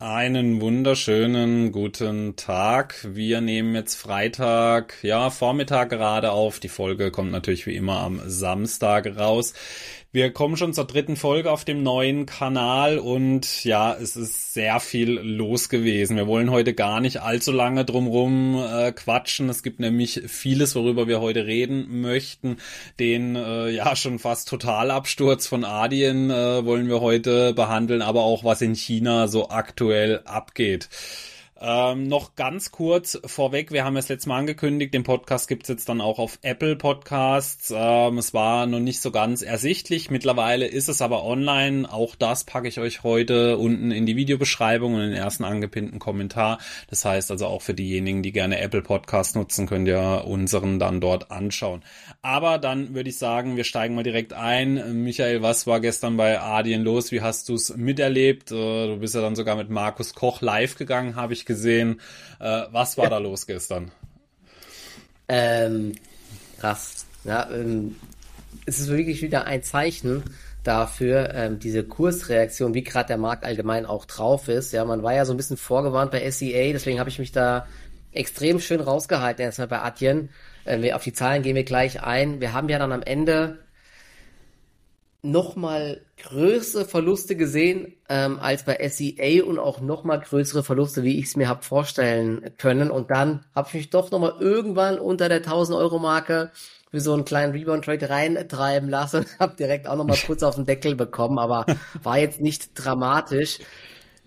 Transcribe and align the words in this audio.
Einen 0.00 0.60
wunderschönen 0.60 1.70
guten 1.70 2.34
Tag. 2.34 2.96
Wir 3.08 3.40
nehmen 3.40 3.76
jetzt 3.76 3.94
Freitag, 3.94 4.96
ja, 5.02 5.30
Vormittag 5.30 5.90
gerade 5.90 6.32
auf. 6.32 6.58
Die 6.58 6.68
Folge 6.68 7.12
kommt 7.12 7.30
natürlich 7.30 7.64
wie 7.66 7.76
immer 7.76 8.00
am 8.00 8.20
Samstag 8.26 9.16
raus. 9.16 9.54
Wir 10.14 10.32
kommen 10.32 10.56
schon 10.56 10.72
zur 10.72 10.84
dritten 10.84 11.16
Folge 11.16 11.50
auf 11.50 11.64
dem 11.64 11.82
neuen 11.82 12.24
Kanal 12.24 13.00
und 13.00 13.64
ja, 13.64 13.92
es 13.92 14.14
ist 14.14 14.54
sehr 14.54 14.78
viel 14.78 15.18
los 15.18 15.68
gewesen. 15.68 16.16
Wir 16.16 16.28
wollen 16.28 16.52
heute 16.52 16.72
gar 16.72 17.00
nicht 17.00 17.20
allzu 17.20 17.50
lange 17.50 17.84
drumrum 17.84 18.54
äh, 18.64 18.92
quatschen. 18.92 19.48
Es 19.48 19.64
gibt 19.64 19.80
nämlich 19.80 20.22
vieles, 20.28 20.76
worüber 20.76 21.08
wir 21.08 21.20
heute 21.20 21.46
reden 21.46 22.00
möchten. 22.00 22.58
Den 23.00 23.34
äh, 23.34 23.70
ja 23.70 23.96
schon 23.96 24.20
fast 24.20 24.48
Totalabsturz 24.48 25.48
von 25.48 25.64
Adyen 25.64 26.30
äh, 26.30 26.64
wollen 26.64 26.86
wir 26.86 27.00
heute 27.00 27.52
behandeln, 27.52 28.00
aber 28.00 28.22
auch 28.22 28.44
was 28.44 28.62
in 28.62 28.76
China 28.76 29.26
so 29.26 29.48
aktuell 29.48 30.20
abgeht. 30.26 30.90
Ähm, 31.66 32.08
noch 32.08 32.36
ganz 32.36 32.72
kurz 32.72 33.18
vorweg, 33.24 33.72
wir 33.72 33.86
haben 33.86 33.96
es 33.96 34.10
letztes 34.10 34.26
Mal 34.26 34.40
angekündigt, 34.40 34.92
den 34.92 35.02
Podcast 35.02 35.48
gibt's 35.48 35.70
jetzt 35.70 35.88
dann 35.88 36.02
auch 36.02 36.18
auf 36.18 36.38
Apple 36.42 36.76
Podcasts. 36.76 37.72
Ähm, 37.74 38.18
es 38.18 38.34
war 38.34 38.66
noch 38.66 38.80
nicht 38.80 39.00
so 39.00 39.10
ganz 39.10 39.40
ersichtlich, 39.40 40.10
mittlerweile 40.10 40.66
ist 40.66 40.90
es 40.90 41.00
aber 41.00 41.24
online. 41.24 41.90
Auch 41.90 42.16
das 42.16 42.44
packe 42.44 42.68
ich 42.68 42.80
euch 42.80 43.02
heute 43.02 43.56
unten 43.56 43.92
in 43.92 44.04
die 44.04 44.14
Videobeschreibung 44.14 44.92
und 44.92 45.00
in 45.00 45.10
den 45.12 45.16
ersten 45.16 45.44
angepinnten 45.44 45.98
Kommentar. 46.00 46.58
Das 46.90 47.06
heißt 47.06 47.30
also 47.30 47.46
auch 47.46 47.62
für 47.62 47.72
diejenigen, 47.72 48.22
die 48.22 48.32
gerne 48.32 48.60
Apple 48.60 48.82
Podcast 48.82 49.34
nutzen, 49.34 49.66
könnt 49.66 49.88
ihr 49.88 50.24
unseren 50.26 50.78
dann 50.78 51.00
dort 51.00 51.30
anschauen. 51.30 51.82
Aber 52.20 52.58
dann 52.58 52.94
würde 52.94 53.08
ich 53.08 53.16
sagen, 53.16 53.56
wir 53.56 53.64
steigen 53.64 53.94
mal 53.94 54.04
direkt 54.04 54.34
ein. 54.34 55.02
Michael, 55.02 55.40
was 55.40 55.66
war 55.66 55.80
gestern 55.80 56.18
bei 56.18 56.38
Adien 56.38 56.82
los? 56.82 57.10
Wie 57.10 57.22
hast 57.22 57.48
du 57.48 57.54
es 57.54 57.74
miterlebt? 57.74 58.52
Äh, 58.52 58.88
du 58.88 58.98
bist 58.98 59.14
ja 59.14 59.22
dann 59.22 59.34
sogar 59.34 59.56
mit 59.56 59.70
Markus 59.70 60.14
Koch 60.14 60.42
live 60.42 60.76
gegangen, 60.76 61.16
habe 61.16 61.32
ich 61.32 61.46
gesehen. 61.46 61.53
Äh, 62.40 62.62
was 62.70 62.96
war 62.96 63.04
ja. 63.04 63.10
da 63.10 63.18
los 63.18 63.46
gestern? 63.46 63.90
Ähm, 65.28 65.92
krass. 66.58 67.06
Ja, 67.24 67.48
ähm, 67.50 67.96
es 68.66 68.78
ist 68.78 68.88
wirklich 68.88 69.22
wieder 69.22 69.46
ein 69.46 69.62
Zeichen 69.62 70.22
dafür, 70.62 71.34
ähm, 71.34 71.58
diese 71.58 71.84
Kursreaktion, 71.84 72.74
wie 72.74 72.82
gerade 72.82 73.08
der 73.08 73.18
Markt 73.18 73.44
allgemein 73.44 73.86
auch 73.86 74.06
drauf 74.06 74.48
ist. 74.48 74.72
Ja, 74.72 74.84
man 74.84 75.02
war 75.02 75.14
ja 75.14 75.24
so 75.24 75.32
ein 75.32 75.36
bisschen 75.36 75.56
vorgewarnt 75.56 76.10
bei 76.10 76.28
SEA, 76.30 76.72
deswegen 76.72 76.98
habe 76.98 77.10
ich 77.10 77.18
mich 77.18 77.32
da 77.32 77.66
extrem 78.12 78.60
schön 78.60 78.80
rausgehalten 78.80 79.44
erstmal 79.44 79.68
bei 79.68 79.80
Adyen. 79.80 80.30
Äh, 80.64 80.92
auf 80.92 81.02
die 81.02 81.12
Zahlen 81.12 81.42
gehen 81.42 81.56
wir 81.56 81.64
gleich 81.64 82.02
ein. 82.02 82.40
Wir 82.40 82.52
haben 82.52 82.68
ja 82.68 82.78
dann 82.78 82.92
am 82.92 83.02
Ende 83.02 83.58
nochmal 85.24 86.02
größere 86.18 86.84
Verluste 86.84 87.34
gesehen 87.34 87.94
ähm, 88.08 88.38
als 88.38 88.64
bei 88.64 88.78
SEA 88.88 89.42
und 89.44 89.58
auch 89.58 89.80
nochmal 89.80 90.20
größere 90.20 90.62
Verluste, 90.62 91.02
wie 91.02 91.18
ich 91.18 91.26
es 91.26 91.36
mir 91.36 91.48
habe 91.48 91.62
vorstellen 91.62 92.50
können. 92.58 92.90
Und 92.90 93.10
dann 93.10 93.44
habe 93.54 93.68
ich 93.68 93.74
mich 93.74 93.90
doch 93.90 94.10
nochmal 94.10 94.34
irgendwann 94.38 94.98
unter 94.98 95.28
der 95.28 95.38
1000 95.38 95.78
Euro 95.78 95.98
Marke 95.98 96.52
für 96.90 97.00
so 97.00 97.12
einen 97.12 97.24
kleinen 97.24 97.52
Rebound-Trade 97.52 98.08
reintreiben 98.08 98.88
lassen 98.88 99.18
und 99.18 99.26
habe 99.40 99.56
direkt 99.56 99.88
auch 99.88 99.96
nochmal 99.96 100.18
kurz 100.24 100.42
auf 100.42 100.54
den 100.54 100.66
Deckel 100.66 100.94
bekommen, 100.94 101.38
aber 101.38 101.66
war 102.02 102.18
jetzt 102.18 102.40
nicht 102.40 102.70
dramatisch. 102.74 103.58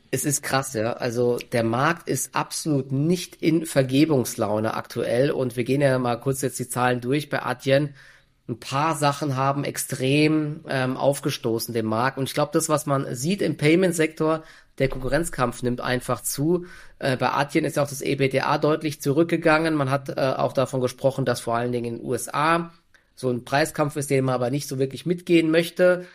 Es 0.10 0.26
ist 0.26 0.42
krass, 0.42 0.74
ja. 0.74 0.94
Also 0.94 1.38
der 1.52 1.64
Markt 1.64 2.10
ist 2.10 2.34
absolut 2.34 2.92
nicht 2.92 3.36
in 3.42 3.66
Vergebungslaune 3.66 4.74
aktuell 4.74 5.32
und 5.32 5.56
wir 5.56 5.64
gehen 5.64 5.82
ja 5.82 6.00
mal 6.00 6.16
kurz 6.18 6.42
jetzt 6.42 6.60
die 6.60 6.68
Zahlen 6.68 7.02
durch 7.02 7.30
bei 7.30 7.44
Adyen 7.44 7.94
ein 8.50 8.60
paar 8.60 8.96
Sachen 8.96 9.36
haben 9.36 9.66
extrem 9.66 10.62
ähm, 10.70 10.96
aufgestoßen, 10.96 11.74
dem 11.74 11.86
Markt. 11.86 12.18
Und 12.18 12.26
ich 12.26 12.34
glaube, 12.34 12.52
das, 12.54 12.70
was 12.70 12.86
man 12.86 13.14
sieht 13.14 13.42
im 13.42 13.58
Payment-Sektor, 13.58 14.44
der 14.80 14.90
Konkurrenzkampf 14.90 15.64
nimmt 15.64 15.82
einfach 15.82 16.22
zu. 16.22 16.66
Äh, 17.00 17.18
bei 17.18 17.32
Adyen 17.32 17.66
ist 17.66 17.78
auch 17.78 17.90
das 17.90 18.02
EBTA 18.02 18.58
deutlich 18.58 19.02
zurückgegangen. 19.02 19.74
Man 19.74 19.90
hat 19.90 20.10
äh, 20.10 20.34
auch 20.38 20.54
davon 20.54 20.80
gesprochen, 20.80 21.26
dass 21.26 21.42
vor 21.42 21.56
allen 21.56 21.72
Dingen 21.72 21.86
in 21.86 21.98
den 21.98 22.06
USA 22.06 22.72
so 23.16 23.30
ein 23.30 23.44
Preiskampf 23.44 23.96
ist, 23.96 24.10
den 24.10 24.24
man 24.24 24.36
aber 24.36 24.50
nicht 24.50 24.68
so 24.68 24.80
wirklich 24.80 25.06
mitgehen 25.06 25.52
möchte. 25.52 26.06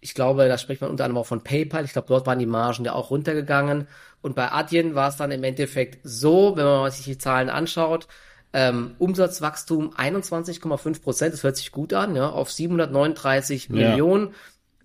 Ich 0.00 0.14
glaube, 0.14 0.48
da 0.48 0.58
spricht 0.58 0.80
man 0.82 0.90
unter 0.90 1.04
anderem 1.04 1.22
auch 1.22 1.26
von 1.26 1.44
PayPal. 1.44 1.84
Ich 1.84 1.92
glaube, 1.92 2.08
dort 2.08 2.26
waren 2.26 2.38
die 2.38 2.46
Margen 2.46 2.84
ja 2.84 2.92
auch 2.92 3.10
runtergegangen. 3.10 3.86
Und 4.20 4.34
bei 4.34 4.50
Adyen 4.50 4.94
war 4.94 5.08
es 5.08 5.16
dann 5.16 5.30
im 5.30 5.44
Endeffekt 5.44 6.00
so, 6.02 6.56
wenn 6.56 6.64
man 6.64 6.90
sich 6.90 7.04
die 7.04 7.18
Zahlen 7.18 7.48
anschaut, 7.48 8.06
ähm, 8.52 8.94
Umsatzwachstum 8.98 9.94
21,5 9.94 11.02
Prozent, 11.02 11.34
das 11.34 11.42
hört 11.44 11.56
sich 11.56 11.70
gut 11.70 11.92
an, 11.92 12.16
ja, 12.16 12.28
auf 12.28 12.50
739 12.50 13.68
ja. 13.68 13.74
Millionen. 13.74 14.34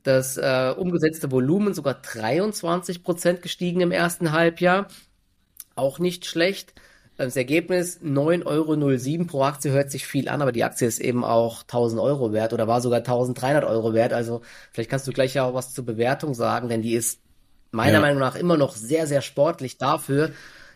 Das 0.03 0.37
äh, 0.37 0.73
umgesetzte 0.77 1.31
Volumen 1.31 1.73
sogar 1.73 1.95
23 1.95 3.03
Prozent 3.03 3.41
gestiegen 3.41 3.81
im 3.81 3.91
ersten 3.91 4.31
Halbjahr. 4.31 4.87
Auch 5.75 5.97
nicht 5.97 6.25
schlecht. 6.25 6.73
Das 7.17 7.35
Ergebnis 7.37 8.01
9,07 8.01 8.45
Euro 8.45 9.25
pro 9.25 9.43
Aktie 9.43 9.71
hört 9.71 9.89
sich 9.89 10.05
viel 10.05 10.27
an, 10.27 10.41
aber 10.41 10.51
die 10.51 10.63
Aktie 10.63 10.87
ist 10.87 10.99
eben 10.99 11.23
auch 11.23 11.61
1000 11.61 12.01
Euro 12.01 12.33
wert 12.33 12.53
oder 12.53 12.67
war 12.67 12.81
sogar 12.81 12.99
1300 12.99 13.63
Euro 13.63 13.93
wert. 13.93 14.13
Also 14.13 14.41
vielleicht 14.71 14.89
kannst 14.89 15.07
du 15.07 15.11
gleich 15.11 15.33
ja 15.33 15.45
auch 15.45 15.53
was 15.53 15.73
zur 15.73 15.85
Bewertung 15.85 16.33
sagen, 16.33 16.67
denn 16.67 16.81
die 16.81 16.93
ist 16.93 17.21
meiner 17.71 17.93
ja. 17.93 18.01
Meinung 18.01 18.19
nach 18.19 18.35
immer 18.35 18.57
noch 18.57 18.75
sehr, 18.75 19.07
sehr 19.07 19.21
sportlich 19.21 19.77
dafür, 19.77 20.31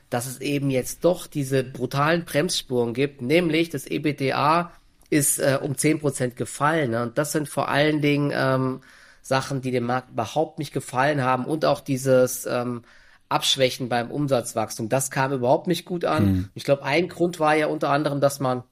dass 0.09 0.25
es 0.25 0.41
eben 0.41 0.69
jetzt 0.69 1.05
doch 1.05 1.27
diese 1.27 1.63
brutalen 1.63 2.25
Bremsspuren 2.25 2.93
gibt, 2.93 3.21
nämlich 3.21 3.69
das 3.69 3.85
EBTA 3.85 4.71
ist 5.09 5.39
äh, 5.39 5.59
um 5.61 5.77
zehn 5.77 5.99
Prozent 5.99 6.35
gefallen. 6.35 6.91
Ne? 6.91 7.03
Und 7.03 7.17
das 7.17 7.31
sind 7.31 7.49
vor 7.49 7.69
allen 7.69 8.01
Dingen 8.01 8.31
ähm, 8.33 8.81
Sachen, 9.21 9.61
die 9.61 9.71
dem 9.71 9.85
Markt 9.85 10.11
überhaupt 10.11 10.59
nicht 10.59 10.73
gefallen 10.73 11.23
haben 11.23 11.45
und 11.45 11.65
auch 11.65 11.81
dieses 11.81 12.45
ähm, 12.45 12.83
Abschwächen 13.27 13.89
beim 13.89 14.09
Umsatzwachstum. 14.09 14.89
Das 14.89 15.11
kam 15.11 15.31
überhaupt 15.31 15.67
nicht 15.67 15.85
gut 15.85 16.05
an. 16.05 16.25
Mhm. 16.25 16.49
Ich 16.55 16.63
glaube, 16.63 16.83
ein 16.83 17.07
Grund 17.09 17.39
war 17.39 17.55
ja 17.55 17.67
unter 17.67 17.89
anderem, 17.89 18.21
dass 18.21 18.39
man 18.39 18.63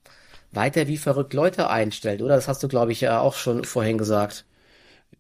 weiter 0.51 0.87
wie 0.87 0.97
verrückt 0.97 1.33
Leute 1.33 1.69
einstellt, 1.69 2.21
oder? 2.21 2.35
Das 2.35 2.47
hast 2.47 2.63
du, 2.63 2.67
glaube 2.67 2.91
ich, 2.91 3.01
ja 3.01 3.19
auch 3.19 3.35
schon 3.35 3.63
vorhin 3.65 3.97
gesagt. 3.97 4.45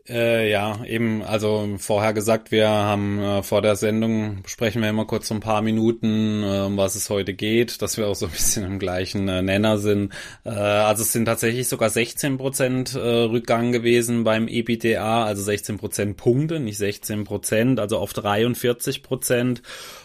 Äh, 0.09 0.49
ja, 0.49 0.85
eben, 0.85 1.21
also 1.21 1.75
vorher 1.79 2.13
gesagt, 2.13 2.49
wir 2.51 2.69
haben 2.69 3.19
äh, 3.19 3.43
vor 3.43 3.61
der 3.61 3.75
Sendung 3.75 4.41
sprechen 4.45 4.81
wir 4.81 4.89
immer 4.89 5.05
kurz 5.05 5.27
so 5.27 5.33
ein 5.33 5.41
paar 5.41 5.61
Minuten, 5.61 6.43
äh, 6.43 6.61
um 6.61 6.77
was 6.77 6.95
es 6.95 7.09
heute 7.09 7.33
geht, 7.33 7.81
dass 7.81 7.97
wir 7.97 8.07
auch 8.07 8.15
so 8.15 8.27
ein 8.27 8.31
bisschen 8.31 8.63
im 8.63 8.79
gleichen 8.79 9.27
äh, 9.27 9.41
Nenner 9.41 9.77
sind. 9.79 10.13
Äh, 10.45 10.49
also 10.51 11.03
es 11.03 11.11
sind 11.11 11.25
tatsächlich 11.25 11.67
sogar 11.67 11.89
16 11.89 12.37
Prozent 12.37 12.95
äh, 12.95 12.99
Rückgang 12.99 13.73
gewesen 13.73 14.23
beim 14.23 14.47
EBITDA, 14.47 15.25
also 15.25 15.43
16 15.43 15.77
Prozent 15.77 16.15
Punkte, 16.15 16.61
nicht 16.61 16.77
16 16.77 17.25
Prozent, 17.25 17.79
also 17.81 17.97
auf 17.97 18.13
43 18.13 19.03
Prozent. 19.03 19.61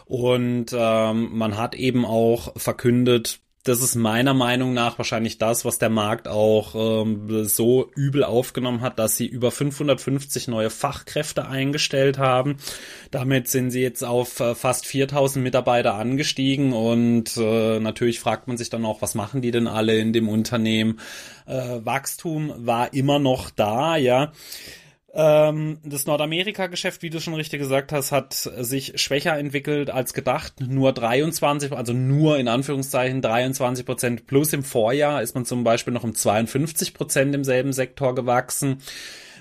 Und 0.06 0.74
ähm, 0.76 1.28
man 1.32 1.56
hat 1.58 1.76
eben 1.76 2.04
auch 2.04 2.52
verkündet, 2.56 3.40
das 3.64 3.80
ist 3.80 3.94
meiner 3.94 4.34
Meinung 4.34 4.74
nach 4.74 4.98
wahrscheinlich 4.98 5.38
das, 5.38 5.64
was 5.64 5.78
der 5.78 5.88
Markt 5.88 6.26
auch 6.26 6.74
ähm, 6.74 7.44
so 7.44 7.90
übel 7.94 8.24
aufgenommen 8.24 8.80
hat, 8.80 8.98
dass 8.98 9.16
sie 9.16 9.26
über 9.26 9.52
550 9.52 10.48
neue 10.48 10.68
Fachkräfte 10.68 11.46
eingestellt 11.46 12.18
haben. 12.18 12.56
Damit 13.12 13.46
sind 13.48 13.70
sie 13.70 13.80
jetzt 13.80 14.02
auf 14.02 14.40
äh, 14.40 14.56
fast 14.56 14.86
4000 14.86 15.44
Mitarbeiter 15.44 15.94
angestiegen 15.94 16.72
und 16.72 17.36
äh, 17.36 17.78
natürlich 17.78 18.18
fragt 18.18 18.48
man 18.48 18.56
sich 18.56 18.68
dann 18.68 18.84
auch, 18.84 19.00
was 19.00 19.14
machen 19.14 19.42
die 19.42 19.52
denn 19.52 19.68
alle 19.68 19.96
in 19.96 20.12
dem 20.12 20.28
Unternehmen? 20.28 20.98
Äh, 21.46 21.84
Wachstum 21.84 22.52
war 22.56 22.92
immer 22.92 23.20
noch 23.20 23.50
da, 23.50 23.96
ja. 23.96 24.32
Ähm, 25.14 25.78
das 25.84 26.06
Nordamerika-Geschäft, 26.06 27.02
wie 27.02 27.10
du 27.10 27.20
schon 27.20 27.34
richtig 27.34 27.60
gesagt 27.60 27.92
hast, 27.92 28.12
hat 28.12 28.32
sich 28.32 28.98
schwächer 29.00 29.36
entwickelt 29.36 29.90
als 29.90 30.14
gedacht. 30.14 30.54
Nur 30.60 30.92
23, 30.92 31.72
also 31.72 31.92
nur 31.92 32.38
in 32.38 32.48
Anführungszeichen 32.48 33.20
23 33.20 33.84
Prozent 33.84 34.26
plus 34.26 34.52
im 34.54 34.64
Vorjahr 34.64 35.20
ist 35.20 35.34
man 35.34 35.44
zum 35.44 35.64
Beispiel 35.64 35.92
noch 35.92 36.04
um 36.04 36.14
52 36.14 36.94
Prozent 36.94 37.34
im 37.34 37.44
selben 37.44 37.74
Sektor 37.74 38.14
gewachsen. 38.14 38.78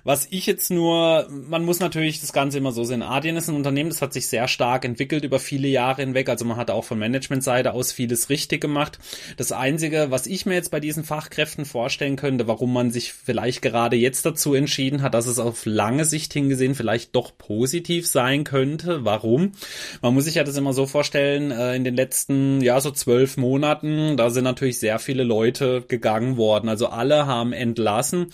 Was 0.03 0.27
ich 0.31 0.47
jetzt 0.47 0.71
nur, 0.71 1.27
man 1.29 1.63
muss 1.63 1.79
natürlich 1.79 2.21
das 2.21 2.33
Ganze 2.33 2.57
immer 2.57 2.71
so 2.71 2.83
sehen. 2.83 3.03
Adyen 3.03 3.37
ist 3.37 3.49
ein 3.49 3.55
Unternehmen, 3.55 3.89
das 3.89 4.01
hat 4.01 4.13
sich 4.13 4.25
sehr 4.27 4.47
stark 4.47 4.83
entwickelt 4.83 5.23
über 5.23 5.37
viele 5.37 5.67
Jahre 5.67 6.01
hinweg. 6.01 6.27
Also 6.27 6.43
man 6.43 6.57
hat 6.57 6.71
auch 6.71 6.83
von 6.83 6.97
Managementseite 6.97 7.73
aus 7.73 7.91
vieles 7.91 8.29
richtig 8.29 8.61
gemacht. 8.61 8.97
Das 9.37 9.51
Einzige, 9.51 10.07
was 10.09 10.25
ich 10.25 10.47
mir 10.47 10.55
jetzt 10.55 10.71
bei 10.71 10.79
diesen 10.79 11.03
Fachkräften 11.03 11.65
vorstellen 11.65 12.15
könnte, 12.15 12.47
warum 12.47 12.73
man 12.73 12.89
sich 12.89 13.13
vielleicht 13.13 13.61
gerade 13.61 13.95
jetzt 13.95 14.25
dazu 14.25 14.55
entschieden 14.55 15.03
hat, 15.03 15.13
dass 15.13 15.27
es 15.27 15.37
auf 15.37 15.65
lange 15.65 16.05
Sicht 16.05 16.33
hingesehen 16.33 16.73
vielleicht 16.73 17.15
doch 17.15 17.37
positiv 17.37 18.07
sein 18.07 18.43
könnte. 18.43 19.05
Warum? 19.05 19.51
Man 20.01 20.15
muss 20.15 20.25
sich 20.25 20.35
ja 20.35 20.43
das 20.43 20.57
immer 20.57 20.73
so 20.73 20.87
vorstellen, 20.87 21.51
äh, 21.51 21.75
in 21.75 21.83
den 21.83 21.95
letzten, 21.95 22.61
ja, 22.61 22.81
so 22.81 22.89
zwölf 22.89 23.37
Monaten, 23.37 24.17
da 24.17 24.31
sind 24.31 24.45
natürlich 24.45 24.79
sehr 24.79 24.97
viele 24.97 25.23
Leute 25.23 25.83
gegangen 25.87 26.37
worden. 26.37 26.69
Also 26.69 26.87
alle 26.87 27.27
haben 27.27 27.53
entlassen 27.53 28.27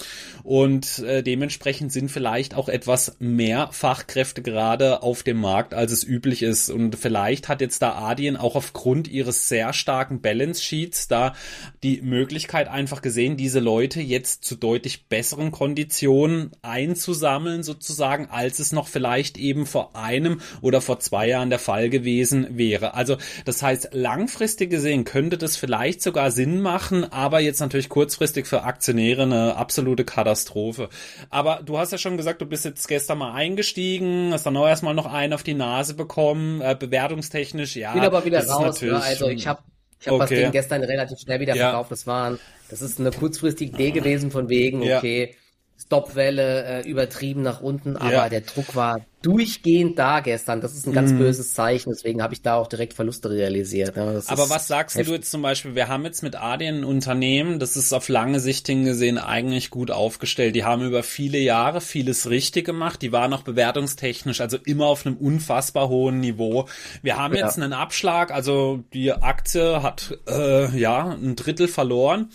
und 0.44 1.00
äh, 1.00 1.24
dementsprechend 1.24 1.57
dementsprechend 1.58 1.92
sind 1.92 2.12
vielleicht 2.12 2.54
auch 2.54 2.70
etwas 2.70 3.16
mehr 3.18 3.70
Fachkräfte 3.72 4.44
gerade 4.44 5.02
auf 5.02 5.24
dem 5.24 5.38
Markt, 5.38 5.74
als 5.74 5.92
es 5.92 6.04
üblich 6.04 6.44
ist. 6.44 6.70
Und 6.70 6.96
vielleicht 6.96 7.50
hat 7.50 7.62
jetzt 7.62 7.82
da 7.82 7.94
Adyen 7.94 8.38
auch 8.38 8.56
aufgrund 8.56 9.08
ihres 9.08 9.48
sehr 9.48 9.74
starken 9.74 10.22
Balance 10.22 10.62
Sheets 10.62 11.08
da 11.08 11.34
die 11.82 12.02
Möglichkeit 12.04 12.68
einfach 12.68 13.02
gesehen, 13.02 13.38
diese 13.38 13.60
Leute 13.60 14.02
jetzt 14.02 14.46
zu 14.46 14.56
deutlich 14.56 15.08
besseren 15.08 15.52
Konditionen 15.52 16.52
einzusammeln 16.62 17.64
sozusagen, 17.64 18.28
als 18.30 18.60
es 18.60 18.72
noch 18.72 18.88
vielleicht 18.88 19.40
eben 19.40 19.66
vor 19.66 19.96
einem 19.96 20.42
oder 20.62 20.80
vor 20.80 21.00
zwei 21.00 21.28
Jahren 21.28 21.50
der 21.50 21.60
Fall 21.60 21.90
gewesen 21.90 22.48
wäre. 22.52 22.94
Also 22.94 23.18
das 23.46 23.64
heißt, 23.64 23.90
langfristig 23.94 24.70
gesehen 24.70 25.06
könnte 25.06 25.40
das 25.40 25.58
vielleicht 25.58 26.04
sogar 26.04 26.30
Sinn 26.30 26.62
machen, 26.62 27.12
aber 27.12 27.40
jetzt 27.40 27.62
natürlich 27.62 27.90
kurzfristig 27.90 28.46
für 28.46 28.64
Aktionäre 28.64 29.24
eine 29.24 29.56
absolute 29.56 30.06
Katastrophe. 30.06 30.90
Aber 31.32 31.47
du 31.56 31.78
hast 31.78 31.92
ja 31.92 31.98
schon 31.98 32.18
gesagt, 32.18 32.42
du 32.42 32.46
bist 32.46 32.66
jetzt 32.66 32.88
gestern 32.88 33.18
mal 33.20 33.34
eingestiegen, 33.34 34.32
hast 34.34 34.46
dann 34.46 34.58
auch 34.58 34.68
erstmal 34.68 34.94
noch 34.94 35.06
einen 35.06 35.34
auf 35.34 35.44
die 35.44 35.54
Nase 35.54 35.94
bekommen, 35.94 36.62
äh, 36.62 36.76
bewertungstechnisch, 36.78 37.76
ja. 37.76 37.94
Bin 37.94 38.04
aber 38.04 38.26
wieder 38.26 38.46
raus, 38.46 38.82
ne? 38.82 39.02
also 39.02 39.30
ich 39.30 39.48
habe 39.48 39.62
ich 40.00 40.08
habe 40.08 40.18
okay. 40.18 40.36
das 40.36 40.44
Ding 40.44 40.52
gestern 40.52 40.84
relativ 40.84 41.20
schnell 41.20 41.40
wieder 41.40 41.56
ja. 41.56 41.70
verkauft. 41.70 41.92
Das 41.92 42.06
waren, 42.06 42.40
das 42.70 42.82
ist 42.82 43.00
eine 43.00 43.12
kurzfristige 43.12 43.72
Idee 43.74 43.92
gewesen 43.92 44.30
von 44.30 44.48
wegen, 44.48 44.82
okay, 44.82 45.30
ja. 45.32 45.36
Stopwelle 45.80 46.64
äh, 46.66 46.90
übertrieben 46.90 47.44
nach 47.44 47.62
unten, 47.62 47.96
aber 47.98 48.12
ja. 48.12 48.30
der 48.30 48.42
Druck 48.42 48.76
war 48.76 49.02
durchgehend 49.22 49.98
da 50.00 50.22
gestern. 50.22 50.60
Das 50.60 50.74
ist 50.74 50.88
ein 50.88 50.94
ganz 50.94 51.12
mm. 51.12 51.18
böses 51.18 51.54
Zeichen, 51.54 51.92
deswegen 51.92 52.22
habe 52.22 52.34
ich 52.34 52.42
da 52.42 52.56
auch 52.56 52.68
direkt 52.68 52.94
Verluste 52.94 53.30
realisiert. 53.30 53.96
Ja, 53.96 54.22
aber 54.28 54.50
was 54.50 54.68
sagst 54.68 54.96
heftig. 54.96 55.08
du 55.08 55.16
jetzt 55.16 55.32
zum 55.32 55.42
Beispiel, 55.44 55.76
wir 55.76 55.88
haben 55.88 56.04
jetzt 56.04 56.24
mit 56.24 56.36
Adyen 56.36 56.80
ein 56.80 56.84
Unternehmen, 56.84 57.60
das 57.60 57.78
ist 57.78 57.94
auf 57.94 58.10
lange 58.10 58.40
Sicht 58.40 58.68
hingesehen 58.68 59.18
eigentlich 59.18 59.70
gut 59.70 59.92
aufgestellt. 59.92 60.56
Die 60.56 60.64
haben 60.64 60.84
über 60.84 61.04
viele 61.04 61.38
Jahre 61.38 61.80
vieles 61.80 62.30
richtig 62.30 62.66
gemacht, 62.66 63.02
die 63.02 63.12
waren 63.12 63.32
auch 63.34 63.44
bewertungstechnisch, 63.44 64.42
also 64.42 64.58
immer 64.58 64.88
auf 64.88 65.06
einem 65.06 65.16
unfassbar 65.16 65.90
hohen 65.90 66.20
Niveau. 66.20 66.68
Wir 67.02 67.18
haben 67.18 67.36
ja. 67.36 67.46
jetzt 67.46 67.58
einen 67.58 67.74
Abschlag, 67.74 68.32
also 68.32 68.84
die 68.94 69.14
Aktie 69.14 69.84
hat 69.84 70.18
äh, 70.28 70.76
ja 70.78 71.10
ein 71.12 71.36
Drittel 71.36 71.68
verloren 71.68 72.30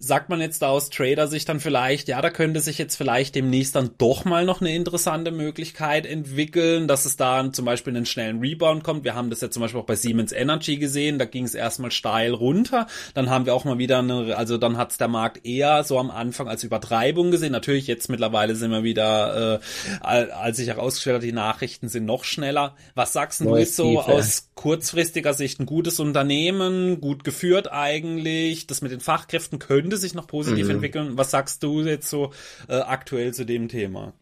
sagt 0.00 0.28
man 0.28 0.40
jetzt 0.40 0.62
da 0.62 0.68
aus 0.68 0.90
Trader-Sicht 0.90 1.48
dann 1.48 1.58
vielleicht, 1.58 2.06
ja, 2.06 2.22
da 2.22 2.30
könnte 2.30 2.60
sich 2.60 2.78
jetzt 2.78 2.94
vielleicht 2.94 3.34
demnächst 3.34 3.74
dann 3.74 3.90
doch 3.98 4.24
mal 4.24 4.44
noch 4.44 4.60
eine 4.60 4.72
interessante 4.72 5.32
Möglichkeit 5.32 6.06
entwickeln, 6.06 6.86
dass 6.86 7.04
es 7.04 7.16
da 7.16 7.52
zum 7.52 7.64
Beispiel 7.64 7.96
einen 7.96 8.06
schnellen 8.06 8.38
Rebound 8.38 8.84
kommt. 8.84 9.02
Wir 9.02 9.16
haben 9.16 9.28
das 9.28 9.40
ja 9.40 9.50
zum 9.50 9.60
Beispiel 9.60 9.80
auch 9.80 9.86
bei 9.86 9.96
Siemens 9.96 10.30
Energy 10.30 10.76
gesehen, 10.76 11.18
da 11.18 11.24
ging 11.24 11.44
es 11.44 11.56
erstmal 11.56 11.90
steil 11.90 12.32
runter, 12.32 12.86
dann 13.14 13.28
haben 13.28 13.44
wir 13.44 13.56
auch 13.56 13.64
mal 13.64 13.78
wieder 13.78 13.98
eine, 13.98 14.36
also 14.36 14.56
dann 14.56 14.76
hat 14.76 14.92
es 14.92 14.98
der 14.98 15.08
Markt 15.08 15.44
eher 15.44 15.82
so 15.82 15.98
am 15.98 16.12
Anfang 16.12 16.46
als 16.46 16.62
Übertreibung 16.62 17.32
gesehen. 17.32 17.50
Natürlich 17.50 17.88
jetzt 17.88 18.08
mittlerweile 18.08 18.54
sind 18.54 18.70
wir 18.70 18.84
wieder, 18.84 19.60
äh, 19.60 20.00
als 20.00 20.58
sich 20.58 20.68
herausgestellt 20.68 21.16
hat, 21.16 21.22
die 21.24 21.32
Nachrichten 21.32 21.88
sind 21.88 22.04
noch 22.04 22.22
schneller. 22.22 22.76
Was 22.94 23.12
sagst 23.12 23.40
du 23.40 23.56
jetzt 23.56 23.74
so 23.74 24.00
aus 24.00 24.50
kurzfristiger 24.54 25.34
Sicht? 25.34 25.58
Ein 25.58 25.66
gutes 25.66 25.98
Unternehmen, 25.98 27.00
gut 27.00 27.24
geführt 27.24 27.72
eigentlich, 27.72 28.68
das 28.68 28.80
mit 28.80 28.92
den 28.92 29.00
Fachkräften 29.00 29.58
könnte 29.58 29.87
könnte 29.88 29.96
sich 29.96 30.14
noch 30.14 30.26
positiv 30.26 30.66
mhm. 30.66 30.72
entwickeln. 30.72 31.16
Was 31.16 31.30
sagst 31.30 31.62
du 31.62 31.80
jetzt 31.80 32.10
so 32.10 32.30
äh, 32.68 32.74
aktuell 32.76 33.32
zu 33.32 33.46
dem 33.46 33.68
Thema? 33.68 34.12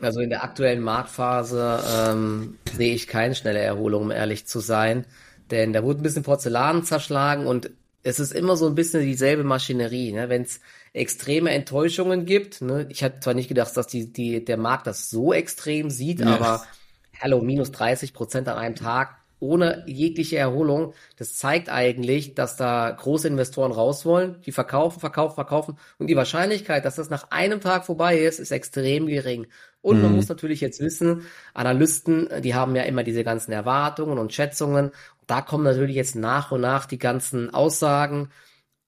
Also 0.00 0.20
in 0.20 0.30
der 0.30 0.44
aktuellen 0.44 0.82
Marktphase 0.82 1.82
ähm, 1.96 2.58
sehe 2.76 2.94
ich 2.94 3.08
keine 3.08 3.34
schnelle 3.34 3.58
Erholung, 3.58 4.02
um 4.02 4.10
ehrlich 4.12 4.46
zu 4.46 4.60
sein. 4.60 5.04
Denn 5.50 5.72
da 5.72 5.82
wurde 5.82 6.00
ein 6.00 6.02
bisschen 6.04 6.22
Porzellan 6.22 6.84
zerschlagen 6.84 7.46
und 7.46 7.70
es 8.04 8.20
ist 8.20 8.32
immer 8.32 8.56
so 8.56 8.68
ein 8.68 8.76
bisschen 8.76 9.02
dieselbe 9.02 9.42
Maschinerie. 9.42 10.12
Ne? 10.12 10.28
Wenn 10.28 10.42
es 10.42 10.60
extreme 10.92 11.50
Enttäuschungen 11.50 12.24
gibt, 12.24 12.62
ne? 12.62 12.86
ich 12.88 13.02
hatte 13.02 13.18
zwar 13.18 13.34
nicht 13.34 13.48
gedacht, 13.48 13.76
dass 13.76 13.88
die, 13.88 14.12
die, 14.12 14.44
der 14.44 14.58
Markt 14.58 14.86
das 14.86 15.10
so 15.10 15.32
extrem 15.32 15.90
sieht, 15.90 16.20
ja. 16.20 16.26
aber 16.26 16.64
hallo, 17.20 17.40
minus 17.40 17.72
30 17.72 18.14
Prozent 18.14 18.48
an 18.48 18.58
einem 18.58 18.76
Tag, 18.76 19.16
ohne 19.40 19.84
jegliche 19.86 20.36
Erholung. 20.36 20.94
Das 21.16 21.34
zeigt 21.34 21.68
eigentlich, 21.68 22.34
dass 22.34 22.56
da 22.56 22.90
große 22.90 23.28
Investoren 23.28 23.72
raus 23.72 24.04
wollen, 24.04 24.40
die 24.46 24.52
verkaufen, 24.52 25.00
verkaufen, 25.00 25.34
verkaufen. 25.34 25.78
Und 25.98 26.08
die 26.08 26.16
Wahrscheinlichkeit, 26.16 26.84
dass 26.84 26.96
das 26.96 27.10
nach 27.10 27.30
einem 27.30 27.60
Tag 27.60 27.84
vorbei 27.84 28.18
ist, 28.18 28.40
ist 28.40 28.50
extrem 28.50 29.06
gering. 29.06 29.46
Und 29.82 29.98
mhm. 29.98 30.02
man 30.02 30.16
muss 30.16 30.28
natürlich 30.28 30.60
jetzt 30.60 30.80
wissen, 30.80 31.26
Analysten, 31.52 32.28
die 32.42 32.54
haben 32.54 32.74
ja 32.74 32.82
immer 32.84 33.02
diese 33.02 33.24
ganzen 33.24 33.52
Erwartungen 33.52 34.18
und 34.18 34.32
Schätzungen. 34.32 34.92
Da 35.26 35.42
kommen 35.42 35.64
natürlich 35.64 35.96
jetzt 35.96 36.16
nach 36.16 36.52
und 36.52 36.62
nach 36.62 36.86
die 36.86 36.98
ganzen 36.98 37.52
Aussagen 37.52 38.30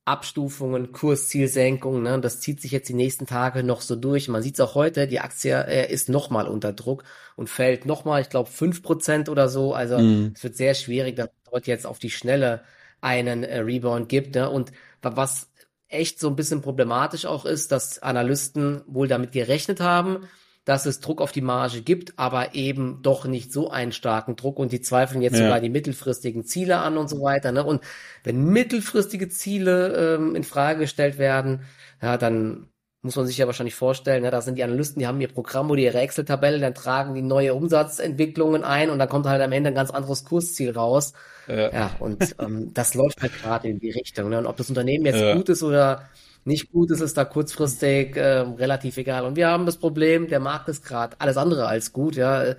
Abstufungen, 0.06 0.92
Kurszielsenkungen. 0.92 2.04
Ne? 2.04 2.20
Das 2.20 2.40
zieht 2.40 2.60
sich 2.60 2.70
jetzt 2.70 2.88
die 2.88 2.94
nächsten 2.94 3.26
Tage 3.26 3.62
noch 3.64 3.80
so 3.80 3.96
durch. 3.96 4.28
Man 4.28 4.40
sieht 4.40 4.54
es 4.54 4.60
auch 4.60 4.74
heute, 4.74 5.08
die 5.08 5.20
Aktie 5.20 5.52
äh, 5.66 5.92
ist 5.92 6.08
nochmal 6.08 6.46
unter 6.46 6.72
Druck 6.72 7.04
und 7.34 7.50
fällt 7.50 7.86
nochmal, 7.86 8.22
ich 8.22 8.30
glaube, 8.30 8.48
fünf 8.48 8.82
Prozent 8.82 9.28
oder 9.28 9.48
so. 9.48 9.74
Also 9.74 9.98
mhm. 9.98 10.32
es 10.34 10.44
wird 10.44 10.56
sehr 10.56 10.74
schwierig, 10.74 11.16
dass 11.16 11.30
dort 11.50 11.66
jetzt 11.66 11.86
auf 11.86 11.98
die 11.98 12.10
Schnelle 12.10 12.62
einen 13.00 13.42
äh, 13.42 13.58
Rebound 13.58 14.08
gibt. 14.08 14.36
Ne? 14.36 14.48
Und 14.48 14.70
was 15.02 15.50
echt 15.88 16.20
so 16.20 16.28
ein 16.28 16.36
bisschen 16.36 16.62
problematisch 16.62 17.26
auch 17.26 17.44
ist, 17.44 17.72
dass 17.72 17.98
Analysten 17.98 18.82
wohl 18.86 19.08
damit 19.08 19.32
gerechnet 19.32 19.80
haben, 19.80 20.28
dass 20.66 20.84
es 20.84 21.00
Druck 21.00 21.22
auf 21.22 21.30
die 21.30 21.40
Marge 21.40 21.80
gibt, 21.80 22.18
aber 22.18 22.54
eben 22.54 22.98
doch 23.00 23.24
nicht 23.24 23.52
so 23.52 23.70
einen 23.70 23.92
starken 23.92 24.34
Druck 24.34 24.58
und 24.58 24.72
die 24.72 24.80
zweifeln 24.80 25.22
jetzt 25.22 25.38
ja. 25.38 25.44
sogar 25.44 25.60
die 25.60 25.70
mittelfristigen 25.70 26.44
Ziele 26.44 26.78
an 26.78 26.98
und 26.98 27.08
so 27.08 27.22
weiter. 27.22 27.52
Ne? 27.52 27.64
Und 27.64 27.82
wenn 28.24 28.44
mittelfristige 28.44 29.28
Ziele 29.28 30.16
ähm, 30.16 30.34
in 30.34 30.42
Frage 30.42 30.80
gestellt 30.80 31.18
werden, 31.18 31.60
ja, 32.02 32.18
dann 32.18 32.68
muss 33.00 33.14
man 33.14 33.26
sich 33.26 33.38
ja 33.38 33.46
wahrscheinlich 33.46 33.76
vorstellen, 33.76 34.24
ne, 34.24 34.32
da 34.32 34.40
sind 34.42 34.58
die 34.58 34.64
Analysten, 34.64 34.98
die 34.98 35.06
haben 35.06 35.20
ihr 35.20 35.28
Programm 35.28 35.70
oder 35.70 35.80
ihre 35.80 36.00
Excel-Tabelle, 36.00 36.58
dann 36.58 36.74
tragen 36.74 37.14
die 37.14 37.22
neue 37.22 37.54
Umsatzentwicklungen 37.54 38.64
ein 38.64 38.90
und 38.90 38.98
dann 38.98 39.08
kommt 39.08 39.26
halt 39.26 39.40
am 39.42 39.52
Ende 39.52 39.68
ein 39.68 39.74
ganz 39.76 39.92
anderes 39.92 40.24
Kursziel 40.24 40.72
raus. 40.72 41.12
Ja, 41.46 41.70
ja 41.70 41.90
und 42.00 42.34
ähm, 42.40 42.74
das 42.74 42.94
läuft 42.94 43.22
halt 43.22 43.40
gerade 43.40 43.68
in 43.68 43.78
die 43.78 43.92
Richtung. 43.92 44.30
Ne? 44.30 44.38
Und 44.38 44.46
ob 44.46 44.56
das 44.56 44.68
Unternehmen 44.68 45.06
jetzt 45.06 45.20
ja. 45.20 45.36
gut 45.36 45.48
ist 45.48 45.62
oder 45.62 46.08
nicht 46.46 46.70
gut 46.70 46.92
ist 46.92 47.00
es 47.00 47.12
da 47.12 47.24
kurzfristig 47.24 48.16
äh, 48.16 48.40
relativ 48.40 48.96
egal. 48.98 49.24
Und 49.24 49.36
wir 49.36 49.48
haben 49.48 49.66
das 49.66 49.78
Problem, 49.78 50.28
der 50.28 50.40
Markt 50.40 50.68
ist 50.68 50.84
gerade 50.84 51.16
alles 51.18 51.36
andere 51.36 51.66
als 51.66 51.92
gut. 51.92 52.14
Ja, 52.14 52.54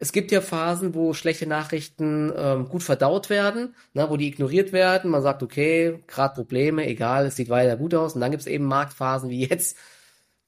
es 0.00 0.10
gibt 0.10 0.32
ja 0.32 0.40
Phasen, 0.40 0.96
wo 0.96 1.14
schlechte 1.14 1.46
Nachrichten 1.46 2.32
ähm, 2.36 2.68
gut 2.68 2.82
verdaut 2.82 3.30
werden, 3.30 3.76
ne, 3.94 4.10
wo 4.10 4.16
die 4.16 4.26
ignoriert 4.26 4.72
werden. 4.72 5.12
Man 5.12 5.22
sagt, 5.22 5.44
okay, 5.44 6.00
gerade 6.08 6.34
Probleme, 6.34 6.84
egal, 6.88 7.26
es 7.26 7.36
sieht 7.36 7.48
weiter 7.48 7.76
gut 7.76 7.94
aus. 7.94 8.16
Und 8.16 8.20
dann 8.20 8.32
gibt 8.32 8.40
es 8.40 8.48
eben 8.48 8.64
Marktphasen 8.64 9.30
wie 9.30 9.46
jetzt, 9.46 9.76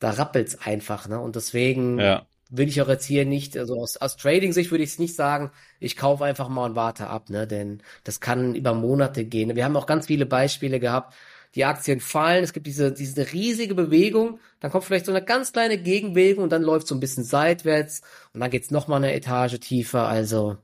da 0.00 0.10
rappelt's 0.10 0.58
einfach. 0.66 1.06
Ne? 1.08 1.20
Und 1.20 1.36
deswegen 1.36 2.00
ja. 2.00 2.26
will 2.50 2.66
ich 2.66 2.82
auch 2.82 2.88
jetzt 2.88 3.04
hier 3.04 3.24
nicht, 3.24 3.56
also 3.56 3.80
aus, 3.80 3.96
aus 3.98 4.16
Trading-Sicht 4.16 4.72
würde 4.72 4.82
ich 4.82 4.90
es 4.90 4.98
nicht 4.98 5.14
sagen, 5.14 5.52
ich 5.78 5.96
kaufe 5.96 6.24
einfach 6.24 6.48
mal 6.48 6.70
und 6.70 6.74
warte 6.74 7.06
ab, 7.06 7.30
ne? 7.30 7.46
Denn 7.46 7.80
das 8.02 8.18
kann 8.20 8.56
über 8.56 8.74
Monate 8.74 9.24
gehen. 9.24 9.54
Wir 9.54 9.64
haben 9.64 9.76
auch 9.76 9.86
ganz 9.86 10.06
viele 10.08 10.26
Beispiele 10.26 10.80
gehabt, 10.80 11.14
die 11.54 11.64
Aktien 11.64 12.00
fallen, 12.00 12.42
es 12.42 12.52
gibt 12.52 12.66
diese, 12.66 12.92
diese 12.92 13.32
riesige 13.32 13.74
Bewegung, 13.74 14.40
dann 14.60 14.70
kommt 14.70 14.84
vielleicht 14.84 15.06
so 15.06 15.12
eine 15.12 15.24
ganz 15.24 15.52
kleine 15.52 15.78
Gegenbewegung 15.78 16.44
und 16.44 16.50
dann 16.50 16.62
läuft 16.62 16.86
so 16.86 16.94
ein 16.94 17.00
bisschen 17.00 17.24
seitwärts 17.24 18.02
und 18.32 18.40
dann 18.40 18.50
geht's 18.50 18.70
noch 18.70 18.88
mal 18.88 18.96
eine 18.96 19.14
Etage 19.14 19.60
tiefer. 19.60 20.08
Also 20.08 20.56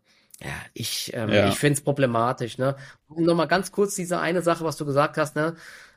ja, 0.43 0.49
ich, 0.75 1.13
ähm, 1.15 1.29
ja. 1.29 1.49
ich 1.49 1.57
finde 1.57 1.75
es 1.75 1.81
problematisch. 1.83 2.59
Ne? 2.59 2.77
Und 3.09 3.25
nochmal 3.25 3.49
ganz 3.49 3.73
kurz 3.73 3.95
diese 3.95 4.21
eine 4.21 4.43
Sache, 4.43 4.65
was 4.65 4.77
du 4.77 4.87
gesagt 4.87 5.17
hast, 5.17 5.37
ne? 5.37 5.55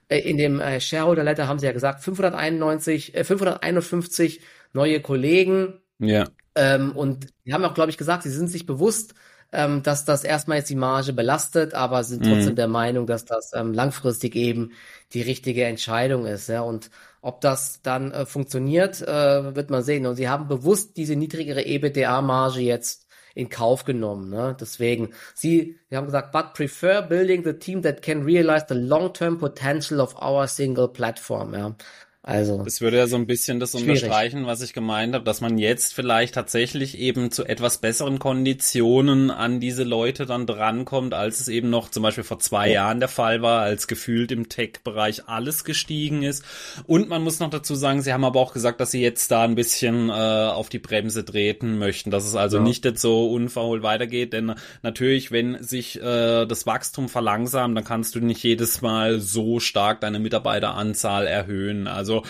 Äh, 0.09 0.19
in 0.19 0.37
dem 0.37 0.59
äh, 0.59 0.81
Shareholder 0.81 1.23
Letter 1.23 1.47
haben 1.47 1.59
sie 1.59 1.65
ja 1.65 1.71
gesagt, 1.71 2.03
591, 2.03 3.15
äh, 3.15 3.23
551 3.23 4.41
neue 4.73 5.01
Kollegen. 5.01 5.79
Ja. 5.99 6.27
Ähm, 6.55 6.91
und 6.91 7.27
die 7.45 7.53
haben 7.53 7.63
auch, 7.63 7.73
glaube 7.73 7.89
ich, 7.89 7.97
gesagt, 7.97 8.23
sie 8.23 8.29
sind 8.29 8.49
sich 8.49 8.65
bewusst, 8.65 9.13
ähm, 9.53 9.83
dass 9.83 10.03
das 10.03 10.23
erstmal 10.23 10.57
jetzt 10.57 10.69
die 10.69 10.75
Marge 10.75 11.13
belastet, 11.13 11.73
aber 11.75 12.03
sind 12.03 12.25
trotzdem 12.25 12.53
mhm. 12.53 12.55
der 12.57 12.67
Meinung, 12.67 13.05
dass 13.05 13.23
das 13.23 13.51
ähm, 13.53 13.73
langfristig 13.73 14.35
eben 14.35 14.71
die 15.13 15.21
richtige 15.21 15.65
Entscheidung 15.65 16.25
ist. 16.25 16.49
Ja, 16.49 16.61
und 16.61 16.89
ob 17.21 17.39
das 17.39 17.81
dann 17.83 18.11
äh, 18.11 18.25
funktioniert, 18.25 19.01
äh, 19.01 19.55
wird 19.55 19.69
man 19.69 19.83
sehen. 19.83 20.07
Und 20.07 20.15
sie 20.15 20.27
haben 20.27 20.47
bewusst 20.47 20.97
diese 20.97 21.15
niedrigere 21.15 21.61
EBITDA-Marge 21.61 22.61
jetzt 22.61 23.07
in 23.35 23.49
Kauf 23.49 23.85
genommen. 23.85 24.29
Ne? 24.29 24.57
Deswegen, 24.59 25.11
sie, 25.33 25.77
sie 25.89 25.97
haben 25.97 26.05
gesagt, 26.05 26.31
but 26.31 26.53
prefer 26.53 27.01
building 27.01 27.43
the 27.43 27.53
team 27.53 27.81
that 27.83 28.01
can 28.01 28.23
realize 28.23 28.65
the 28.67 28.75
long-term 28.75 29.37
potential 29.37 29.99
of 29.99 30.15
our 30.21 30.47
single 30.47 30.87
platform. 30.87 31.53
Ja? 31.53 31.75
Also. 32.25 32.63
Das 32.63 32.79
würde 32.79 32.95
ja 32.95 33.07
so 33.07 33.17
ein 33.17 33.27
bisschen 33.27 33.59
das 33.59 33.71
schwierig. 33.71 34.01
unterstreichen, 34.01 34.45
was 34.45 34.61
ich 34.61 34.71
gemeint 34.71 35.13
habe, 35.13 35.25
dass 35.25 35.41
man 35.41 35.57
jetzt 35.57 35.93
vielleicht 35.93 36.35
tatsächlich 36.35 36.97
eben 36.97 37.31
zu 37.31 37.43
etwas 37.43 37.79
besseren 37.79 38.17
Konditionen 38.17 39.29
an 39.29 39.59
diese 39.59 39.83
Leute 39.83 40.25
dann 40.25 40.47
drankommt, 40.47 41.13
als 41.13 41.41
es 41.41 41.49
eben 41.49 41.69
noch 41.69 41.89
zum 41.89 42.01
Beispiel 42.01 42.23
vor 42.23 42.39
zwei 42.39 42.67
ja. 42.67 42.75
Jahren 42.75 43.01
der 43.01 43.09
Fall 43.09 43.41
war, 43.41 43.63
als 43.63 43.87
gefühlt 43.87 44.31
im 44.31 44.47
Tech-Bereich 44.47 45.27
alles 45.27 45.65
gestiegen 45.65 46.23
ist. 46.23 46.45
Und 46.87 47.09
man 47.09 47.23
muss 47.23 47.41
noch 47.41 47.49
dazu 47.49 47.75
sagen, 47.75 48.01
sie 48.01 48.13
haben 48.13 48.23
aber 48.23 48.39
auch 48.39 48.53
gesagt, 48.53 48.79
dass 48.79 48.91
sie 48.91 49.01
jetzt 49.01 49.29
da 49.29 49.43
ein 49.43 49.55
bisschen 49.55 50.07
äh, 50.07 50.13
auf 50.13 50.69
die 50.69 50.79
Bremse 50.79 51.25
treten 51.25 51.77
möchten, 51.77 52.09
dass 52.09 52.23
es 52.23 52.35
also 52.35 52.59
ja. 52.59 52.63
nicht 52.63 52.85
jetzt 52.85 53.01
so 53.01 53.29
unverholt 53.33 53.83
weitergeht, 53.83 54.31
denn 54.31 54.55
natürlich, 54.81 55.33
wenn 55.33 55.61
sich 55.61 56.01
äh, 56.01 56.45
das 56.45 56.65
Wachstum 56.65 57.09
verlangsamt, 57.09 57.75
dann 57.75 57.83
kannst 57.83 58.15
du 58.15 58.21
nicht 58.21 58.41
jedes 58.43 58.81
Mal 58.81 59.19
so 59.19 59.59
stark 59.59 59.99
deine 59.99 60.19
Mitarbeiteranzahl 60.19 61.27
erhöhen. 61.27 61.87
Also 61.87 62.12
Also 62.13 62.23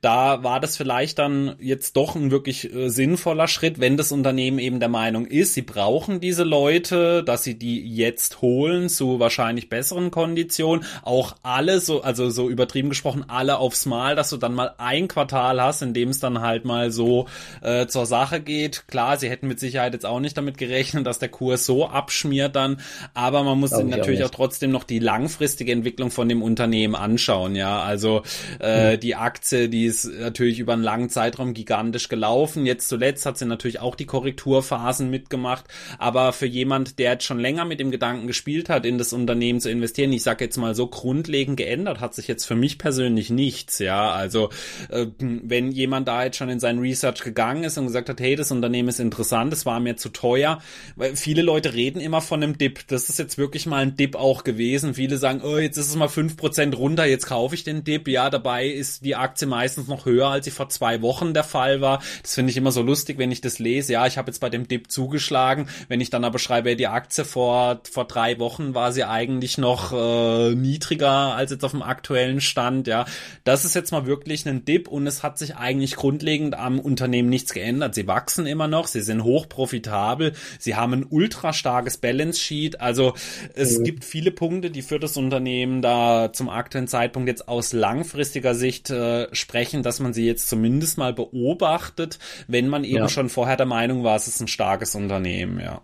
da 0.00 0.42
war 0.42 0.60
das 0.60 0.76
vielleicht 0.76 1.18
dann 1.18 1.56
jetzt 1.60 1.96
doch 1.96 2.14
ein 2.14 2.30
wirklich 2.30 2.72
äh, 2.72 2.88
sinnvoller 2.88 3.48
Schritt, 3.48 3.80
wenn 3.80 3.96
das 3.96 4.12
Unternehmen 4.12 4.58
eben 4.58 4.80
der 4.80 4.88
Meinung 4.88 5.26
ist, 5.26 5.54
sie 5.54 5.62
brauchen 5.62 6.20
diese 6.20 6.44
Leute, 6.44 7.22
dass 7.24 7.44
sie 7.44 7.58
die 7.58 7.94
jetzt 7.94 8.40
holen 8.40 8.88
zu 8.88 9.18
wahrscheinlich 9.20 9.68
besseren 9.68 10.10
Konditionen. 10.10 10.84
Auch 11.02 11.36
alle 11.42 11.80
so, 11.80 12.02
also 12.02 12.30
so 12.30 12.48
übertrieben 12.48 12.88
gesprochen, 12.88 13.24
alle 13.28 13.58
aufs 13.58 13.86
Mal, 13.86 14.14
dass 14.14 14.30
du 14.30 14.36
dann 14.36 14.54
mal 14.54 14.74
ein 14.78 15.08
Quartal 15.08 15.60
hast, 15.60 15.82
in 15.82 15.94
dem 15.94 16.10
es 16.10 16.20
dann 16.20 16.40
halt 16.40 16.64
mal 16.64 16.90
so 16.90 17.26
äh, 17.60 17.86
zur 17.86 18.06
Sache 18.06 18.40
geht. 18.40 18.86
Klar, 18.88 19.16
sie 19.18 19.28
hätten 19.28 19.48
mit 19.48 19.60
Sicherheit 19.60 19.94
jetzt 19.94 20.06
auch 20.06 20.20
nicht 20.20 20.36
damit 20.36 20.58
gerechnet, 20.58 21.06
dass 21.06 21.18
der 21.18 21.28
Kurs 21.28 21.66
so 21.66 21.86
abschmiert 21.88 22.54
dann, 22.54 22.80
aber 23.14 23.42
man 23.42 23.58
muss 23.58 23.72
natürlich 23.72 24.22
auch, 24.22 24.26
auch, 24.26 24.30
trotzdem 24.30 24.70
noch 24.70 24.84
die 24.84 25.00
langfristige 25.00 25.72
Entwicklung 25.72 26.10
von 26.10 26.28
dem 26.28 26.42
Unternehmen 26.42 26.94
anschauen, 26.94 27.56
ja. 27.56 27.82
Also 27.82 28.22
äh, 28.60 28.94
mhm. 28.94 29.00
die 29.00 29.14
Aktie, 29.28 29.68
die 29.68 29.84
ist 29.84 30.06
natürlich 30.06 30.58
über 30.58 30.72
einen 30.72 30.82
langen 30.82 31.10
Zeitraum 31.10 31.52
gigantisch 31.52 32.08
gelaufen. 32.08 32.64
Jetzt 32.64 32.88
zuletzt 32.88 33.26
hat 33.26 33.36
sie 33.36 33.44
natürlich 33.44 33.78
auch 33.78 33.94
die 33.94 34.06
Korrekturphasen 34.06 35.10
mitgemacht, 35.10 35.66
aber 35.98 36.32
für 36.32 36.46
jemand, 36.46 36.98
der 36.98 37.12
jetzt 37.12 37.24
schon 37.24 37.38
länger 37.38 37.66
mit 37.66 37.78
dem 37.78 37.90
Gedanken 37.90 38.26
gespielt 38.26 38.70
hat, 38.70 38.86
in 38.86 38.96
das 38.96 39.12
Unternehmen 39.12 39.60
zu 39.60 39.70
investieren, 39.70 40.14
ich 40.14 40.22
sage 40.22 40.46
jetzt 40.46 40.56
mal 40.56 40.74
so 40.74 40.86
grundlegend 40.86 41.58
geändert, 41.58 42.00
hat 42.00 42.14
sich 42.14 42.26
jetzt 42.26 42.46
für 42.46 42.54
mich 42.54 42.78
persönlich 42.78 43.28
nichts, 43.28 43.80
ja. 43.80 44.10
Also 44.12 44.48
äh, 44.88 45.06
wenn 45.18 45.72
jemand 45.72 46.08
da 46.08 46.24
jetzt 46.24 46.38
schon 46.38 46.48
in 46.48 46.58
sein 46.58 46.78
Research 46.78 47.22
gegangen 47.22 47.64
ist 47.64 47.76
und 47.76 47.86
gesagt 47.86 48.08
hat, 48.08 48.20
hey, 48.20 48.34
das 48.34 48.50
Unternehmen 48.50 48.88
ist 48.88 48.98
interessant, 48.98 49.52
es 49.52 49.66
war 49.66 49.78
mir 49.78 49.96
zu 49.96 50.08
teuer, 50.08 50.62
weil 50.96 51.16
viele 51.16 51.42
Leute 51.42 51.74
reden 51.74 52.00
immer 52.00 52.22
von 52.22 52.42
einem 52.42 52.56
Dip. 52.56 52.86
Das 52.88 53.10
ist 53.10 53.18
jetzt 53.18 53.36
wirklich 53.36 53.66
mal 53.66 53.82
ein 53.82 53.96
Dip 53.96 54.16
auch 54.16 54.42
gewesen. 54.42 54.94
Viele 54.94 55.18
sagen, 55.18 55.42
oh, 55.44 55.58
jetzt 55.58 55.76
ist 55.76 55.88
es 55.88 55.96
mal 55.96 56.08
fünf 56.08 56.38
Prozent 56.38 56.78
runter, 56.78 57.04
jetzt 57.04 57.26
kaufe 57.26 57.54
ich 57.54 57.64
den 57.64 57.84
Dip. 57.84 58.08
Ja, 58.08 58.30
dabei 58.30 58.66
ist 58.66 59.04
die 59.04 59.16
Aktie 59.18 59.46
meistens 59.46 59.88
noch 59.88 60.06
höher, 60.06 60.28
als 60.28 60.44
sie 60.44 60.50
vor 60.50 60.68
zwei 60.68 61.02
Wochen 61.02 61.34
der 61.34 61.44
Fall 61.44 61.80
war. 61.80 62.00
Das 62.22 62.34
finde 62.34 62.50
ich 62.50 62.56
immer 62.56 62.72
so 62.72 62.82
lustig, 62.82 63.18
wenn 63.18 63.30
ich 63.30 63.40
das 63.40 63.58
lese. 63.58 63.94
Ja, 63.94 64.06
ich 64.06 64.18
habe 64.18 64.30
jetzt 64.30 64.40
bei 64.40 64.50
dem 64.50 64.68
Dip 64.68 64.90
zugeschlagen. 64.90 65.68
Wenn 65.88 66.00
ich 66.00 66.10
dann 66.10 66.24
aber 66.24 66.38
schreibe, 66.38 66.76
die 66.76 66.86
Aktie 66.86 67.24
vor, 67.24 67.80
vor 67.90 68.04
drei 68.06 68.38
Wochen 68.38 68.74
war 68.74 68.92
sie 68.92 69.04
eigentlich 69.04 69.58
noch 69.58 69.92
äh, 69.92 70.54
niedriger 70.54 71.34
als 71.34 71.50
jetzt 71.50 71.64
auf 71.64 71.72
dem 71.72 71.82
aktuellen 71.82 72.40
Stand. 72.40 72.86
Ja, 72.86 73.04
das 73.44 73.64
ist 73.64 73.74
jetzt 73.74 73.92
mal 73.92 74.06
wirklich 74.06 74.46
ein 74.46 74.64
Dip 74.64 74.88
und 74.88 75.06
es 75.06 75.22
hat 75.22 75.38
sich 75.38 75.56
eigentlich 75.56 75.96
grundlegend 75.96 76.54
am 76.54 76.78
Unternehmen 76.78 77.28
nichts 77.28 77.52
geändert. 77.52 77.94
Sie 77.94 78.06
wachsen 78.06 78.46
immer 78.46 78.68
noch, 78.68 78.86
sie 78.86 79.02
sind 79.02 79.24
hoch 79.24 79.48
profitabel, 79.48 80.32
sie 80.58 80.76
haben 80.76 80.92
ein 80.92 81.06
ultra 81.08 81.52
starkes 81.52 81.96
Balance 81.98 82.40
Sheet. 82.40 82.80
Also 82.80 83.14
es 83.54 83.78
mhm. 83.78 83.84
gibt 83.84 84.04
viele 84.04 84.30
Punkte, 84.30 84.70
die 84.70 84.82
für 84.82 84.98
das 84.98 85.16
Unternehmen 85.16 85.82
da 85.82 86.32
zum 86.32 86.48
aktuellen 86.48 86.88
Zeitpunkt 86.88 87.28
jetzt 87.28 87.48
aus 87.48 87.72
langfristiger 87.72 88.54
Sicht 88.54 88.90
äh, 88.90 88.94
sprechen, 89.32 89.82
dass 89.82 90.00
man 90.00 90.12
sie 90.12 90.26
jetzt 90.26 90.48
zumindest 90.48 90.98
mal 90.98 91.12
beobachtet, 91.12 92.18
wenn 92.46 92.68
man 92.68 92.84
eben 92.84 92.96
ja. 92.96 93.08
schon 93.08 93.28
vorher 93.28 93.56
der 93.56 93.66
Meinung 93.66 94.04
war, 94.04 94.16
es 94.16 94.28
ist 94.28 94.40
ein 94.40 94.48
starkes 94.48 94.94
Unternehmen, 94.94 95.60
ja. 95.60 95.82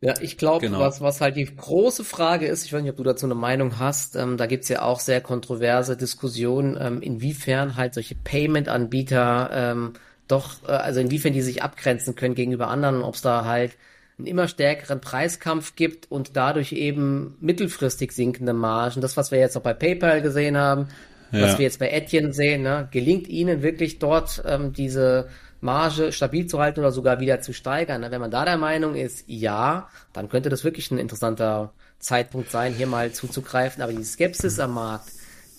Ja, 0.00 0.14
ich 0.20 0.36
glaube, 0.36 0.66
genau. 0.66 0.80
was, 0.80 1.00
was 1.00 1.20
halt 1.20 1.36
die 1.36 1.44
große 1.44 2.02
Frage 2.02 2.46
ist, 2.46 2.64
ich 2.66 2.72
weiß 2.72 2.82
nicht, 2.82 2.90
ob 2.90 2.96
du 2.96 3.04
dazu 3.04 3.24
eine 3.24 3.36
Meinung 3.36 3.78
hast, 3.78 4.16
ähm, 4.16 4.36
da 4.36 4.46
gibt's 4.46 4.68
ja 4.68 4.82
auch 4.82 4.98
sehr 4.98 5.20
kontroverse 5.20 5.96
Diskussionen, 5.96 6.76
ähm, 6.80 7.00
inwiefern 7.02 7.76
halt 7.76 7.94
solche 7.94 8.16
Payment-Anbieter 8.16 9.50
ähm, 9.52 9.92
doch, 10.26 10.56
äh, 10.66 10.72
also 10.72 10.98
inwiefern 10.98 11.32
die 11.32 11.42
sich 11.42 11.62
abgrenzen 11.62 12.16
können 12.16 12.34
gegenüber 12.34 12.66
anderen, 12.66 13.02
ob 13.02 13.14
es 13.14 13.22
da 13.22 13.44
halt 13.44 13.76
einen 14.18 14.26
immer 14.26 14.48
stärkeren 14.48 15.00
Preiskampf 15.00 15.76
gibt 15.76 16.10
und 16.10 16.36
dadurch 16.36 16.72
eben 16.72 17.36
mittelfristig 17.40 18.12
sinkende 18.12 18.52
Margen. 18.52 19.00
Das, 19.00 19.16
was 19.16 19.30
wir 19.30 19.38
jetzt 19.38 19.56
auch 19.56 19.62
bei 19.62 19.74
PayPal 19.74 20.20
gesehen 20.20 20.56
haben, 20.56 20.88
ja. 21.32 21.42
was 21.42 21.58
wir 21.58 21.64
jetzt 21.64 21.78
bei 21.78 21.90
Etienne 21.90 22.32
sehen, 22.32 22.62
ne, 22.62 22.88
gelingt 22.90 23.28
ihnen 23.28 23.62
wirklich 23.62 23.98
dort 23.98 24.42
ähm, 24.46 24.72
diese 24.72 25.28
Marge 25.62 26.12
stabil 26.12 26.46
zu 26.46 26.58
halten 26.58 26.80
oder 26.80 26.90
sogar 26.90 27.20
wieder 27.20 27.40
zu 27.40 27.52
steigern. 27.52 28.04
Wenn 28.08 28.20
man 28.20 28.30
da 28.30 28.44
der 28.44 28.58
Meinung 28.58 28.96
ist, 28.96 29.24
ja, 29.28 29.88
dann 30.12 30.28
könnte 30.28 30.48
das 30.48 30.64
wirklich 30.64 30.90
ein 30.90 30.98
interessanter 30.98 31.72
Zeitpunkt 32.00 32.50
sein, 32.50 32.74
hier 32.74 32.88
mal 32.88 33.12
zuzugreifen. 33.12 33.82
Aber 33.82 33.92
die 33.92 34.02
Skepsis 34.02 34.58
am 34.58 34.74
Markt, 34.74 35.08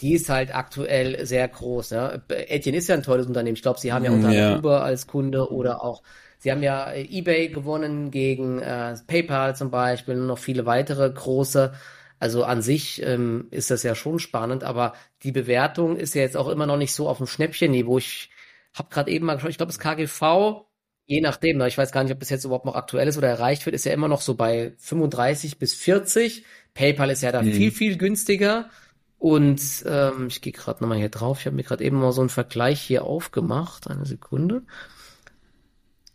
die 0.01 0.13
ist 0.13 0.27
halt 0.27 0.53
aktuell 0.53 1.25
sehr 1.25 1.47
groß. 1.47 1.91
Ja. 1.91 2.19
Etienne 2.27 2.77
ist 2.77 2.89
ja 2.89 2.95
ein 2.95 3.03
tolles 3.03 3.27
Unternehmen. 3.27 3.55
Ich 3.55 3.61
glaube, 3.61 3.79
sie 3.79 3.93
haben 3.93 4.03
ja 4.03 4.11
unter 4.11 4.27
anderem 4.27 4.51
ja. 4.51 4.57
Uber 4.57 4.83
als 4.83 5.07
Kunde 5.07 5.49
oder 5.49 5.81
auch, 5.81 6.03
sie 6.37 6.51
haben 6.51 6.61
ja 6.61 6.91
eBay 6.91 7.47
gewonnen 7.47 8.11
gegen 8.11 8.59
äh, 8.59 8.95
PayPal 9.07 9.55
zum 9.55 9.71
Beispiel 9.71 10.15
und 10.15 10.27
noch 10.27 10.37
viele 10.37 10.65
weitere 10.65 11.09
große. 11.09 11.71
Also 12.23 12.45
an 12.45 12.61
sich 12.61 13.01
ähm, 13.05 13.47
ist 13.51 13.69
das 13.69 13.83
ja 13.83 13.95
schon 13.95 14.17
spannend, 14.17 14.63
aber 14.63 14.93
die 15.23 15.33
Bewertung 15.33 15.97
ist 15.97 16.15
ja 16.15 16.21
jetzt 16.21 16.37
auch 16.37 16.47
immer 16.47 16.65
noch 16.65 16.77
nicht 16.77 16.93
so 16.93 17.09
auf 17.09 17.17
dem 17.17 17.27
Schnäppchenniveau. 17.27 17.97
Ich 17.97 18.29
hab 18.73 18.89
gerade 18.89 19.11
eben 19.11 19.25
mal 19.25 19.33
geschaut, 19.33 19.49
ich 19.49 19.57
glaube, 19.57 19.73
das 19.73 19.77
KGV, 19.77 20.63
je 21.05 21.19
nachdem, 21.19 21.57
ne, 21.57 21.67
ich 21.67 21.77
weiß 21.77 21.91
gar 21.91 22.01
nicht, 22.01 22.13
ob 22.13 22.21
das 22.21 22.29
jetzt 22.29 22.45
überhaupt 22.45 22.63
noch 22.63 22.75
aktuell 22.75 23.09
ist 23.09 23.17
oder 23.17 23.27
erreicht 23.27 23.65
wird, 23.65 23.75
ist 23.75 23.83
ja 23.83 23.91
immer 23.91 24.07
noch 24.07 24.21
so 24.21 24.35
bei 24.35 24.71
35 24.77 25.59
bis 25.59 25.73
40. 25.73 26.45
PayPal 26.73 27.09
ist 27.09 27.23
ja 27.23 27.33
da 27.33 27.41
mhm. 27.41 27.51
viel, 27.51 27.71
viel 27.71 27.97
günstiger. 27.97 28.69
Und 29.17 29.83
ähm, 29.85 30.27
ich 30.29 30.39
gehe 30.39 30.53
gerade 30.53 30.81
nochmal 30.81 30.99
hier 30.99 31.09
drauf. 31.09 31.41
Ich 31.41 31.45
habe 31.45 31.57
mir 31.57 31.63
gerade 31.63 31.83
eben 31.83 31.99
mal 31.99 32.13
so 32.13 32.21
einen 32.21 32.29
Vergleich 32.29 32.79
hier 32.79 33.03
aufgemacht. 33.03 33.89
Eine 33.89 34.05
Sekunde. 34.05 34.61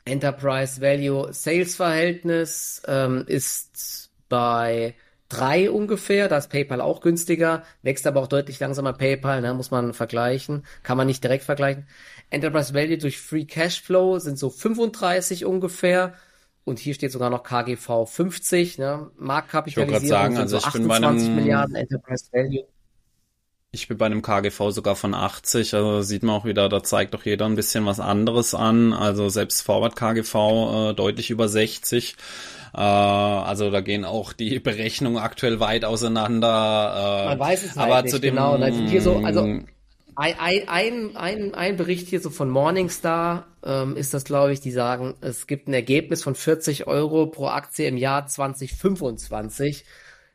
Enterprise 0.07 0.81
Value 0.81 1.35
Sales 1.35 1.77
Verhältnis 1.77 2.81
ähm, 2.87 3.25
ist 3.27 4.11
bei 4.31 4.95
drei 5.29 5.71
ungefähr. 5.71 6.29
Da 6.29 6.39
ist 6.39 6.49
PayPal 6.49 6.81
auch 6.81 7.01
günstiger, 7.01 7.63
wächst 7.83 8.07
aber 8.07 8.21
auch 8.21 8.29
deutlich 8.29 8.61
langsamer 8.61 8.93
PayPal, 8.93 9.41
ne, 9.41 9.55
muss 9.55 9.71
man 9.71 9.95
vergleichen. 9.95 10.65
Kann 10.83 10.97
man 10.97 11.07
nicht 11.07 11.23
direkt 11.23 11.45
vergleichen. 11.45 11.87
Enterprise 12.31 12.75
Value 12.75 12.99
durch 12.99 13.21
Free 13.21 13.45
Cashflow 13.45 14.19
sind 14.19 14.39
so 14.39 14.51
35 14.51 15.45
ungefähr. 15.45 16.15
Und 16.65 16.79
hier 16.79 16.93
steht 16.93 17.13
sogar 17.13 17.31
noch 17.31 17.45
KGV 17.45 18.07
50, 18.07 18.77
ne? 18.77 19.11
Marktkapitalisierung 19.17 20.03
ich 20.03 20.09
sagen, 20.09 20.37
also 20.37 20.59
so 20.59 20.67
ich 20.67 20.73
bin 20.75 20.87
bei 20.87 20.97
einem, 20.97 21.35
Milliarden 21.35 21.75
Enterprise 21.75 22.27
Value. 22.31 22.67
Ich 23.71 23.87
bin 23.87 23.99
bei 23.99 24.07
einem 24.07 24.23
KGV 24.23 24.71
sogar 24.71 24.97
von 24.97 25.13
80, 25.13 25.75
also 25.75 26.01
sieht 26.01 26.23
man 26.23 26.37
auch 26.37 26.47
wieder, 26.47 26.71
da 26.71 26.83
zeigt 26.83 27.13
doch 27.13 27.27
jeder 27.27 27.45
ein 27.45 27.55
bisschen 27.55 27.85
was 27.85 28.01
anderes 28.01 28.55
an. 28.55 28.95
Also 28.95 29.29
selbst 29.29 29.61
Forward 29.61 29.95
KGV 29.95 30.35
äh, 30.35 30.95
deutlich 30.95 31.29
über 31.29 31.49
60. 31.49 32.17
Äh, 32.73 32.79
also 32.79 33.71
da 33.71 33.83
gehen 33.83 34.07
auch 34.07 34.33
die 34.33 34.59
Berechnungen 34.61 35.19
aktuell 35.19 35.61
weit 35.61 35.85
auseinander. 35.85 37.27
Äh, 37.27 37.29
Man 37.29 37.39
weiß 37.41 37.65
es 37.65 37.77
halt 37.77 37.91
aber 37.91 38.03
nicht, 38.03 38.15
zu 38.15 38.19
dem, 38.19 38.37
genau. 38.37 38.57
Hier 38.57 39.03
so, 39.03 39.19
also 39.19 39.43
ein, 40.19 40.69
ein, 40.69 41.17
ein, 41.17 41.55
ein 41.55 41.77
Bericht 41.77 42.09
hier 42.09 42.21
so 42.21 42.31
von 42.31 42.49
Morningstar 42.49 43.49
ähm, 43.63 43.97
ist 43.97 44.15
das, 44.15 44.25
glaube 44.25 44.55
ich, 44.55 44.61
die 44.61 44.73
sagen, 44.73 45.15
es 45.21 45.47
gibt 45.47 45.69
ein 45.69 45.75
Ergebnis 45.75 46.23
von 46.23 46.35
40 46.35 46.87
Euro 46.87 47.27
pro 47.27 47.49
Aktie 47.49 47.87
im 47.87 47.99
Jahr 47.99 48.27
2025. 48.27 49.85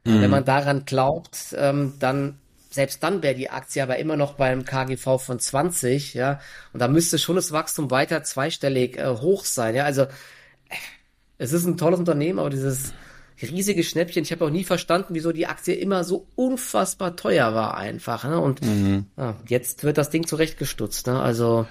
Mhm. 0.05 0.21
Wenn 0.21 0.29
man 0.29 0.45
daran 0.45 0.85
glaubt, 0.85 1.55
ähm, 1.57 1.93
dann 1.99 2.37
selbst 2.73 3.03
dann 3.03 3.21
wäre 3.21 3.35
die 3.35 3.51
Aktie 3.51 3.83
aber 3.83 3.97
immer 3.97 4.17
noch 4.17 4.33
beim 4.33 4.65
KGV 4.65 5.19
von 5.19 5.39
20, 5.39 6.15
ja. 6.15 6.39
Und 6.73 6.79
da 6.79 6.87
müsste 6.87 7.19
schon 7.19 7.35
das 7.35 7.51
Wachstum 7.51 7.91
weiter 7.91 8.23
zweistellig 8.23 8.97
äh, 8.97 9.07
hoch 9.07 9.45
sein, 9.45 9.75
ja. 9.75 9.83
Also 9.83 10.07
es 11.37 11.53
ist 11.53 11.65
ein 11.65 11.77
tolles 11.77 11.99
Unternehmen, 11.99 12.39
aber 12.39 12.49
dieses 12.49 12.93
riesige 13.41 13.83
Schnäppchen. 13.83 14.23
Ich 14.23 14.31
habe 14.31 14.45
auch 14.45 14.49
nie 14.49 14.63
verstanden, 14.63 15.13
wieso 15.13 15.31
die 15.31 15.47
Aktie 15.47 15.75
immer 15.75 16.03
so 16.03 16.27
unfassbar 16.35 17.15
teuer 17.15 17.53
war 17.53 17.77
einfach. 17.77 18.23
Ne? 18.23 18.39
Und 18.39 18.61
mhm. 18.61 19.05
ja, 19.17 19.35
jetzt 19.47 19.83
wird 19.83 19.97
das 19.97 20.09
Ding 20.09 20.25
zurechtgestutzt. 20.25 21.07
Ne? 21.07 21.19
Also 21.19 21.67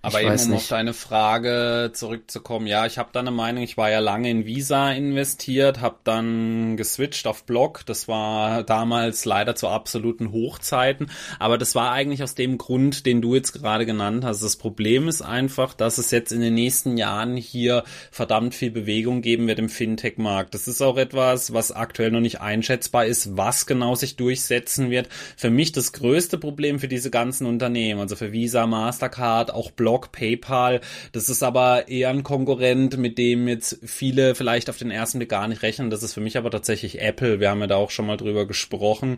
aber 0.00 0.22
eben, 0.22 0.40
um 0.40 0.54
auf 0.54 0.68
deine 0.68 0.94
Frage 0.94 1.90
zurückzukommen, 1.92 2.68
ja, 2.68 2.86
ich 2.86 2.98
habe 2.98 3.10
da 3.12 3.18
eine 3.18 3.32
Meinung, 3.32 3.64
ich 3.64 3.76
war 3.76 3.90
ja 3.90 3.98
lange 3.98 4.30
in 4.30 4.46
Visa 4.46 4.92
investiert, 4.92 5.80
habe 5.80 5.96
dann 6.04 6.76
geswitcht 6.76 7.26
auf 7.26 7.44
Block, 7.44 7.84
das 7.84 8.06
war 8.06 8.62
damals 8.62 9.24
leider 9.24 9.56
zu 9.56 9.66
absoluten 9.66 10.30
Hochzeiten, 10.30 11.10
aber 11.40 11.58
das 11.58 11.74
war 11.74 11.90
eigentlich 11.90 12.22
aus 12.22 12.36
dem 12.36 12.58
Grund, 12.58 13.06
den 13.06 13.20
du 13.20 13.34
jetzt 13.34 13.52
gerade 13.52 13.86
genannt 13.86 14.24
hast. 14.24 14.42
Das 14.42 14.56
Problem 14.56 15.08
ist 15.08 15.20
einfach, 15.20 15.74
dass 15.74 15.98
es 15.98 16.12
jetzt 16.12 16.30
in 16.30 16.40
den 16.40 16.54
nächsten 16.54 16.96
Jahren 16.96 17.36
hier 17.36 17.82
verdammt 18.12 18.54
viel 18.54 18.70
Bewegung 18.70 19.20
geben 19.20 19.48
wird 19.48 19.58
im 19.58 19.68
Fintech-Markt. 19.68 20.54
Das 20.54 20.68
ist 20.68 20.80
auch 20.80 20.96
etwas, 20.96 21.52
was 21.52 21.72
aktuell 21.72 22.12
noch 22.12 22.20
nicht 22.20 22.40
einschätzbar 22.40 23.04
ist, 23.06 23.36
was 23.36 23.66
genau 23.66 23.96
sich 23.96 24.14
durchsetzen 24.14 24.90
wird. 24.90 25.08
Für 25.36 25.50
mich 25.50 25.72
das 25.72 25.92
größte 25.92 26.38
Problem 26.38 26.78
für 26.78 26.88
diese 26.88 27.10
ganzen 27.10 27.46
Unternehmen, 27.46 28.00
also 28.00 28.14
für 28.14 28.30
Visa, 28.30 28.64
Mastercard, 28.66 29.52
auch 29.52 29.72
Block, 29.72 29.87
Block, 29.88 30.12
PayPal. 30.12 30.82
Das 31.12 31.30
ist 31.30 31.42
aber 31.42 31.88
eher 31.88 32.10
ein 32.10 32.22
Konkurrent, 32.22 32.98
mit 32.98 33.16
dem 33.16 33.48
jetzt 33.48 33.78
viele 33.82 34.34
vielleicht 34.34 34.68
auf 34.68 34.76
den 34.76 34.90
ersten 34.90 35.16
Blick 35.16 35.30
gar 35.30 35.48
nicht 35.48 35.62
rechnen. 35.62 35.88
Das 35.88 36.02
ist 36.02 36.12
für 36.12 36.20
mich 36.20 36.36
aber 36.36 36.50
tatsächlich 36.50 37.00
Apple. 37.00 37.40
Wir 37.40 37.48
haben 37.48 37.60
ja 37.62 37.68
da 37.68 37.76
auch 37.76 37.90
schon 37.90 38.06
mal 38.06 38.18
drüber 38.18 38.46
gesprochen. 38.46 39.16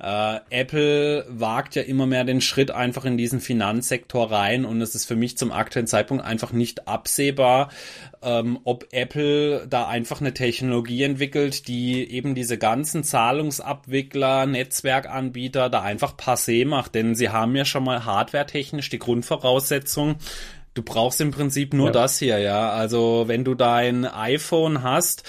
Äh, 0.00 0.38
Apple 0.50 1.26
wagt 1.28 1.74
ja 1.74 1.82
immer 1.82 2.06
mehr 2.06 2.22
den 2.22 2.40
Schritt 2.40 2.70
einfach 2.70 3.04
in 3.04 3.16
diesen 3.16 3.40
Finanzsektor 3.40 4.30
rein 4.30 4.64
und 4.64 4.80
es 4.82 4.94
ist 4.94 5.06
für 5.06 5.16
mich 5.16 5.36
zum 5.36 5.50
aktuellen 5.50 5.88
Zeitpunkt 5.88 6.24
einfach 6.24 6.52
nicht 6.52 6.86
absehbar, 6.86 7.70
ähm, 8.24 8.58
ob 8.64 8.86
Apple 8.90 9.66
da 9.68 9.86
einfach 9.86 10.20
eine 10.20 10.34
Technologie 10.34 11.02
entwickelt, 11.02 11.68
die 11.68 12.10
eben 12.10 12.34
diese 12.34 12.58
ganzen 12.58 13.04
Zahlungsabwickler, 13.04 14.46
Netzwerkanbieter 14.46 15.70
da 15.70 15.82
einfach 15.82 16.16
passé 16.16 16.66
macht. 16.66 16.94
Denn 16.94 17.14
sie 17.14 17.28
haben 17.28 17.54
ja 17.54 17.64
schon 17.64 17.84
mal 17.84 18.04
hardwaretechnisch 18.04 18.88
die 18.88 18.98
Grundvoraussetzung, 18.98 20.16
Du 20.74 20.82
brauchst 20.82 21.20
im 21.20 21.30
Prinzip 21.30 21.72
nur 21.72 21.86
ja. 21.86 21.92
das 21.92 22.18
hier, 22.18 22.38
ja. 22.38 22.70
Also 22.70 23.24
wenn 23.28 23.44
du 23.44 23.54
dein 23.54 24.04
iPhone 24.04 24.82
hast, 24.82 25.22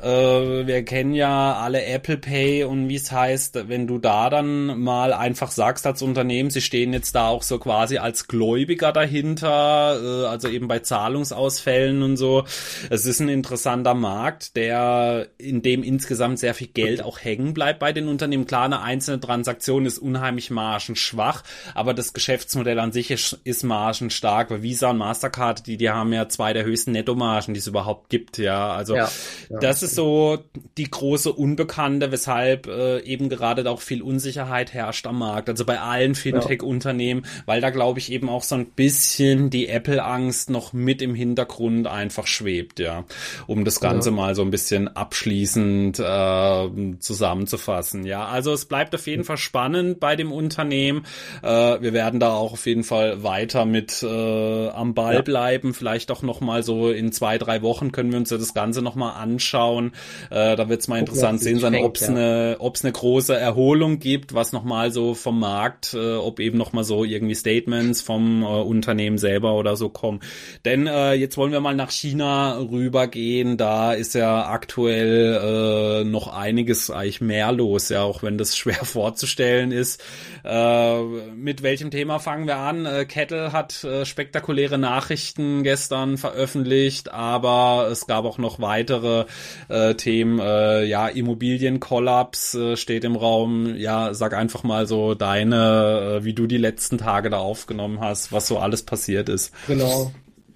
äh, 0.00 0.06
wir 0.06 0.84
kennen 0.86 1.12
ja 1.12 1.52
alle 1.52 1.84
Apple 1.84 2.16
Pay 2.16 2.64
und 2.64 2.88
wie 2.88 2.94
es 2.94 3.12
heißt, 3.12 3.68
wenn 3.68 3.86
du 3.86 3.98
da 3.98 4.30
dann 4.30 4.80
mal 4.80 5.12
einfach 5.12 5.50
sagst 5.50 5.86
als 5.86 6.00
Unternehmen, 6.00 6.48
sie 6.48 6.62
stehen 6.62 6.94
jetzt 6.94 7.14
da 7.14 7.28
auch 7.28 7.42
so 7.42 7.58
quasi 7.58 7.98
als 7.98 8.26
Gläubiger 8.26 8.90
dahinter, 8.90 10.00
äh, 10.02 10.26
also 10.28 10.48
eben 10.48 10.66
bei 10.66 10.78
Zahlungsausfällen 10.78 12.02
und 12.02 12.16
so. 12.16 12.44
Es 12.88 13.04
ist 13.04 13.20
ein 13.20 13.28
interessanter 13.28 13.92
Markt, 13.92 14.56
der 14.56 15.26
in 15.36 15.60
dem 15.60 15.82
insgesamt 15.82 16.38
sehr 16.38 16.54
viel 16.54 16.68
Geld 16.68 17.02
auch 17.02 17.20
hängen 17.22 17.52
bleibt 17.52 17.80
bei 17.80 17.92
den 17.92 18.08
Unternehmen. 18.08 18.46
Klar, 18.46 18.64
eine 18.64 18.80
einzelne 18.80 19.20
Transaktion 19.20 19.84
ist 19.84 19.98
unheimlich 19.98 20.50
margenschwach, 20.50 21.42
aber 21.74 21.92
das 21.92 22.14
Geschäftsmodell 22.14 22.78
an 22.78 22.92
sich 22.92 23.10
ist, 23.10 23.38
ist 23.44 23.62
margenstark, 23.62 24.50
weil 24.50 24.62
Visa 24.62 24.85
Visa 24.86 24.90
und 24.90 24.98
Mastercard, 24.98 25.66
die, 25.66 25.76
die 25.76 25.90
haben 25.90 26.12
ja 26.12 26.28
zwei 26.28 26.52
der 26.52 26.64
höchsten 26.64 26.92
Nettomargen, 26.92 27.54
die 27.54 27.60
es 27.60 27.66
überhaupt 27.66 28.08
gibt, 28.08 28.38
ja. 28.38 28.72
Also 28.72 28.94
ja, 28.94 29.08
ja, 29.50 29.58
das 29.58 29.82
ist 29.82 29.94
so 29.94 30.38
die 30.76 30.90
große 30.90 31.32
Unbekannte, 31.32 32.12
weshalb 32.12 32.66
äh, 32.66 33.00
eben 33.00 33.28
gerade 33.28 33.68
auch 33.68 33.80
viel 33.80 34.02
Unsicherheit 34.02 34.72
herrscht 34.72 35.06
am 35.06 35.18
Markt. 35.18 35.48
Also 35.48 35.64
bei 35.64 35.80
allen 35.80 36.14
Fintech-Unternehmen, 36.14 37.26
weil 37.46 37.60
da 37.60 37.70
glaube 37.70 37.98
ich 37.98 38.12
eben 38.12 38.28
auch 38.28 38.42
so 38.42 38.54
ein 38.54 38.66
bisschen 38.66 39.50
die 39.50 39.68
Apple-Angst 39.68 40.50
noch 40.50 40.72
mit 40.72 41.02
im 41.02 41.14
Hintergrund 41.14 41.86
einfach 41.86 42.26
schwebt, 42.26 42.78
ja. 42.78 43.04
Um 43.46 43.64
das 43.64 43.80
Ganze 43.80 44.10
mal 44.10 44.34
so 44.34 44.42
ein 44.42 44.50
bisschen 44.50 44.88
abschließend 44.94 45.98
äh, 45.98 46.68
zusammenzufassen, 47.00 48.04
ja. 48.04 48.26
Also 48.26 48.52
es 48.52 48.66
bleibt 48.66 48.94
auf 48.94 49.06
jeden 49.06 49.24
Fall 49.24 49.38
spannend 49.38 50.00
bei 50.00 50.16
dem 50.16 50.32
Unternehmen. 50.32 51.04
Äh, 51.42 51.48
wir 51.80 51.92
werden 51.92 52.20
da 52.20 52.34
auch 52.34 52.52
auf 52.52 52.66
jeden 52.66 52.84
Fall 52.84 53.22
weiter 53.22 53.64
mit 53.64 54.02
äh, 54.02 54.68
am 54.76 54.94
Ball 54.94 55.16
ja. 55.16 55.22
bleiben. 55.22 55.74
Vielleicht 55.74 56.10
auch 56.10 56.22
noch 56.22 56.40
mal 56.40 56.62
so 56.62 56.90
in 56.90 57.12
zwei, 57.12 57.38
drei 57.38 57.62
Wochen 57.62 57.92
können 57.92 58.10
wir 58.10 58.18
uns 58.18 58.30
ja 58.30 58.38
das 58.38 58.54
Ganze 58.54 58.82
noch 58.82 58.94
mal 58.94 59.12
anschauen. 59.12 59.92
Äh, 60.30 60.56
da 60.56 60.68
wird 60.68 60.80
es 60.80 60.88
mal 60.88 60.98
interessant 60.98 61.40
sehen 61.40 61.58
sein, 61.58 61.74
ob 61.76 61.96
es 61.96 62.08
eine, 62.08 62.56
ob 62.58 62.76
es 62.76 62.84
eine 62.84 62.92
große 62.92 63.36
Erholung 63.36 63.98
gibt, 63.98 64.34
was 64.34 64.52
noch 64.52 64.64
mal 64.64 64.90
so 64.92 65.14
vom 65.14 65.40
Markt, 65.40 65.94
äh, 65.94 66.14
ob 66.14 66.40
eben 66.40 66.58
noch 66.58 66.72
mal 66.72 66.84
so 66.84 67.04
irgendwie 67.04 67.34
Statements 67.34 68.02
vom 68.02 68.42
äh, 68.42 68.46
Unternehmen 68.46 69.18
selber 69.18 69.54
oder 69.54 69.76
so 69.76 69.88
kommen. 69.88 70.20
Denn 70.64 70.86
äh, 70.86 71.14
jetzt 71.14 71.36
wollen 71.36 71.52
wir 71.52 71.60
mal 71.60 71.74
nach 71.74 71.90
China 71.90 72.58
rübergehen. 72.58 73.56
Da 73.56 73.92
ist 73.92 74.14
ja 74.14 74.48
aktuell 74.48 76.02
äh, 76.02 76.04
noch 76.04 76.28
einiges 76.28 76.90
eigentlich 76.90 77.20
mehr 77.20 77.52
los, 77.52 77.88
ja, 77.88 78.02
auch 78.02 78.22
wenn 78.22 78.38
das 78.38 78.56
schwer 78.56 78.84
vorzustellen 78.84 79.72
ist. 79.72 80.02
Äh, 80.44 81.02
mit 81.34 81.62
welchem 81.62 81.90
Thema 81.90 82.18
fangen 82.18 82.46
wir 82.46 82.56
an? 82.56 82.86
Äh, 82.86 83.04
Kettle 83.04 83.52
hat 83.52 83.84
äh, 83.84 84.04
spektakulär 84.04 84.65
spektakuläre 84.66 84.78
Nachrichten 84.78 85.62
gestern 85.62 86.16
veröffentlicht, 86.16 87.12
aber 87.12 87.88
es 87.90 88.06
gab 88.06 88.24
auch 88.24 88.38
noch 88.38 88.60
weitere 88.60 89.24
äh, 89.68 89.94
Themen. 89.94 90.38
Äh, 90.38 90.84
ja, 90.84 91.08
Immobilienkollaps 91.08 92.54
äh, 92.54 92.76
steht 92.76 93.04
im 93.04 93.16
Raum. 93.16 93.74
Ja, 93.76 94.14
sag 94.14 94.34
einfach 94.34 94.64
mal 94.64 94.86
so 94.86 95.14
deine, 95.14 96.18
äh, 96.20 96.24
wie 96.24 96.34
du 96.34 96.46
die 96.46 96.58
letzten 96.58 96.98
Tage 96.98 97.30
da 97.30 97.38
aufgenommen 97.38 98.00
hast, 98.00 98.32
was 98.32 98.48
so 98.48 98.58
alles 98.58 98.82
passiert 98.82 99.28
ist. 99.28 99.52
Genau. 99.66 100.12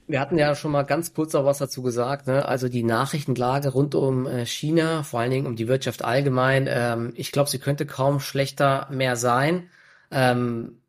Wir 0.06 0.18
hatten 0.18 0.38
ja 0.38 0.56
schon 0.56 0.72
mal 0.72 0.82
ganz 0.82 1.14
kurz 1.14 1.36
auch 1.36 1.44
was 1.44 1.58
dazu 1.58 1.82
gesagt. 1.82 2.26
Ne? 2.26 2.44
Also 2.44 2.68
die 2.68 2.82
Nachrichtenlage 2.82 3.68
rund 3.68 3.94
um 3.94 4.26
äh, 4.26 4.44
China, 4.44 5.04
vor 5.04 5.20
allen 5.20 5.30
Dingen 5.30 5.46
um 5.46 5.54
die 5.54 5.68
Wirtschaft 5.68 6.04
allgemein. 6.04 6.66
Ähm, 6.68 7.12
ich 7.14 7.30
glaube, 7.30 7.48
sie 7.48 7.60
könnte 7.60 7.86
kaum 7.86 8.18
schlechter 8.18 8.88
mehr 8.90 9.14
sein. 9.14 9.68
Ähm, 10.10 10.79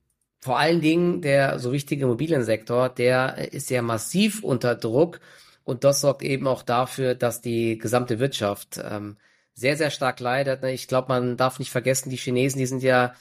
vor 0.42 0.58
allen 0.58 0.82
Dingen 0.82 1.22
der 1.22 1.60
so 1.60 1.72
wichtige 1.72 2.06
Immobiliensektor, 2.06 2.90
der 2.90 3.54
ist 3.54 3.70
ja 3.70 3.82
massiv 3.82 4.44
unter 4.44 4.76
Druck 4.76 5.20
und 5.64 5.84
das 5.84 6.02
sorgt 6.02 6.24
eben 6.24 6.48
auch 6.48 6.64
dafür, 6.64 7.16
dass 7.16 7.42
die 7.42 7.78
gesamte 7.78 8.20
Wirtschaft 8.20 8.82
ähm, 8.84 9.18
sehr, 9.54 9.78
sehr 9.78 9.92
stark 9.92 10.20
leidet. 10.20 10.64
Ich 10.64 10.88
glaube, 10.88 11.10
man 11.10 11.38
darf 11.38 11.60
nicht 11.60 11.72
vergessen, 11.72 12.10
die 12.10 12.18
Chinesen, 12.18 12.58
die 12.58 12.66
sind 12.66 12.82
ja, 12.82 13.14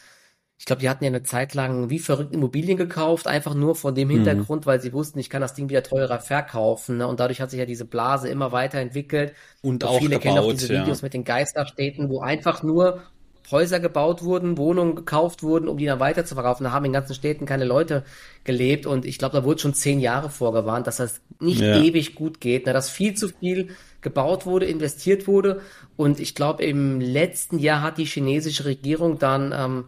ich 0.56 0.64
glaube, 0.64 0.80
die 0.80 0.88
hatten 0.88 1.04
ja 1.04 1.08
eine 1.08 1.22
Zeit 1.22 1.54
lang 1.54 1.90
wie 1.90 1.98
verrückt 1.98 2.32
Immobilien 2.32 2.78
gekauft, 2.78 3.26
einfach 3.26 3.54
nur 3.54 3.74
von 3.74 3.94
dem 3.94 4.08
mhm. 4.08 4.12
Hintergrund, 4.12 4.64
mhm. 4.64 4.66
weil 4.66 4.80
sie 4.80 4.94
wussten, 4.94 5.18
ich 5.18 5.28
kann 5.28 5.42
das 5.42 5.54
Ding 5.54 5.68
wieder 5.68 5.82
teurer 5.82 6.20
verkaufen. 6.20 6.98
Ne? 6.98 7.06
Und 7.06 7.20
dadurch 7.20 7.42
hat 7.42 7.50
sich 7.50 7.58
ja 7.58 7.66
diese 7.66 7.84
Blase 7.84 8.28
immer 8.28 8.52
weiterentwickelt. 8.52 9.34
Und, 9.60 9.84
und 9.84 9.84
auch 9.84 9.98
viele 9.98 10.18
gebaut, 10.18 10.22
kennen 10.22 10.38
auch 10.38 10.50
diese 10.50 10.70
Videos 10.70 11.00
ja. 11.00 11.06
mit 11.06 11.12
den 11.12 11.24
Geisterstädten, 11.24 12.08
wo 12.08 12.20
einfach 12.20 12.62
nur 12.62 13.02
Häuser 13.50 13.80
gebaut 13.80 14.22
wurden, 14.22 14.58
Wohnungen 14.58 14.94
gekauft 14.94 15.42
wurden, 15.42 15.68
um 15.68 15.78
die 15.78 15.86
dann 15.86 16.00
weiter 16.00 16.24
zu 16.24 16.34
verkaufen. 16.34 16.64
Da 16.64 16.72
haben 16.72 16.84
in 16.84 16.92
ganzen 16.92 17.14
Städten 17.14 17.46
keine 17.46 17.64
Leute 17.64 18.04
gelebt 18.44 18.86
und 18.86 19.04
ich 19.04 19.18
glaube, 19.18 19.36
da 19.36 19.44
wurde 19.44 19.60
schon 19.60 19.74
zehn 19.74 20.00
Jahre 20.00 20.30
vorgewarnt, 20.30 20.86
dass 20.86 20.96
das 20.96 21.20
nicht 21.38 21.60
ja. 21.60 21.80
ewig 21.82 22.14
gut 22.14 22.40
geht, 22.40 22.66
ne, 22.66 22.72
dass 22.72 22.90
viel 22.90 23.14
zu 23.14 23.28
viel 23.28 23.68
gebaut 24.00 24.46
wurde, 24.46 24.66
investiert 24.66 25.26
wurde 25.26 25.60
und 25.96 26.20
ich 26.20 26.34
glaube, 26.34 26.64
im 26.64 27.00
letzten 27.00 27.58
Jahr 27.58 27.82
hat 27.82 27.98
die 27.98 28.04
chinesische 28.04 28.64
Regierung 28.64 29.18
dann 29.18 29.52
ähm, 29.56 29.84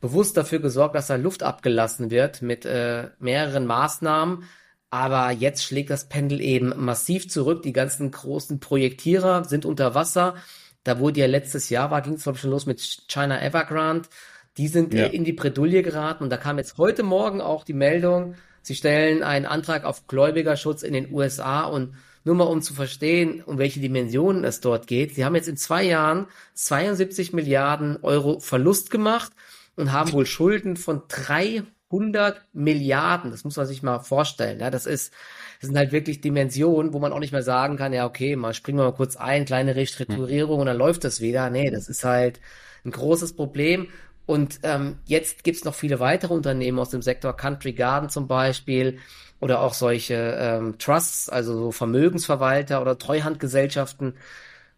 bewusst 0.00 0.36
dafür 0.36 0.60
gesorgt, 0.60 0.94
dass 0.94 1.08
da 1.08 1.16
Luft 1.16 1.42
abgelassen 1.42 2.10
wird 2.10 2.42
mit 2.42 2.64
äh, 2.64 3.08
mehreren 3.18 3.66
Maßnahmen. 3.66 4.44
Aber 4.90 5.30
jetzt 5.30 5.64
schlägt 5.64 5.90
das 5.90 6.08
Pendel 6.08 6.40
eben 6.40 6.72
massiv 6.76 7.28
zurück. 7.28 7.62
Die 7.62 7.72
ganzen 7.72 8.10
großen 8.10 8.60
Projektierer 8.60 9.44
sind 9.44 9.64
unter 9.64 9.94
Wasser. 9.94 10.36
Da 10.86 11.00
wurde 11.00 11.18
ja 11.18 11.26
letztes 11.26 11.68
Jahr 11.68 11.90
war, 11.90 12.00
ging 12.00 12.14
es 12.14 12.22
schon 12.22 12.50
los 12.50 12.64
mit 12.64 12.80
China 13.08 13.42
Evergrande. 13.42 14.08
Die 14.56 14.68
sind 14.68 14.94
ja. 14.94 15.06
in 15.06 15.24
die 15.24 15.32
Bredouille 15.32 15.82
geraten 15.82 16.22
und 16.22 16.30
da 16.30 16.36
kam 16.36 16.58
jetzt 16.58 16.78
heute 16.78 17.02
Morgen 17.02 17.40
auch 17.40 17.64
die 17.64 17.72
Meldung, 17.72 18.36
sie 18.62 18.76
stellen 18.76 19.24
einen 19.24 19.46
Antrag 19.46 19.84
auf 19.84 20.06
Gläubigerschutz 20.06 20.84
in 20.84 20.92
den 20.92 21.12
USA 21.12 21.64
und 21.64 21.96
nur 22.22 22.36
mal 22.36 22.44
um 22.44 22.62
zu 22.62 22.72
verstehen, 22.72 23.42
um 23.44 23.58
welche 23.58 23.80
Dimensionen 23.80 24.44
es 24.44 24.60
dort 24.60 24.86
geht. 24.86 25.16
Sie 25.16 25.24
haben 25.24 25.34
jetzt 25.34 25.48
in 25.48 25.56
zwei 25.56 25.82
Jahren 25.82 26.26
72 26.54 27.32
Milliarden 27.32 27.98
Euro 28.02 28.38
Verlust 28.38 28.90
gemacht 28.90 29.32
und 29.74 29.92
haben 29.92 30.12
wohl 30.12 30.24
Schulden 30.24 30.76
von 30.76 31.02
300 31.08 32.40
Milliarden. 32.52 33.32
Das 33.32 33.42
muss 33.42 33.56
man 33.56 33.66
sich 33.66 33.82
mal 33.82 33.98
vorstellen. 33.98 34.60
Ja, 34.60 34.70
das 34.70 34.86
ist, 34.86 35.12
das 35.60 35.68
sind 35.68 35.76
halt 35.76 35.92
wirklich 35.92 36.20
Dimensionen, 36.20 36.92
wo 36.92 36.98
man 36.98 37.12
auch 37.12 37.18
nicht 37.18 37.32
mehr 37.32 37.42
sagen 37.42 37.76
kann, 37.76 37.92
ja, 37.92 38.06
okay, 38.06 38.36
mal 38.36 38.54
springen 38.54 38.78
wir 38.78 38.84
mal 38.84 38.92
kurz 38.92 39.16
ein, 39.16 39.44
kleine 39.44 39.76
Restrukturierung 39.76 40.60
und 40.60 40.66
dann 40.66 40.76
läuft 40.76 41.04
das 41.04 41.20
wieder. 41.20 41.50
Nee, 41.50 41.70
das 41.70 41.88
ist 41.88 42.04
halt 42.04 42.40
ein 42.84 42.90
großes 42.90 43.34
Problem. 43.34 43.88
Und 44.26 44.60
ähm, 44.64 44.98
jetzt 45.06 45.44
gibt's 45.44 45.64
noch 45.64 45.74
viele 45.74 46.00
weitere 46.00 46.34
Unternehmen 46.34 46.78
aus 46.78 46.90
dem 46.90 47.02
Sektor, 47.02 47.36
Country 47.36 47.72
Garden 47.72 48.08
zum 48.08 48.26
Beispiel, 48.26 48.98
oder 49.40 49.60
auch 49.60 49.74
solche 49.74 50.14
ähm, 50.14 50.78
Trusts, 50.78 51.28
also 51.28 51.54
so 51.58 51.70
Vermögensverwalter 51.70 52.80
oder 52.80 52.98
Treuhandgesellschaften, 52.98 54.14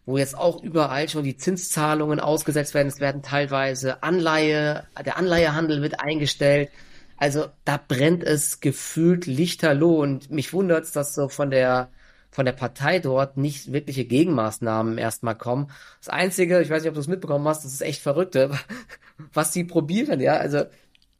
wo 0.05 0.17
jetzt 0.17 0.37
auch 0.37 0.61
überall 0.63 1.07
schon 1.07 1.23
die 1.23 1.37
Zinszahlungen 1.37 2.19
ausgesetzt 2.19 2.73
werden. 2.73 2.87
Es 2.87 2.99
werden 2.99 3.21
teilweise 3.21 4.03
Anleihe, 4.03 4.85
der 5.05 5.17
Anleihehandel 5.17 5.81
wird 5.81 5.99
eingestellt. 5.99 6.69
Also 7.19 7.47
da 7.65 7.79
brennt 7.85 8.23
es 8.23 8.61
gefühlt 8.61 9.25
lichterloh 9.25 10.01
und 10.01 10.31
mich 10.31 10.53
wundert 10.53 10.85
es, 10.85 10.91
dass 10.91 11.13
so 11.13 11.27
von 11.29 11.51
der 11.51 11.89
von 12.31 12.45
der 12.45 12.53
Partei 12.53 12.99
dort 12.99 13.37
nicht 13.37 13.73
wirkliche 13.73 14.05
Gegenmaßnahmen 14.05 14.99
erstmal 14.99 15.35
kommen. 15.35 15.71
Das 15.99 16.09
Einzige, 16.09 16.61
ich 16.61 16.69
weiß 16.69 16.83
nicht, 16.83 16.89
ob 16.89 16.93
du 16.93 17.01
es 17.01 17.07
mitbekommen 17.07 17.47
hast, 17.47 17.65
das 17.65 17.73
ist 17.73 17.81
echt 17.81 18.01
verrückte, 18.01 18.51
was 19.33 19.51
sie 19.51 19.63
probieren, 19.63 20.19
ja. 20.19 20.37
Also 20.37 20.65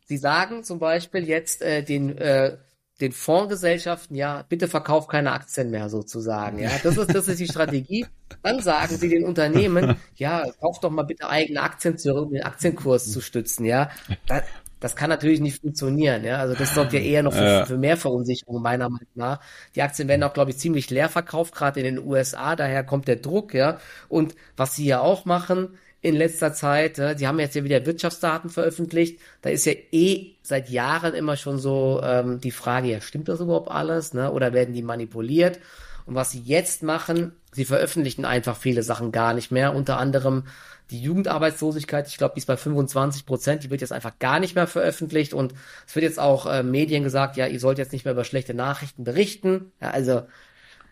sie 0.05 0.17
sagen 0.17 0.63
zum 0.63 0.79
Beispiel 0.79 1.27
jetzt 1.27 1.61
äh, 1.63 1.83
den 1.83 2.17
äh, 2.17 2.57
den 3.01 3.13
Fondsgesellschaften, 3.13 4.15
ja, 4.15 4.43
bitte 4.49 4.67
verkauf 4.67 5.07
keine 5.07 5.31
Aktien 5.31 5.69
mehr 5.69 5.89
sozusagen. 5.89 6.59
Ja, 6.59 6.71
das 6.83 6.97
ist, 6.97 7.15
das 7.15 7.27
ist 7.29 7.39
die 7.39 7.47
Strategie. 7.47 8.05
Dann 8.43 8.61
sagen 8.61 8.97
sie 8.97 9.07
den 9.07 9.23
Unternehmen, 9.23 9.95
ja, 10.15 10.45
kauf 10.59 10.79
doch 10.81 10.89
mal 10.89 11.03
bitte 11.03 11.29
eigene 11.29 11.61
Aktien 11.61 11.97
zurück, 11.97 12.27
um 12.27 12.33
den 12.33 12.43
Aktienkurs 12.43 13.11
zu 13.11 13.21
stützen. 13.21 13.63
Ja, 13.63 13.89
das, 14.27 14.43
das 14.79 14.95
kann 14.95 15.09
natürlich 15.09 15.41
nicht 15.41 15.61
funktionieren, 15.61 16.23
ja. 16.23 16.37
Also 16.37 16.55
das 16.55 16.73
sorgt 16.73 16.93
ja 16.93 16.99
eher 16.99 17.23
noch 17.23 17.33
für, 17.33 17.43
ja. 17.43 17.65
für 17.65 17.77
mehr 17.77 17.97
Verunsicherung, 17.97 18.61
meiner 18.61 18.89
Meinung 18.89 19.07
nach. 19.15 19.39
Die 19.75 19.81
Aktien 19.81 20.07
werden 20.07 20.23
auch, 20.23 20.33
glaube 20.33 20.51
ich, 20.51 20.57
ziemlich 20.57 20.89
leer 20.89 21.09
verkauft, 21.09 21.53
gerade 21.53 21.81
in 21.81 21.95
den 21.95 22.05
USA, 22.05 22.55
daher 22.55 22.83
kommt 22.83 23.07
der 23.07 23.17
Druck, 23.17 23.53
ja. 23.53 23.79
Und 24.07 24.35
was 24.55 24.75
sie 24.75 24.85
ja 24.85 25.01
auch 25.01 25.25
machen 25.25 25.77
in 26.01 26.15
letzter 26.15 26.53
Zeit, 26.53 26.97
ja, 26.97 27.13
die 27.13 27.27
haben 27.27 27.39
jetzt 27.39 27.55
ja 27.55 27.63
wieder 27.65 27.85
Wirtschaftsdaten 27.85 28.49
veröffentlicht. 28.49 29.19
Da 29.41 29.49
ist 29.49 29.65
ja 29.65 29.73
eh 29.91 30.35
seit 30.43 30.69
Jahren 30.69 31.13
immer 31.13 31.35
schon 31.35 31.59
so 31.59 32.01
ähm, 32.03 32.39
die 32.39 32.51
Frage, 32.51 32.87
ja, 32.87 33.01
stimmt 33.01 33.27
das 33.27 33.41
überhaupt 33.41 33.69
alles, 33.69 34.13
ne? 34.13 34.31
Oder 34.31 34.53
werden 34.53 34.73
die 34.73 34.81
manipuliert? 34.81 35.59
Und 36.05 36.15
was 36.15 36.31
sie 36.31 36.39
jetzt 36.39 36.83
machen, 36.83 37.33
sie 37.51 37.65
veröffentlichen 37.65 38.25
einfach 38.25 38.55
viele 38.55 38.81
Sachen 38.81 39.11
gar 39.11 39.33
nicht 39.33 39.51
mehr, 39.51 39.75
unter 39.75 39.97
anderem 39.97 40.45
die 40.91 41.01
Jugendarbeitslosigkeit, 41.01 42.07
ich 42.07 42.17
glaube, 42.17 42.33
die 42.35 42.39
ist 42.39 42.45
bei 42.45 42.57
25 42.57 43.25
Prozent, 43.25 43.63
die 43.63 43.69
wird 43.69 43.81
jetzt 43.81 43.91
einfach 43.91 44.17
gar 44.19 44.39
nicht 44.39 44.55
mehr 44.55 44.67
veröffentlicht 44.67 45.33
und 45.33 45.53
es 45.87 45.95
wird 45.95 46.03
jetzt 46.03 46.19
auch 46.19 46.45
äh, 46.45 46.63
Medien 46.63 47.03
gesagt, 47.03 47.37
ja, 47.37 47.47
ihr 47.47 47.59
sollt 47.59 47.77
jetzt 47.77 47.91
nicht 47.91 48.05
mehr 48.05 48.13
über 48.13 48.23
schlechte 48.23 48.53
Nachrichten 48.53 49.03
berichten. 49.03 49.71
Ja, 49.81 49.91
also 49.91 50.23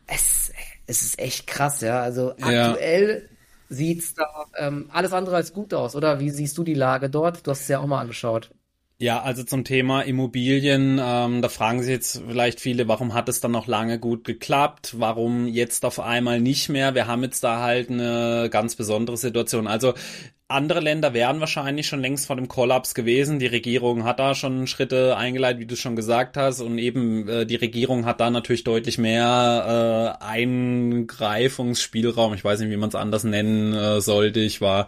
es, 0.06 0.52
es 0.86 1.02
ist 1.02 1.20
echt 1.20 1.48
krass, 1.48 1.82
ja. 1.82 2.02
Also 2.02 2.32
aktuell 2.32 3.30
ja. 3.30 3.76
sieht's 3.76 4.14
da 4.14 4.26
ähm, 4.58 4.90
alles 4.94 5.14
andere 5.14 5.36
als 5.36 5.54
gut 5.54 5.74
aus, 5.74 5.96
oder? 5.96 6.20
Wie 6.20 6.30
siehst 6.30 6.58
du 6.58 6.64
die 6.64 6.76
Lage 6.76 7.10
dort? 7.10 7.46
Du 7.46 7.52
hast 7.52 7.62
es 7.62 7.68
ja 7.68 7.80
auch 7.80 7.88
mal 7.88 8.02
angeschaut. 8.02 8.52
Ja, 9.00 9.22
also 9.22 9.44
zum 9.44 9.64
Thema 9.64 10.02
Immobilien, 10.02 11.00
ähm, 11.00 11.44
da 11.44 11.50
fragen 11.50 11.84
sich 11.84 11.92
jetzt 11.92 12.20
vielleicht 12.28 12.60
viele, 12.60 12.88
warum 12.88 13.14
hat 13.14 13.30
es 13.30 13.40
dann 13.40 13.52
noch 13.52 13.68
lange 13.68 14.00
gut 14.00 14.24
geklappt? 14.24 14.96
Warum 14.98 15.48
jetzt 15.48 15.86
auf 15.86 16.00
einmal 16.00 16.42
nicht 16.42 16.68
mehr? 16.70 16.96
Wir 16.96 17.06
haben 17.06 17.22
jetzt 17.22 17.44
da 17.44 17.62
halt 17.62 17.92
eine 17.92 18.50
ganz 18.52 18.76
besondere 18.76 19.16
Situation. 19.18 19.68
Also 19.68 19.94
andere 20.50 20.80
Länder 20.80 21.14
wären 21.14 21.42
wahrscheinlich 21.42 21.88
schon 21.88 22.00
längst 22.00 22.28
vor 22.28 22.38
dem 22.38 22.48
Kollaps 22.48 22.94
gewesen. 22.94 23.40
Die 23.40 23.48
Regierung 23.48 24.06
hat 24.06 24.20
da 24.20 24.34
schon 24.34 24.66
Schritte 24.68 25.18
eingeleitet, 25.18 25.60
wie 25.60 25.66
du 25.66 25.76
schon 25.76 25.98
gesagt 25.98 26.38
hast. 26.38 26.62
Und 26.62 26.78
eben 26.78 27.28
äh, 27.28 27.46
die 27.46 27.58
Regierung 27.58 28.06
hat 28.06 28.22
da 28.22 28.30
natürlich 28.30 28.64
deutlich 28.64 28.98
mehr 28.98 30.18
äh, 30.22 30.24
Eingreifungsspielraum. 30.24 32.34
Ich 32.34 32.46
weiß 32.46 32.62
nicht, 32.62 32.70
wie 32.70 32.78
man 32.78 32.88
es 32.88 32.96
anders 32.96 33.26
nennen 33.26 33.74
äh, 33.74 34.00
sollte. 34.00 34.40
Ich 34.40 34.62
war 34.62 34.88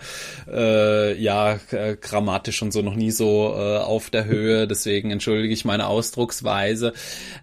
äh, 0.50 1.22
ja 1.22 1.60
grammatisch 2.00 2.62
und 2.62 2.72
so 2.72 2.82
noch 2.82 2.96
nie 2.96 3.12
so 3.12 3.54
äh, 3.58 3.80
auf 3.80 4.10
der 4.10 4.24
Höhe. 4.26 4.66
Deswegen 4.66 5.12
entschuldige 5.12 5.54
ich 5.54 5.66
meine 5.66 5.88
Ausdrucksweise. 5.88 6.94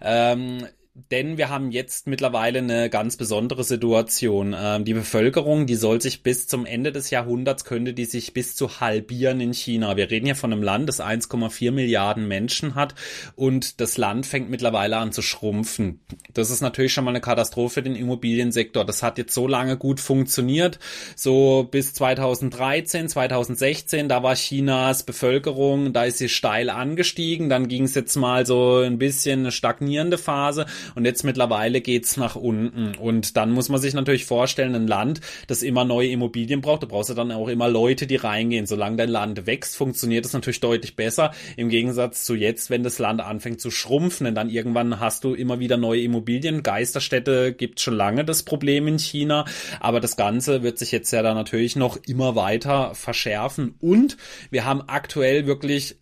Ähm, 0.01 0.65
denn 1.11 1.37
wir 1.37 1.49
haben 1.49 1.71
jetzt 1.71 2.07
mittlerweile 2.07 2.59
eine 2.59 2.89
ganz 2.89 3.17
besondere 3.17 3.63
Situation. 3.63 4.55
Ähm, 4.57 4.83
die 4.83 4.95
Bevölkerung, 4.95 5.67
die 5.67 5.75
soll 5.75 6.01
sich 6.01 6.23
bis 6.23 6.47
zum 6.47 6.65
Ende 6.65 6.91
des 6.91 7.11
Jahrhunderts, 7.11 7.65
könnte 7.65 7.93
die 7.93 8.05
sich 8.05 8.33
bis 8.33 8.55
zu 8.55 8.79
halbieren 8.79 9.39
in 9.39 9.53
China. 9.53 9.95
Wir 9.95 10.09
reden 10.09 10.25
hier 10.25 10.35
von 10.35 10.51
einem 10.51 10.63
Land, 10.63 10.89
das 10.89 10.99
1,4 10.99 11.71
Milliarden 11.71 12.27
Menschen 12.27 12.73
hat 12.73 12.95
und 13.35 13.79
das 13.79 13.97
Land 13.97 14.25
fängt 14.25 14.49
mittlerweile 14.49 14.97
an 14.97 15.11
zu 15.11 15.21
schrumpfen. 15.21 15.99
Das 16.33 16.49
ist 16.49 16.61
natürlich 16.61 16.93
schon 16.93 17.03
mal 17.03 17.11
eine 17.11 17.21
Katastrophe 17.21 17.75
für 17.75 17.83
den 17.83 17.95
Immobiliensektor. 17.95 18.83
Das 18.83 19.03
hat 19.03 19.19
jetzt 19.19 19.33
so 19.33 19.47
lange 19.47 19.77
gut 19.77 19.99
funktioniert, 19.99 20.79
so 21.15 21.67
bis 21.69 21.93
2013, 21.93 23.07
2016, 23.07 24.09
da 24.09 24.23
war 24.23 24.33
Chinas 24.33 25.03
Bevölkerung, 25.03 25.93
da 25.93 26.05
ist 26.05 26.17
sie 26.17 26.29
steil 26.29 26.71
angestiegen, 26.71 27.49
dann 27.49 27.67
ging 27.67 27.83
es 27.83 27.93
jetzt 27.93 28.15
mal 28.15 28.47
so 28.47 28.77
ein 28.79 28.97
bisschen 28.97 29.41
eine 29.41 29.51
stagnierende 29.51 30.17
Phase 30.17 30.65
und 30.95 31.05
jetzt 31.05 31.23
mittlerweile 31.23 31.81
geht's 31.81 32.17
nach 32.17 32.35
unten. 32.35 32.95
Und 32.95 33.37
dann 33.37 33.51
muss 33.51 33.69
man 33.69 33.81
sich 33.81 33.93
natürlich 33.93 34.25
vorstellen, 34.25 34.75
ein 34.75 34.87
Land, 34.87 35.21
das 35.47 35.63
immer 35.63 35.85
neue 35.85 36.09
Immobilien 36.09 36.61
braucht, 36.61 36.83
da 36.83 36.87
brauchst 36.87 37.09
du 37.09 37.13
dann 37.13 37.31
auch 37.31 37.47
immer 37.47 37.67
Leute, 37.67 38.07
die 38.07 38.15
reingehen. 38.15 38.65
Solange 38.65 38.97
dein 38.97 39.09
Land 39.09 39.45
wächst, 39.47 39.77
funktioniert 39.77 40.25
das 40.25 40.33
natürlich 40.33 40.59
deutlich 40.59 40.95
besser. 40.95 41.31
Im 41.55 41.69
Gegensatz 41.69 42.25
zu 42.25 42.35
jetzt, 42.35 42.69
wenn 42.69 42.83
das 42.83 42.99
Land 42.99 43.21
anfängt 43.21 43.61
zu 43.61 43.71
schrumpfen, 43.71 44.25
denn 44.25 44.35
dann 44.35 44.49
irgendwann 44.49 44.99
hast 44.99 45.23
du 45.23 45.33
immer 45.33 45.59
wieder 45.59 45.77
neue 45.77 46.01
Immobilien. 46.01 46.63
Geisterstädte 46.63 47.53
gibt 47.53 47.79
schon 47.79 47.95
lange 47.95 48.25
das 48.25 48.43
Problem 48.43 48.87
in 48.87 48.99
China, 48.99 49.45
aber 49.79 49.99
das 49.99 50.15
Ganze 50.15 50.63
wird 50.63 50.77
sich 50.77 50.91
jetzt 50.91 51.11
ja 51.11 51.21
dann 51.21 51.35
natürlich 51.35 51.75
noch 51.75 51.97
immer 52.07 52.35
weiter 52.35 52.93
verschärfen. 52.95 53.75
Und 53.79 54.17
wir 54.49 54.65
haben 54.65 54.81
aktuell 54.87 55.45
wirklich 55.47 55.97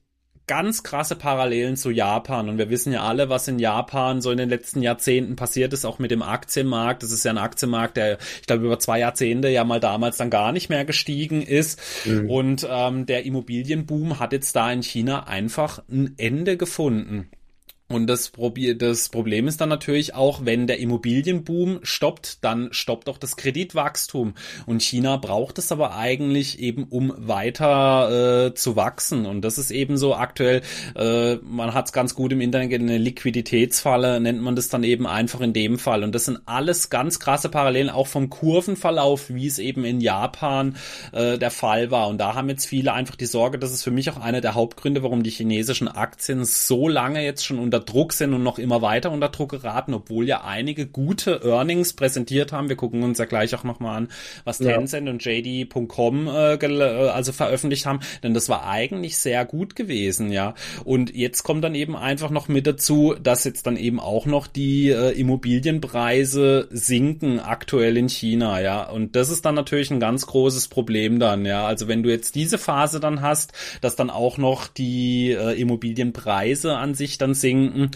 ganz 0.47 0.83
krasse 0.83 1.15
Parallelen 1.15 1.75
zu 1.75 1.89
Japan. 1.89 2.49
Und 2.49 2.57
wir 2.57 2.69
wissen 2.69 2.93
ja 2.93 3.03
alle, 3.03 3.29
was 3.29 3.47
in 3.47 3.59
Japan 3.59 4.21
so 4.21 4.31
in 4.31 4.37
den 4.37 4.49
letzten 4.49 4.81
Jahrzehnten 4.81 5.35
passiert 5.35 5.73
ist, 5.73 5.85
auch 5.85 5.99
mit 5.99 6.11
dem 6.11 6.21
Aktienmarkt. 6.21 7.03
Das 7.03 7.11
ist 7.11 7.25
ja 7.25 7.31
ein 7.31 7.37
Aktienmarkt, 7.37 7.97
der, 7.97 8.17
ich 8.41 8.47
glaube, 8.47 8.65
über 8.65 8.79
zwei 8.79 8.99
Jahrzehnte 8.99 9.49
ja 9.49 9.63
mal 9.63 9.79
damals 9.79 10.17
dann 10.17 10.29
gar 10.29 10.51
nicht 10.51 10.69
mehr 10.69 10.85
gestiegen 10.85 11.41
ist. 11.41 11.79
Mhm. 12.05 12.29
Und 12.29 12.67
ähm, 12.69 13.05
der 13.05 13.25
Immobilienboom 13.25 14.19
hat 14.19 14.33
jetzt 14.33 14.55
da 14.55 14.71
in 14.71 14.83
China 14.83 15.27
einfach 15.27 15.83
ein 15.89 16.13
Ende 16.17 16.57
gefunden. 16.57 17.29
Und 17.87 18.07
das, 18.07 18.31
das 18.77 19.09
Problem 19.09 19.47
ist 19.47 19.61
dann 19.61 19.69
natürlich 19.69 20.15
auch, 20.15 20.43
wenn 20.43 20.65
der 20.65 20.79
Immobilienboom 20.79 21.81
stoppt, 21.83 22.43
dann 22.43 22.69
stoppt 22.71 23.07
auch 23.09 23.19
das 23.19 23.37
Kreditwachstum. 23.37 24.33
Und 24.65 24.81
China 24.81 25.17
braucht 25.17 25.59
es 25.59 25.71
aber 25.71 25.95
eigentlich 25.95 26.57
eben, 26.57 26.85
um 26.85 27.13
weiter 27.15 28.47
äh, 28.47 28.55
zu 28.55 28.75
wachsen. 28.75 29.27
Und 29.27 29.41
das 29.41 29.59
ist 29.59 29.69
eben 29.69 29.97
so 29.97 30.15
aktuell, 30.15 30.63
äh, 30.95 31.35
man 31.35 31.75
hat 31.75 31.85
es 31.85 31.93
ganz 31.93 32.15
gut 32.15 32.31
im 32.31 32.41
Internet, 32.41 32.73
eine 32.73 32.97
Liquiditätsfalle 32.97 34.19
nennt 34.19 34.41
man 34.41 34.55
das 34.55 34.69
dann 34.69 34.83
eben 34.83 35.05
einfach 35.05 35.41
in 35.41 35.53
dem 35.53 35.77
Fall. 35.77 36.03
Und 36.03 36.15
das 36.15 36.25
sind 36.25 36.39
alles 36.47 36.89
ganz 36.89 37.19
krasse 37.19 37.49
Parallelen, 37.49 37.91
auch 37.91 38.07
vom 38.07 38.31
Kurvenverlauf, 38.31 39.29
wie 39.29 39.45
es 39.45 39.59
eben 39.59 39.85
in 39.85 40.01
Japan 40.01 40.75
äh, 41.11 41.37
der 41.37 41.51
Fall 41.51 41.91
war. 41.91 42.07
Und 42.07 42.17
da 42.17 42.33
haben 42.33 42.49
jetzt 42.49 42.65
viele 42.65 42.93
einfach 42.93 43.15
die 43.15 43.27
Sorge, 43.27 43.59
das 43.59 43.71
ist 43.71 43.83
für 43.83 43.91
mich 43.91 44.09
auch 44.09 44.17
einer 44.17 44.41
der 44.41 44.55
Hauptgründe, 44.55 45.03
warum 45.03 45.21
die 45.21 45.29
chinesischen 45.29 45.87
Aktien 45.87 46.45
so 46.45 46.87
lange 46.87 47.23
jetzt 47.23 47.45
schon 47.45 47.59
unter 47.59 47.74
unter 47.75 47.85
Druck 47.85 48.13
sind 48.13 48.33
und 48.33 48.43
noch 48.43 48.57
immer 48.57 48.81
weiter 48.81 49.11
unter 49.11 49.29
Druck 49.29 49.51
geraten, 49.51 49.93
obwohl 49.93 50.27
ja 50.27 50.43
einige 50.43 50.87
gute 50.87 51.41
Earnings 51.43 51.93
präsentiert 51.93 52.51
haben. 52.51 52.69
Wir 52.69 52.75
gucken 52.75 53.03
uns 53.03 53.17
ja 53.17 53.25
gleich 53.25 53.53
auch 53.55 53.63
nochmal 53.63 53.97
an, 53.97 54.07
was 54.43 54.59
ja. 54.59 54.73
Tencent 54.73 55.09
und 55.09 55.23
JD.com 55.23 56.27
äh, 56.27 56.53
äh, 56.55 57.09
also 57.09 57.31
veröffentlicht 57.33 57.85
haben, 57.85 57.99
denn 58.23 58.33
das 58.33 58.49
war 58.49 58.67
eigentlich 58.67 59.17
sehr 59.17 59.45
gut 59.45 59.75
gewesen, 59.75 60.31
ja. 60.31 60.53
Und 60.83 61.13
jetzt 61.13 61.43
kommt 61.43 61.63
dann 61.63 61.75
eben 61.75 61.95
einfach 61.95 62.29
noch 62.29 62.47
mit 62.47 62.65
dazu, 62.67 63.15
dass 63.21 63.43
jetzt 63.43 63.67
dann 63.67 63.77
eben 63.77 63.99
auch 63.99 64.25
noch 64.25 64.47
die 64.47 64.89
äh, 64.89 65.11
Immobilienpreise 65.11 66.67
sinken 66.71 67.39
aktuell 67.39 67.97
in 67.97 68.09
China, 68.09 68.61
ja. 68.61 68.89
Und 68.89 69.15
das 69.15 69.29
ist 69.29 69.45
dann 69.45 69.55
natürlich 69.55 69.91
ein 69.91 69.99
ganz 69.99 70.27
großes 70.27 70.69
Problem 70.69 71.19
dann, 71.19 71.45
ja. 71.45 71.65
Also 71.65 71.87
wenn 71.87 72.03
du 72.03 72.09
jetzt 72.09 72.35
diese 72.35 72.57
Phase 72.57 72.99
dann 72.99 73.21
hast, 73.21 73.51
dass 73.81 73.95
dann 73.95 74.09
auch 74.09 74.37
noch 74.37 74.67
die 74.67 75.31
äh, 75.31 75.59
Immobilienpreise 75.59 76.77
an 76.77 76.95
sich 76.95 77.17
dann 77.17 77.33
sinken, 77.33 77.64
denken, 77.73 77.89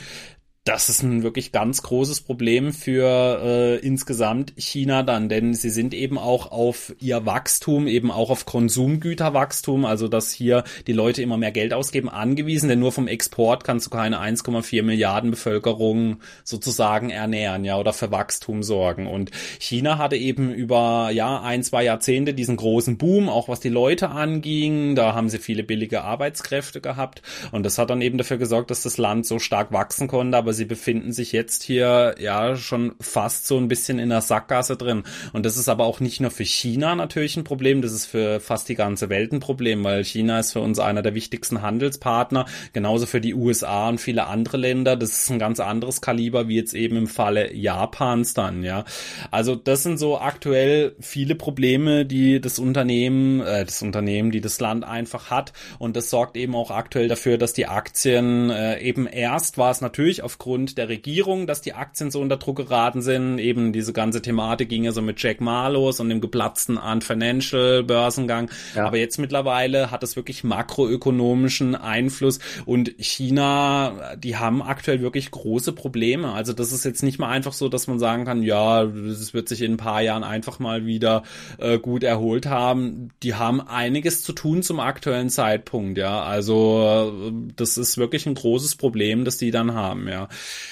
das 0.69 0.87
ist 0.87 1.01
ein 1.01 1.23
wirklich 1.23 1.51
ganz 1.51 1.81
großes 1.81 2.21
Problem 2.21 2.73
für 2.73 3.41
äh, 3.43 3.75
insgesamt 3.79 4.53
China 4.55 5.01
dann, 5.01 5.27
denn 5.27 5.55
sie 5.55 5.71
sind 5.71 5.95
eben 5.95 6.19
auch 6.19 6.51
auf 6.51 6.93
ihr 6.99 7.25
Wachstum, 7.25 7.87
eben 7.87 8.11
auch 8.11 8.29
auf 8.29 8.45
Konsumgüterwachstum, 8.45 9.83
also 9.83 10.07
dass 10.07 10.31
hier 10.31 10.63
die 10.85 10.93
Leute 10.93 11.23
immer 11.23 11.37
mehr 11.37 11.49
Geld 11.51 11.73
ausgeben, 11.73 12.07
angewiesen, 12.07 12.69
denn 12.69 12.77
nur 12.77 12.91
vom 12.91 13.07
Export 13.07 13.63
kannst 13.63 13.87
du 13.87 13.89
keine 13.89 14.21
1,4 14.21 14.83
Milliarden 14.83 15.31
Bevölkerung 15.31 16.17
sozusagen 16.43 17.09
ernähren, 17.09 17.65
ja, 17.65 17.79
oder 17.79 17.91
für 17.91 18.11
Wachstum 18.11 18.61
sorgen. 18.61 19.07
Und 19.07 19.31
China 19.57 19.97
hatte 19.97 20.17
eben 20.17 20.53
über 20.53 21.09
ja 21.11 21.41
ein, 21.41 21.63
zwei 21.63 21.83
Jahrzehnte 21.83 22.35
diesen 22.35 22.57
großen 22.57 22.99
Boom, 22.99 23.27
auch 23.27 23.49
was 23.49 23.59
die 23.59 23.69
Leute 23.69 24.09
anging. 24.09 24.93
Da 24.93 25.15
haben 25.15 25.29
sie 25.29 25.39
viele 25.39 25.63
billige 25.63 26.03
Arbeitskräfte 26.03 26.79
gehabt 26.79 27.23
und 27.51 27.65
das 27.65 27.79
hat 27.79 27.89
dann 27.89 28.03
eben 28.03 28.19
dafür 28.19 28.37
gesorgt, 28.37 28.69
dass 28.69 28.83
das 28.83 28.99
Land 28.99 29.25
so 29.25 29.39
stark 29.39 29.71
wachsen 29.71 30.07
konnte, 30.07 30.37
aber 30.37 30.58
sie 30.59 30.65
befinden 30.65 31.11
sich 31.11 31.31
jetzt 31.31 31.63
hier 31.63 32.13
ja 32.19 32.55
schon 32.55 32.93
fast 32.99 33.47
so 33.47 33.57
ein 33.57 33.69
bisschen 33.69 33.97
in 33.97 34.09
der 34.09 34.21
Sackgasse 34.21 34.75
drin. 34.75 35.03
Und 35.33 35.45
das 35.45 35.57
ist 35.57 35.69
aber 35.69 35.85
auch 35.85 35.99
nicht 36.01 36.19
nur 36.19 36.31
für 36.31 36.43
China 36.43 36.93
natürlich 36.93 37.37
ein 37.37 37.45
Problem, 37.45 37.81
das 37.81 37.93
ist 37.93 38.05
für 38.05 38.39
fast 38.39 38.69
die 38.69 38.75
ganze 38.75 39.09
Welt 39.09 39.31
ein 39.31 39.39
Problem, 39.39 39.83
weil 39.83 40.03
China 40.03 40.39
ist 40.39 40.51
für 40.51 40.59
uns 40.59 40.77
einer 40.77 41.01
der 41.01 41.15
wichtigsten 41.15 41.61
Handelspartner, 41.61 42.45
genauso 42.73 43.05
für 43.05 43.21
die 43.21 43.33
USA 43.33 43.87
und 43.87 43.99
viele 43.99 44.27
andere 44.27 44.57
Länder. 44.57 44.97
Das 44.97 45.23
ist 45.23 45.31
ein 45.31 45.39
ganz 45.39 45.59
anderes 45.59 46.01
Kaliber, 46.01 46.49
wie 46.49 46.57
jetzt 46.57 46.73
eben 46.73 46.97
im 46.97 47.07
Falle 47.07 47.53
Japans 47.55 48.33
dann, 48.33 48.63
ja. 48.63 48.83
Also 49.31 49.55
das 49.55 49.83
sind 49.83 49.97
so 49.97 50.19
aktuell 50.19 50.95
viele 50.99 51.35
Probleme, 51.35 52.05
die 52.05 52.41
das 52.41 52.59
Unternehmen, 52.59 53.39
äh, 53.39 53.63
das 53.63 53.81
Unternehmen, 53.81 54.31
die 54.31 54.41
das 54.41 54.59
Land 54.59 54.83
einfach 54.83 55.31
hat. 55.31 55.53
Und 55.77 55.95
das 55.95 56.09
sorgt 56.09 56.35
eben 56.35 56.53
auch 56.53 56.69
aktuell 56.69 57.07
dafür, 57.07 57.37
dass 57.37 57.53
die 57.53 57.67
Aktien 57.67 58.49
äh, 58.49 58.81
eben 58.81 59.07
erst 59.07 59.57
war 59.57 59.71
es 59.71 59.79
natürlich 59.79 60.21
aufgrund 60.21 60.48
aufgrund 60.49 60.79
der 60.79 60.89
Regierung, 60.89 61.45
dass 61.45 61.61
die 61.61 61.75
Aktien 61.75 62.09
so 62.09 62.19
unter 62.19 62.37
Druck 62.37 62.57
geraten 62.57 63.03
sind. 63.03 63.37
Eben 63.37 63.71
diese 63.71 63.93
ganze 63.93 64.19
Thematik 64.19 64.67
ging 64.67 64.83
ja 64.83 64.91
so 64.91 65.01
mit 65.01 65.21
Jack 65.21 65.41
Ma 65.41 65.67
los 65.67 65.99
und 65.99 66.09
dem 66.09 66.21
geplatzten 66.21 66.79
Ant 66.79 67.03
Financial 67.03 67.83
Börsengang. 67.83 68.49
Ja. 68.75 68.87
Aber 68.87 68.97
jetzt 68.97 69.19
mittlerweile 69.19 69.91
hat 69.91 70.01
es 70.01 70.15
wirklich 70.15 70.43
makroökonomischen 70.43 71.75
Einfluss 71.75 72.39
und 72.65 72.91
China, 72.97 74.15
die 74.17 74.37
haben 74.37 74.63
aktuell 74.63 75.01
wirklich 75.01 75.29
große 75.29 75.71
Probleme. 75.71 76.31
Also 76.33 76.53
das 76.53 76.71
ist 76.71 76.83
jetzt 76.83 77.03
nicht 77.03 77.19
mal 77.19 77.29
einfach 77.29 77.53
so, 77.53 77.69
dass 77.69 77.85
man 77.85 77.99
sagen 77.99 78.25
kann, 78.25 78.41
ja, 78.41 78.85
das 78.85 79.35
wird 79.35 79.49
sich 79.49 79.61
in 79.61 79.73
ein 79.73 79.77
paar 79.77 80.01
Jahren 80.01 80.23
einfach 80.23 80.57
mal 80.57 80.87
wieder 80.87 81.21
äh, 81.59 81.77
gut 81.77 82.03
erholt 82.03 82.47
haben. 82.47 83.11
Die 83.21 83.35
haben 83.35 83.61
einiges 83.61 84.23
zu 84.23 84.33
tun 84.33 84.63
zum 84.63 84.79
aktuellen 84.79 85.29
Zeitpunkt, 85.29 85.99
ja. 85.99 86.23
Also 86.23 87.21
äh, 87.21 87.51
das 87.55 87.77
ist 87.77 87.99
wirklich 87.99 88.25
ein 88.25 88.33
großes 88.33 88.77
Problem, 88.77 89.25
das 89.25 89.37
die 89.37 89.51
dann 89.51 89.75
haben, 89.75 90.07
ja. 90.07 90.27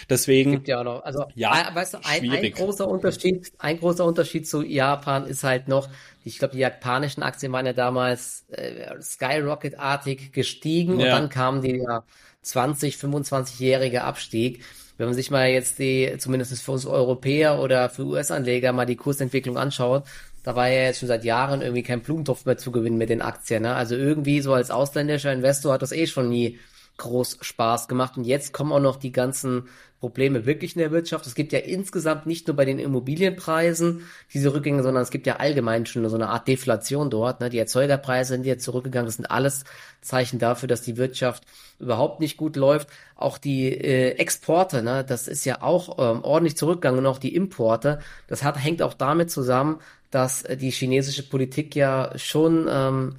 Deswegen. 0.10 0.52
Gibt 0.52 0.68
ja 0.68 0.80
auch 0.80 0.84
noch. 0.84 1.04
Also, 1.04 1.26
ja, 1.36 1.70
weißt 1.74 1.96
du, 1.96 1.98
ein, 2.04 2.30
ein, 2.30 2.52
großer 2.52 2.88
Unterschied, 2.88 3.52
ein 3.60 3.80
großer 3.80 4.06
Unterschied 4.06 4.48
zu 4.48 4.64
Japan 4.64 5.26
ist 5.26 5.44
halt 5.44 5.68
noch, 5.68 5.90
ich 6.24 6.40
glaube, 6.40 6.54
die 6.54 6.60
japanischen 6.60 7.24
Aktien 7.24 7.52
waren 7.52 7.66
ja 7.66 7.74
damals 7.74 8.46
äh, 8.50 9.02
Skyrocket-artig 9.02 10.32
gestiegen 10.32 11.00
ja. 11.00 11.06
und 11.06 11.12
dann 11.12 11.30
kam 11.30 11.62
der 11.62 12.04
20, 12.42 12.96
25-jährige 12.96 14.04
Abstieg. 14.04 14.64
Wenn 14.98 15.08
man 15.08 15.16
sich 15.16 15.30
mal 15.30 15.48
jetzt 15.48 15.78
die, 15.80 16.16
zumindest 16.18 16.60
für 16.62 16.72
uns 16.72 16.86
Europäer 16.86 17.60
oder 17.60 17.90
für 17.90 18.04
US-Anleger 18.04 18.72
mal 18.72 18.86
die 18.86 18.96
Kursentwicklung 18.96 19.58
anschaut, 19.58 20.04
da 20.44 20.56
war 20.56 20.70
ja 20.70 20.84
jetzt 20.84 21.00
schon 21.00 21.08
seit 21.08 21.24
Jahren 21.26 21.62
irgendwie 21.62 21.84
kein 21.84 22.02
Blumentopf 22.02 22.46
mehr 22.46 22.58
zu 22.58 22.72
gewinnen 22.72 22.98
mit 22.98 23.10
den 23.10 23.22
Aktien. 23.22 23.64
Ne? 23.64 23.76
Also 23.76 23.96
irgendwie 23.96 24.40
so 24.42 24.54
als 24.54 24.72
ausländischer 24.72 25.34
Investor 25.34 25.74
hat 25.74 25.82
das 25.82 25.92
eh 25.92 26.08
schon 26.08 26.30
nie 26.30 26.58
groß 26.98 27.40
Spaß 27.42 27.88
gemacht. 27.88 28.18
Und 28.18 28.26
jetzt 28.26 28.54
kommen 28.54 28.72
auch 28.72 28.80
noch 28.80 28.98
die 28.98 29.12
ganzen 29.12 29.68
Probleme 30.00 30.46
wirklich 30.46 30.76
in 30.76 30.80
der 30.80 30.92
Wirtschaft. 30.92 31.26
Es 31.26 31.34
gibt 31.34 31.52
ja 31.54 31.60
insgesamt 31.60 32.28
nicht 32.28 32.48
nur 32.48 32.56
bei 32.56 32.66
den 32.66 32.78
Immobilienpreisen 32.78 34.08
diese 34.32 34.54
Rückgänge, 34.54 34.84
sondern 34.84 35.02
es 35.02 35.10
gibt 35.10 35.26
ja 35.26 35.38
allgemein 35.38 35.88
schon 35.88 36.08
so 36.08 36.16
eine 36.16 36.30
Art 36.30 36.48
Deflation 36.48 37.10
dort. 37.10 37.40
Ne? 37.40 37.50
Die 37.50 37.58
Erzeugerpreise 37.58 38.34
sind 38.34 38.46
jetzt 38.46 38.64
zurückgegangen. 38.64 39.08
Das 39.08 39.16
sind 39.16 39.32
alles 39.32 39.64
Zeichen 40.02 40.38
dafür, 40.38 40.68
dass 40.68 40.84
die 40.84 40.98
Wirtschaft 40.98 41.44
überhaupt 41.80 42.20
nicht 42.20 42.38
gut 42.38 42.56
läuft. 42.56 42.90
Auch 43.16 43.40
die 43.40 43.70
äh, 43.70 44.12
Exporte, 44.18 44.84
ne? 44.84 45.04
das 45.04 45.28
ist 45.28 45.46
ja 45.46 45.64
auch 45.64 45.98
ähm, 45.98 46.24
ordentlich 46.24 46.58
zurückgegangen 46.58 47.00
und 47.00 47.06
auch 47.08 47.20
die 47.20 47.36
Importe. 47.36 48.00
Das 48.28 48.44
hat, 48.44 48.64
hängt 48.64 48.84
auch 48.84 48.94
damit 48.94 49.32
zusammen, 49.32 49.80
dass 50.12 50.44
äh, 50.44 50.58
die 50.58 50.70
chinesische 50.70 51.28
Politik 51.28 51.76
ja 51.76 52.12
schon 52.18 52.68
ähm, 52.70 53.16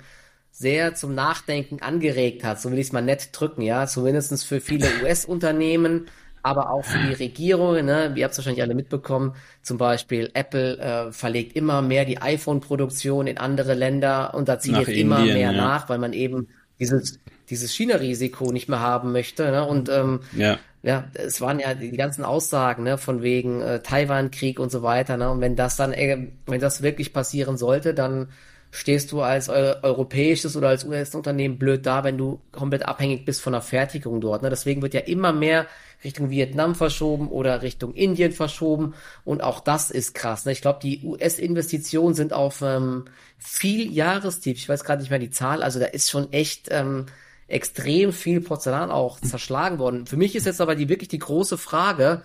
sehr 0.59 0.95
zum 0.95 1.15
Nachdenken 1.15 1.81
angeregt 1.83 2.43
hat, 2.43 2.61
so 2.61 2.73
will 2.73 2.79
ich 2.79 2.89
es 2.89 2.93
mal 2.93 3.01
nett 3.01 3.29
drücken, 3.33 3.63
ja, 3.63 3.87
zumindestens 3.87 4.43
für 4.43 4.61
viele 4.61 4.87
US-Unternehmen 5.03 6.07
aber 6.43 6.71
auch 6.71 6.85
für 6.85 6.99
die 6.99 7.13
Regierung. 7.15 7.85
Ne? 7.85 8.13
Ihr 8.17 8.25
habt 8.25 8.33
es 8.33 8.39
wahrscheinlich 8.39 8.63
alle 8.63 8.75
mitbekommen. 8.75 9.35
Zum 9.63 9.77
Beispiel 9.77 10.31
Apple 10.35 10.79
äh, 10.79 11.13
verlegt 11.13 11.57
immer 11.57 11.83
mehr 11.83 12.05
die 12.05 12.23
iPhone-Produktion 12.23 13.27
in 13.27 13.39
andere 13.39 13.75
Länder 13.75 14.35
und 14.35 14.49
da 14.49 14.59
zieht 14.59 14.77
jetzt 14.77 14.89
Indien, 14.89 15.07
immer 15.07 15.21
mehr 15.21 15.37
ja. 15.37 15.53
nach, 15.53 15.89
weil 15.89 15.99
man 15.99 16.13
eben 16.13 16.49
dieses 16.79 17.19
dieses 17.51 17.73
China-Risiko 17.73 18.53
nicht 18.53 18.69
mehr 18.69 18.81
haben 18.81 19.13
möchte. 19.13 19.51
Ne? 19.51 19.67
Und 19.67 19.89
ähm, 19.89 20.21
ja. 20.37 20.59
ja, 20.83 21.05
es 21.15 21.41
waren 21.41 21.59
ja 21.59 21.75
die 21.75 21.97
ganzen 21.97 22.25
Aussagen 22.25 22.83
ne, 22.83 22.99
von 22.99 23.23
wegen 23.23 23.61
äh, 23.63 23.81
Taiwan-Krieg 23.81 24.61
und 24.61 24.71
so 24.71 24.83
weiter. 24.83 25.17
Ne? 25.17 25.31
Und 25.31 25.41
wenn 25.41 25.57
das 25.57 25.77
dann, 25.77 25.93
äh, 25.93 26.29
wenn 26.47 26.61
das 26.61 26.83
wirklich 26.83 27.13
passieren 27.13 27.57
sollte, 27.57 27.95
dann 27.95 28.29
stehst 28.71 29.13
du 29.13 29.23
als 29.23 29.49
eu 29.49 29.75
europäisches 29.83 30.57
oder 30.57 30.69
als 30.69 30.85
US-Unternehmen 30.85 31.59
blöd 31.59 31.87
da, 31.87 32.05
wenn 32.05 32.19
du 32.19 32.41
komplett 32.53 32.87
abhängig 32.87 33.25
bist 33.25 33.41
von 33.41 33.53
der 33.53 33.63
Fertigung 33.63 34.21
dort. 34.21 34.43
Ne? 34.43 34.51
Deswegen 34.51 34.83
wird 34.83 34.95
ja 34.95 35.01
immer 35.01 35.33
mehr 35.33 35.67
Richtung 36.05 36.31
Vietnam 36.31 36.75
verschoben 36.75 37.29
oder 37.29 37.63
Richtung 37.63 37.95
Indien 37.95 38.33
verschoben. 38.33 38.95
Und 39.25 39.43
auch 39.43 39.61
das 39.61 39.91
ist 39.91 40.15
krass. 40.15 40.45
Ne? 40.45 40.53
Ich 40.53 40.61
glaube, 40.61 40.81
die 40.83 41.03
US-Investitionen 41.03 42.15
sind 42.15 42.33
auf 42.33 42.63
ähm, 42.63 43.07
viel 43.39 43.91
Jahrestief. 43.91 44.59
Ich 44.59 44.69
weiß 44.69 44.85
gerade 44.85 45.01
nicht 45.03 45.11
mehr 45.11 45.19
die 45.19 45.31
Zahl. 45.31 45.63
Also 45.63 45.81
da 45.81 45.87
ist 45.87 46.11
schon 46.11 46.33
echt 46.33 46.69
ähm, 46.71 47.07
extrem 47.49 48.13
viel 48.13 48.41
Porzellan 48.41 48.91
auch 48.91 49.19
zerschlagen 49.21 49.79
worden. 49.79 50.07
Für 50.07 50.19
mich 50.19 50.37
ist 50.37 50.47
jetzt 50.47 50.61
aber 50.61 50.75
die 50.75 50.89
wirklich 50.89 51.09
die 51.09 51.19
große 51.19 51.57
Frage, 51.57 52.23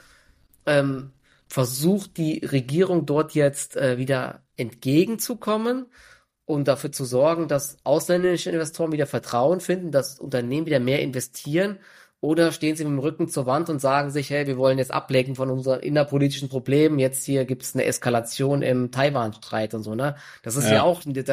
ähm, 0.66 1.12
versucht 1.48 2.18
die 2.18 2.46
Regierung 2.46 3.06
dort 3.06 3.34
jetzt 3.34 3.78
äh, 3.78 3.98
wieder 3.98 4.42
entgegenzukommen 4.58 5.88
und 6.46 6.68
dafür 6.68 6.92
zu 6.92 7.06
sorgen, 7.06 7.48
dass 7.48 7.78
ausländische 7.84 8.52
Investoren 8.52 8.92
wieder 8.92 9.08
Vertrauen 9.08 9.60
finden, 9.60 9.92
dass 9.92 10.20
Unternehmen 10.20 10.66
wieder 10.66 10.80
mehr 10.80 11.02
investieren 11.02 11.80
oder 12.24 12.54
stehen 12.54 12.76
sie 12.76 12.86
mit 12.86 12.94
dem 12.94 13.00
Rücken 13.00 13.28
zur 13.28 13.46
Wand 13.46 13.70
und 13.70 13.80
sagen 13.80 14.10
sich, 14.10 14.30
hey, 14.30 14.48
wir 14.48 14.58
wollen 14.58 14.78
jetzt 14.78 14.92
ablenken 14.92 15.36
von 15.36 15.50
unseren 15.50 15.82
innerpolitischen 15.82 16.48
Problemen. 16.48 16.98
Jetzt 16.98 17.26
hier 17.26 17.44
gibt 17.44 17.64
es 17.64 17.76
eine 17.76 17.84
Eskalation 17.84 18.62
im 18.62 18.92
Taiwan-Streit 18.92 19.74
und 19.74 19.84
so, 19.84 19.94
ne? 19.94 20.16
Das 20.42 20.56
ist 20.56 20.66
ja, 20.66 20.76
ja 20.76 20.84
auch, 20.84 21.02
die, 21.04 21.24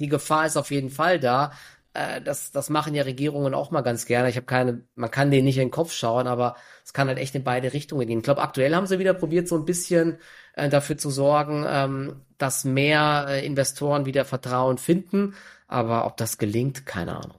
die 0.00 0.08
Gefahr 0.08 0.46
ist 0.46 0.56
auf 0.56 0.70
jeden 0.70 0.88
Fall 0.88 1.20
da. 1.20 1.52
Äh, 1.98 2.22
das, 2.22 2.52
das 2.52 2.70
machen 2.70 2.94
ja 2.94 3.02
Regierungen 3.02 3.54
auch 3.54 3.70
mal 3.70 3.80
ganz 3.82 4.06
gerne. 4.06 4.28
Ich 4.28 4.36
habe 4.36 4.46
keine, 4.46 4.84
man 4.94 5.10
kann 5.10 5.30
denen 5.30 5.44
nicht 5.44 5.58
in 5.58 5.64
den 5.66 5.70
Kopf 5.70 5.92
schauen, 5.92 6.26
aber 6.26 6.56
es 6.84 6.92
kann 6.92 7.08
halt 7.08 7.18
echt 7.18 7.34
in 7.34 7.44
beide 7.44 7.72
Richtungen 7.72 8.06
gehen. 8.06 8.18
Ich 8.18 8.24
glaube, 8.24 8.42
aktuell 8.42 8.74
haben 8.74 8.86
sie 8.86 8.98
wieder 8.98 9.14
probiert, 9.14 9.48
so 9.48 9.56
ein 9.56 9.64
bisschen 9.64 10.18
äh, 10.54 10.68
dafür 10.68 10.96
zu 10.98 11.10
sorgen, 11.10 11.64
ähm, 11.68 12.22
dass 12.38 12.64
mehr 12.64 13.26
äh, 13.28 13.46
Investoren 13.46 14.06
wieder 14.06 14.24
Vertrauen 14.24 14.78
finden. 14.78 15.34
Aber 15.66 16.06
ob 16.06 16.16
das 16.16 16.38
gelingt, 16.38 16.86
keine 16.86 17.16
Ahnung. 17.16 17.38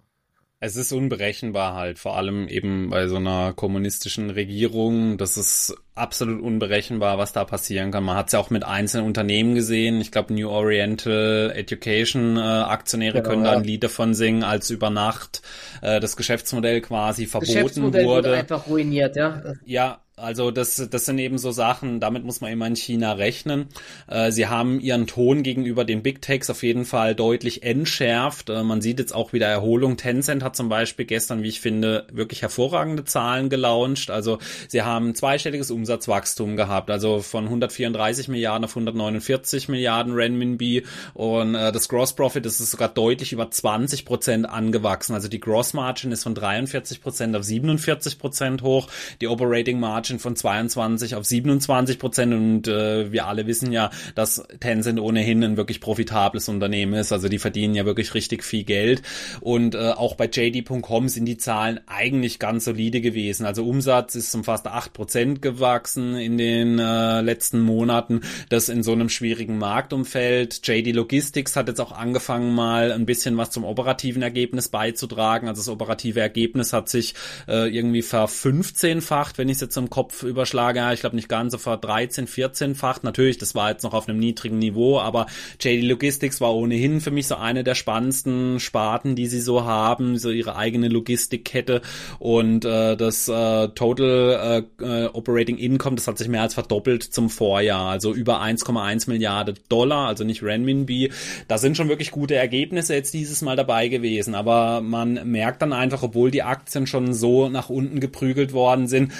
Es 0.62 0.76
ist 0.76 0.92
unberechenbar 0.92 1.74
halt, 1.74 2.00
vor 2.00 2.18
allem 2.18 2.50
eben 2.50 2.90
bei 2.90 3.08
so 3.08 3.16
einer 3.16 3.54
kommunistischen 3.54 4.30
Regierung. 4.30 5.18
Das 5.18 5.38
ist 5.38 5.74
absolut 5.96 6.42
unberechenbar, 6.42 7.18
was 7.18 7.32
da 7.32 7.46
passieren 7.46 7.92
kann. 7.92 8.04
Man 8.04 8.18
hat 8.18 8.28
es 8.28 8.34
ja 8.34 8.40
auch 8.40 8.50
mit 8.50 8.66
einzelnen 8.66 9.06
Unternehmen 9.06 9.56
gesehen. 9.56 10.02
Ich 10.02 10.12
glaube, 10.12 10.34
New 10.34 10.50
Oriental 10.50 11.54
Education 11.56 12.36
äh, 12.36 12.42
Aktionäre 12.42 13.20
genau, 13.20 13.30
können 13.30 13.44
da 13.46 13.52
ein 13.54 13.64
Lied 13.64 13.84
davon 13.86 14.14
singen, 14.14 14.44
als 14.44 14.70
über 14.70 14.90
Nacht 14.90 15.44
äh, 15.82 16.02
das 16.02 16.18
Geschäftsmodell 16.18 16.82
quasi 16.82 17.26
verboten 17.26 17.54
Geschäftsmodell 17.54 18.06
wurde. 18.06 18.30
wurde 18.30 18.38
einfach 18.40 18.68
ruiniert, 18.68 19.16
ja. 19.16 19.42
Ja, 19.64 20.02
also 20.20 20.52
das, 20.52 20.88
das 20.90 21.06
sind 21.06 21.20
eben 21.20 21.38
so 21.38 21.52
Sachen, 21.52 22.00
damit 22.00 22.24
muss 22.24 22.42
man 22.42 22.52
immer 22.52 22.68
in 22.68 22.76
China 22.76 23.14
rechnen. 23.14 23.68
Äh, 24.08 24.32
sie 24.32 24.48
haben 24.48 24.80
ihren 24.80 25.08
Ton 25.08 25.44
gegenüber 25.44 25.86
den 25.86 26.04
Big 26.04 26.22
Techs 26.22 26.50
auf 26.50 26.64
jeden 26.64 26.86
Fall 26.86 27.16
deutlich 27.16 27.64
entschärft. 27.64 28.50
Äh, 28.50 28.64
man 28.64 28.82
sieht 28.82 29.00
jetzt 29.00 29.14
auch 29.14 29.34
wieder 29.34 29.48
Erholung. 29.48 29.98
Tencent 29.98 30.44
hat 30.44 30.56
zum 30.56 30.70
Beispiel 30.70 31.06
gestern, 31.06 31.44
wie 31.44 31.50
ich 31.50 31.62
finde, 31.62 32.06
wirklich 32.12 32.42
hervorragende 32.42 33.06
Zahlen 33.06 33.50
gelauncht. 33.50 34.12
Also 34.12 34.40
sie 34.68 34.82
haben 34.82 35.16
zweistelliges 35.16 35.72
Umsatzwachstum 35.72 36.56
gehabt, 36.56 36.92
also 36.92 37.20
von 37.22 37.46
134 37.46 38.28
Milliarden 38.28 38.66
auf 38.66 38.72
149 38.72 39.70
Milliarden 39.70 40.14
Renminbi 40.14 40.84
und 41.14 41.56
äh, 41.56 41.72
das 41.72 41.90
Gross 41.90 42.14
Profit 42.14 42.46
ist 42.46 42.58
sogar 42.58 42.90
deutlich 42.90 43.34
über 43.34 43.50
20 43.50 44.06
Prozent 44.06 44.50
angewachsen. 44.50 45.14
Also 45.14 45.28
die 45.28 45.40
Gross 45.40 45.74
Margin 45.74 46.12
ist 46.12 46.24
von 46.24 46.36
43 46.36 47.02
Prozent 47.02 47.36
auf 47.36 47.44
47 47.44 48.20
Prozent 48.20 48.62
hoch, 48.62 48.88
die 49.22 49.28
Operating 49.28 49.80
Margin 49.80 50.09
Margin 50.10 50.20
von 50.20 50.36
22 50.36 51.16
auf 51.16 51.26
27 51.26 52.00
Prozent 52.00 52.34
und 52.34 52.68
äh, 52.68 53.12
wir 53.12 53.28
alle 53.28 53.46
wissen 53.46 53.72
ja, 53.72 53.92
dass 54.16 54.44
Tencent 54.60 55.00
ohnehin 55.00 55.44
ein 55.44 55.58
wirklich 55.58 55.82
profitables 55.82 56.50
Unternehmen 56.50 56.94
ist. 56.96 57.12
Also 57.12 57.30
die 57.30 57.38
verdienen 57.38 57.76
ja 57.76 57.86
wirklich 57.86 58.16
richtig 58.16 58.44
viel 58.44 58.64
Geld 58.64 59.04
und 59.40 59.76
äh, 59.76 59.92
auch 59.92 60.16
bei 60.16 60.26
JD.com 60.26 61.10
sind 61.10 61.26
die 61.26 61.38
Zahlen 61.38 61.80
eigentlich 61.86 62.40
ganz 62.40 62.66
solide 62.66 63.02
gewesen. 63.02 63.46
Also 63.46 63.66
Umsatz 63.66 64.16
ist 64.16 64.34
um 64.34 64.44
fast 64.44 64.66
8 64.66 64.94
Prozent 64.94 65.42
gewachsen 65.44 66.16
in 66.16 66.40
den 66.40 66.80
äh, 66.80 67.22
letzten 67.22 67.60
Monaten. 67.60 68.22
Das 68.50 68.70
in 68.70 68.82
so 68.82 68.94
einem 68.94 69.10
schwierigen 69.10 69.60
Marktumfeld. 69.60 70.68
JD 70.68 70.96
Logistics 70.96 71.56
hat 71.56 71.68
jetzt 71.68 71.82
auch 71.82 71.92
angefangen 71.92 72.56
mal 72.56 72.92
ein 72.92 73.06
bisschen 73.06 73.38
was 73.38 73.52
zum 73.52 73.64
operativen 73.64 74.24
Ergebnis 74.24 74.70
beizutragen. 74.70 75.48
Also 75.48 75.60
das 75.60 75.70
operative 75.70 76.20
Ergebnis 76.20 76.74
hat 76.74 76.90
sich 76.90 77.14
äh, 77.48 77.70
irgendwie 77.70 78.02
verfünfzehnfacht, 78.02 79.38
wenn 79.38 79.50
ich 79.50 79.58
es 79.58 79.62
jetzt 79.62 79.78
im 79.78 79.90
Kopf 80.00 80.10
Kopf 80.10 80.24
überschlage, 80.24 80.80
ja, 80.80 80.94
ich 80.94 81.02
glaube 81.02 81.18
nicht 81.18 81.28
ganz, 81.28 81.52
sofort 81.52 81.84
13, 81.84 82.26
14-fach. 82.26 83.04
Natürlich, 83.04 83.38
das 83.38 83.54
war 83.54 83.70
jetzt 83.70 83.84
noch 83.84 83.94
auf 83.94 84.08
einem 84.08 84.18
niedrigen 84.18 84.58
Niveau, 84.58 84.98
aber 84.98 85.28
JD 85.60 85.84
Logistics 85.84 86.40
war 86.40 86.56
ohnehin 86.56 87.02
für 87.02 87.12
mich 87.12 87.28
so 87.28 87.36
eine 87.36 87.66
der 87.66 87.76
spannendsten 87.76 88.62
Sparten, 88.62 89.16
die 89.16 89.28
sie 89.28 89.42
so 89.42 89.66
haben, 89.66 90.18
so 90.18 90.30
ihre 90.30 90.56
eigene 90.56 90.88
Logistikkette 90.88 91.82
und 92.18 92.64
äh, 92.64 92.96
das 92.96 93.28
äh, 93.28 93.68
Total 93.76 94.66
äh, 94.80 94.84
äh 94.84 95.08
Operating 95.08 95.58
Income, 95.58 95.98
das 95.98 96.08
hat 96.08 96.18
sich 96.18 96.30
mehr 96.30 96.44
als 96.44 96.54
verdoppelt 96.54 97.04
zum 97.04 97.30
Vorjahr, 97.30 97.90
also 97.90 98.14
über 98.14 98.42
1,1 98.42 99.10
Milliarden 99.10 99.60
Dollar, 99.68 100.08
also 100.08 100.24
nicht 100.24 100.44
Renminbi. 100.44 101.12
Da 101.50 101.58
sind 101.58 101.76
schon 101.76 101.90
wirklich 101.90 102.12
gute 102.12 102.36
Ergebnisse 102.36 102.94
jetzt 102.94 103.14
dieses 103.14 103.42
Mal 103.42 103.58
dabei 103.58 103.90
gewesen, 103.90 104.34
aber 104.34 104.80
man 104.80 105.30
merkt 105.30 105.62
dann 105.62 105.74
einfach, 105.74 106.04
obwohl 106.04 106.32
die 106.32 106.44
Aktien 106.44 106.88
schon 106.88 107.14
so 107.14 107.50
nach 107.50 107.70
unten 107.70 108.00
geprügelt 108.00 108.54
worden 108.54 108.88
sind, 108.88 109.12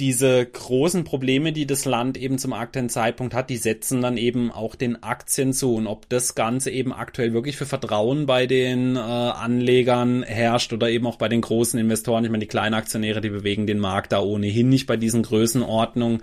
diese 0.00 0.44
großen 0.44 1.04
Probleme, 1.04 1.52
die 1.52 1.66
das 1.66 1.84
Land 1.84 2.16
eben 2.16 2.38
zum 2.38 2.52
aktuellen 2.52 2.88
Zeitpunkt 2.88 3.32
hat, 3.32 3.48
die 3.48 3.56
setzen 3.56 4.02
dann 4.02 4.16
eben 4.16 4.50
auch 4.50 4.74
den 4.74 5.04
Aktien 5.04 5.52
zu. 5.52 5.76
Und 5.76 5.86
ob 5.86 6.08
das 6.08 6.34
Ganze 6.34 6.72
eben 6.72 6.92
aktuell 6.92 7.32
wirklich 7.32 7.56
für 7.56 7.66
Vertrauen 7.66 8.26
bei 8.26 8.46
den 8.46 8.96
äh, 8.96 8.98
Anlegern 8.98 10.24
herrscht 10.24 10.72
oder 10.72 10.90
eben 10.90 11.06
auch 11.06 11.14
bei 11.14 11.28
den 11.28 11.42
großen 11.42 11.78
Investoren, 11.78 12.24
ich 12.24 12.30
meine, 12.32 12.40
die 12.40 12.48
kleinen 12.48 12.74
Aktionäre, 12.74 13.20
die 13.20 13.30
bewegen 13.30 13.68
den 13.68 13.78
Markt 13.78 14.10
da 14.10 14.20
ohnehin 14.20 14.68
nicht 14.68 14.86
bei 14.86 14.96
diesen 14.96 15.22
Größenordnungen. 15.22 16.22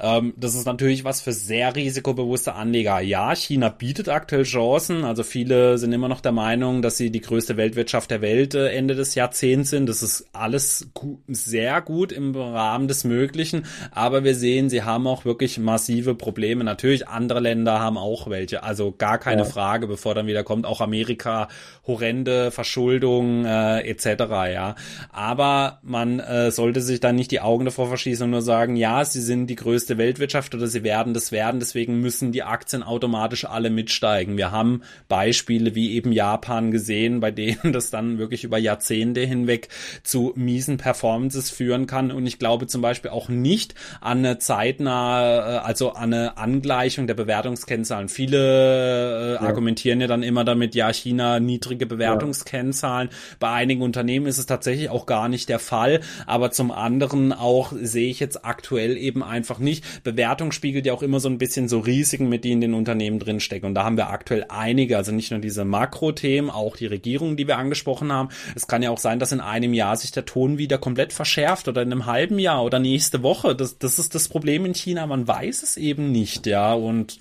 Ähm, 0.00 0.32
das 0.38 0.54
ist 0.54 0.64
natürlich 0.64 1.04
was 1.04 1.20
für 1.20 1.32
sehr 1.32 1.76
risikobewusste 1.76 2.54
Anleger. 2.54 3.00
Ja, 3.00 3.34
China 3.36 3.68
bietet 3.68 4.08
aktuell 4.08 4.44
Chancen. 4.44 5.04
Also 5.04 5.22
viele 5.22 5.76
sind 5.76 5.92
immer 5.92 6.08
noch 6.08 6.22
der 6.22 6.32
Meinung, 6.32 6.80
dass 6.80 6.96
sie 6.96 7.10
die 7.10 7.20
größte 7.20 7.58
Weltwirtschaft 7.58 8.10
der 8.10 8.22
Welt 8.22 8.54
äh, 8.54 8.68
Ende 8.68 8.94
des 8.94 9.14
Jahrzehnts 9.14 9.68
sind. 9.68 9.86
Das 9.86 10.02
ist 10.02 10.24
alles 10.32 10.88
gu 10.94 11.18
sehr 11.28 11.82
gut 11.82 12.10
im 12.10 12.34
Rahmen 12.34 12.88
des 12.88 13.01
Möglichen. 13.04 13.64
Aber 13.90 14.24
wir 14.24 14.34
sehen, 14.34 14.68
sie 14.68 14.82
haben 14.82 15.06
auch 15.06 15.24
wirklich 15.24 15.58
massive 15.58 16.14
Probleme. 16.14 16.64
Natürlich, 16.64 17.08
andere 17.08 17.40
Länder 17.40 17.80
haben 17.80 17.98
auch 17.98 18.28
welche. 18.28 18.62
Also 18.62 18.92
gar 18.96 19.18
keine 19.18 19.42
ja. 19.42 19.48
Frage, 19.48 19.86
bevor 19.86 20.14
dann 20.14 20.26
wieder 20.26 20.44
kommt, 20.44 20.66
auch 20.66 20.80
Amerika, 20.80 21.48
horrende 21.84 22.50
Verschuldung 22.52 23.44
äh, 23.44 23.80
etc. 23.80 24.06
Ja, 24.52 24.76
aber 25.10 25.80
man 25.82 26.20
äh, 26.20 26.50
sollte 26.52 26.80
sich 26.80 27.00
dann 27.00 27.16
nicht 27.16 27.32
die 27.32 27.40
Augen 27.40 27.64
davor 27.64 27.88
verschließen 27.88 28.24
und 28.24 28.30
nur 28.30 28.42
sagen, 28.42 28.76
ja, 28.76 29.04
sie 29.04 29.20
sind 29.20 29.48
die 29.48 29.56
größte 29.56 29.98
Weltwirtschaft 29.98 30.54
oder 30.54 30.68
sie 30.68 30.84
werden 30.84 31.12
das 31.12 31.32
werden. 31.32 31.58
Deswegen 31.58 32.00
müssen 32.00 32.30
die 32.30 32.44
Aktien 32.44 32.84
automatisch 32.84 33.44
alle 33.44 33.70
mitsteigen. 33.70 34.36
Wir 34.36 34.52
haben 34.52 34.82
Beispiele 35.08 35.74
wie 35.74 35.92
eben 35.94 36.12
Japan 36.12 36.70
gesehen, 36.70 37.18
bei 37.20 37.32
denen 37.32 37.72
das 37.72 37.90
dann 37.90 38.18
wirklich 38.18 38.44
über 38.44 38.58
Jahrzehnte 38.58 39.20
hinweg 39.20 39.68
zu 40.04 40.32
miesen 40.36 40.76
Performances 40.76 41.50
führen 41.50 41.86
kann. 41.86 42.12
Und 42.12 42.26
ich 42.26 42.38
glaube 42.38 42.68
zum 42.68 42.80
Beispiel 42.80 43.10
auch 43.10 43.28
nicht 43.28 43.74
an 44.00 44.18
eine 44.18 44.38
zeitnah, 44.38 45.56
äh, 45.56 45.58
also 45.58 45.92
an 45.92 46.12
eine 46.14 46.36
Angleichung 46.36 47.08
der 47.08 47.14
Bewertungskennzahlen. 47.14 48.08
Viele 48.08 48.38
äh, 48.38 49.34
ja. 49.34 49.40
argumentieren 49.40 50.00
ja 50.00 50.06
dann 50.06 50.22
immer 50.22 50.44
damit, 50.44 50.76
ja, 50.76 50.92
China 50.92 51.40
niedrige 51.72 51.86
Bewertungskennzahlen. 51.86 53.08
Ja. 53.10 53.16
Bei 53.40 53.50
einigen 53.50 53.82
Unternehmen 53.82 54.26
ist 54.26 54.38
es 54.38 54.46
tatsächlich 54.46 54.90
auch 54.90 55.06
gar 55.06 55.28
nicht 55.28 55.48
der 55.48 55.58
Fall, 55.58 56.00
aber 56.26 56.50
zum 56.50 56.70
anderen 56.70 57.32
auch 57.32 57.72
sehe 57.80 58.10
ich 58.10 58.20
jetzt 58.20 58.44
aktuell 58.44 58.96
eben 58.96 59.22
einfach 59.22 59.58
nicht. 59.58 60.04
Bewertung 60.04 60.52
spiegelt 60.52 60.86
ja 60.86 60.92
auch 60.92 61.02
immer 61.02 61.20
so 61.20 61.28
ein 61.28 61.38
bisschen 61.38 61.68
so 61.68 61.80
Risiken 61.80 62.28
mit, 62.28 62.44
die 62.44 62.52
in 62.52 62.60
den 62.60 62.74
Unternehmen 62.74 63.18
drinstecken. 63.18 63.68
Und 63.68 63.74
da 63.74 63.84
haben 63.84 63.96
wir 63.96 64.10
aktuell 64.10 64.46
einige, 64.48 64.96
also 64.96 65.12
nicht 65.12 65.30
nur 65.30 65.40
diese 65.40 65.64
Makrothemen, 65.64 66.50
auch 66.50 66.76
die 66.76 66.86
Regierungen, 66.86 67.36
die 67.36 67.46
wir 67.46 67.58
angesprochen 67.58 68.12
haben. 68.12 68.28
Es 68.54 68.66
kann 68.66 68.82
ja 68.82 68.90
auch 68.90 68.98
sein, 68.98 69.18
dass 69.18 69.32
in 69.32 69.40
einem 69.40 69.74
Jahr 69.74 69.96
sich 69.96 70.12
der 70.12 70.24
Ton 70.24 70.58
wieder 70.58 70.78
komplett 70.78 71.12
verschärft 71.12 71.68
oder 71.68 71.82
in 71.82 71.92
einem 71.92 72.06
halben 72.06 72.38
Jahr 72.38 72.64
oder 72.64 72.78
nächste 72.78 73.22
Woche. 73.22 73.54
Das, 73.54 73.78
das 73.78 73.98
ist 73.98 74.14
das 74.14 74.28
Problem 74.28 74.64
in 74.64 74.74
China. 74.74 75.06
Man 75.06 75.26
weiß 75.26 75.62
es 75.62 75.76
eben 75.76 76.12
nicht, 76.12 76.46
ja. 76.46 76.72
Und 76.72 77.18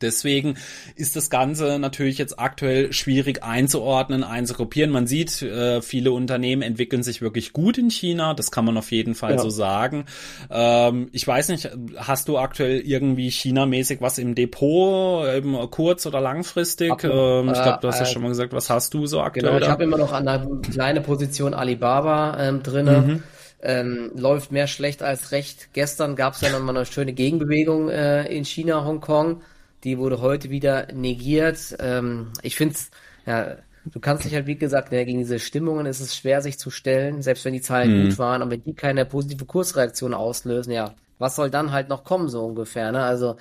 Deswegen 0.00 0.56
ist 0.94 1.16
das 1.16 1.30
Ganze 1.30 1.78
natürlich 1.78 2.18
jetzt 2.18 2.38
aktuell 2.38 2.92
schwierig 2.92 3.42
einzuordnen, 3.42 4.24
einzugruppieren. 4.24 4.90
Man 4.90 5.06
sieht, 5.06 5.42
äh, 5.42 5.82
viele 5.82 6.12
Unternehmen 6.12 6.62
entwickeln 6.62 7.02
sich 7.02 7.22
wirklich 7.22 7.52
gut 7.52 7.78
in 7.78 7.90
China. 7.90 8.34
Das 8.34 8.50
kann 8.50 8.64
man 8.64 8.76
auf 8.76 8.92
jeden 8.92 9.14
Fall 9.14 9.32
ja. 9.32 9.38
so 9.38 9.50
sagen. 9.50 10.06
Ähm, 10.50 11.08
ich 11.12 11.26
weiß 11.26 11.48
nicht, 11.48 11.70
hast 11.96 12.28
du 12.28 12.38
aktuell 12.38 12.80
irgendwie 12.80 13.30
China-mäßig 13.30 14.00
was 14.00 14.18
im 14.18 14.34
Depot, 14.34 15.26
eben 15.28 15.54
kurz- 15.70 16.06
oder 16.06 16.20
langfristig? 16.20 16.92
Ähm, 17.04 17.48
ich 17.48 17.62
glaube, 17.62 17.78
du 17.80 17.88
hast 17.88 18.00
äh, 18.00 18.04
ja 18.04 18.06
schon 18.06 18.22
mal 18.22 18.28
gesagt, 18.28 18.52
was 18.52 18.70
hast 18.70 18.94
du 18.94 19.06
so 19.06 19.20
aktuell? 19.20 19.54
Genau, 19.54 19.64
ich 19.64 19.70
habe 19.70 19.84
immer 19.84 19.98
noch 19.98 20.12
an 20.12 20.28
einer 20.28 20.46
kleinen 20.60 21.02
Position 21.02 21.54
Alibaba 21.54 22.36
ähm, 22.38 22.62
drinne. 22.62 23.00
Mhm. 23.00 23.22
Ähm, 23.62 24.12
läuft 24.14 24.52
mehr 24.52 24.66
schlecht 24.66 25.02
als 25.02 25.32
recht. 25.32 25.70
Gestern 25.72 26.14
gab 26.14 26.34
es 26.34 26.42
ja 26.42 26.50
nochmal 26.50 26.76
eine 26.76 26.86
schöne 26.86 27.14
Gegenbewegung 27.14 27.88
äh, 27.88 28.26
in 28.26 28.44
China, 28.44 28.84
Hongkong. 28.84 29.40
Die 29.86 29.98
wurde 29.98 30.20
heute 30.20 30.50
wieder 30.50 30.92
negiert. 30.92 31.76
Ähm, 31.78 32.32
ich 32.42 32.56
finde 32.56 32.74
es, 32.74 32.90
ja, 33.24 33.56
du 33.84 34.00
kannst 34.00 34.24
dich 34.24 34.34
halt, 34.34 34.48
wie 34.48 34.56
gesagt, 34.56 34.92
ja, 34.92 35.04
gegen 35.04 35.20
diese 35.20 35.38
Stimmungen 35.38 35.86
ist 35.86 36.00
es 36.00 36.16
schwer, 36.16 36.42
sich 36.42 36.58
zu 36.58 36.70
stellen, 36.70 37.22
selbst 37.22 37.44
wenn 37.44 37.52
die 37.52 37.60
Zahlen 37.60 37.96
mhm. 37.96 38.08
gut 38.08 38.18
waren, 38.18 38.42
aber 38.42 38.50
wenn 38.50 38.64
die 38.64 38.74
keine 38.74 39.06
positive 39.06 39.44
Kursreaktion 39.44 40.12
auslösen, 40.12 40.72
ja, 40.72 40.96
was 41.18 41.36
soll 41.36 41.50
dann 41.50 41.70
halt 41.70 41.88
noch 41.88 42.02
kommen, 42.02 42.28
so 42.28 42.44
ungefähr, 42.44 42.90
ne? 42.90 43.04
Also 43.04 43.36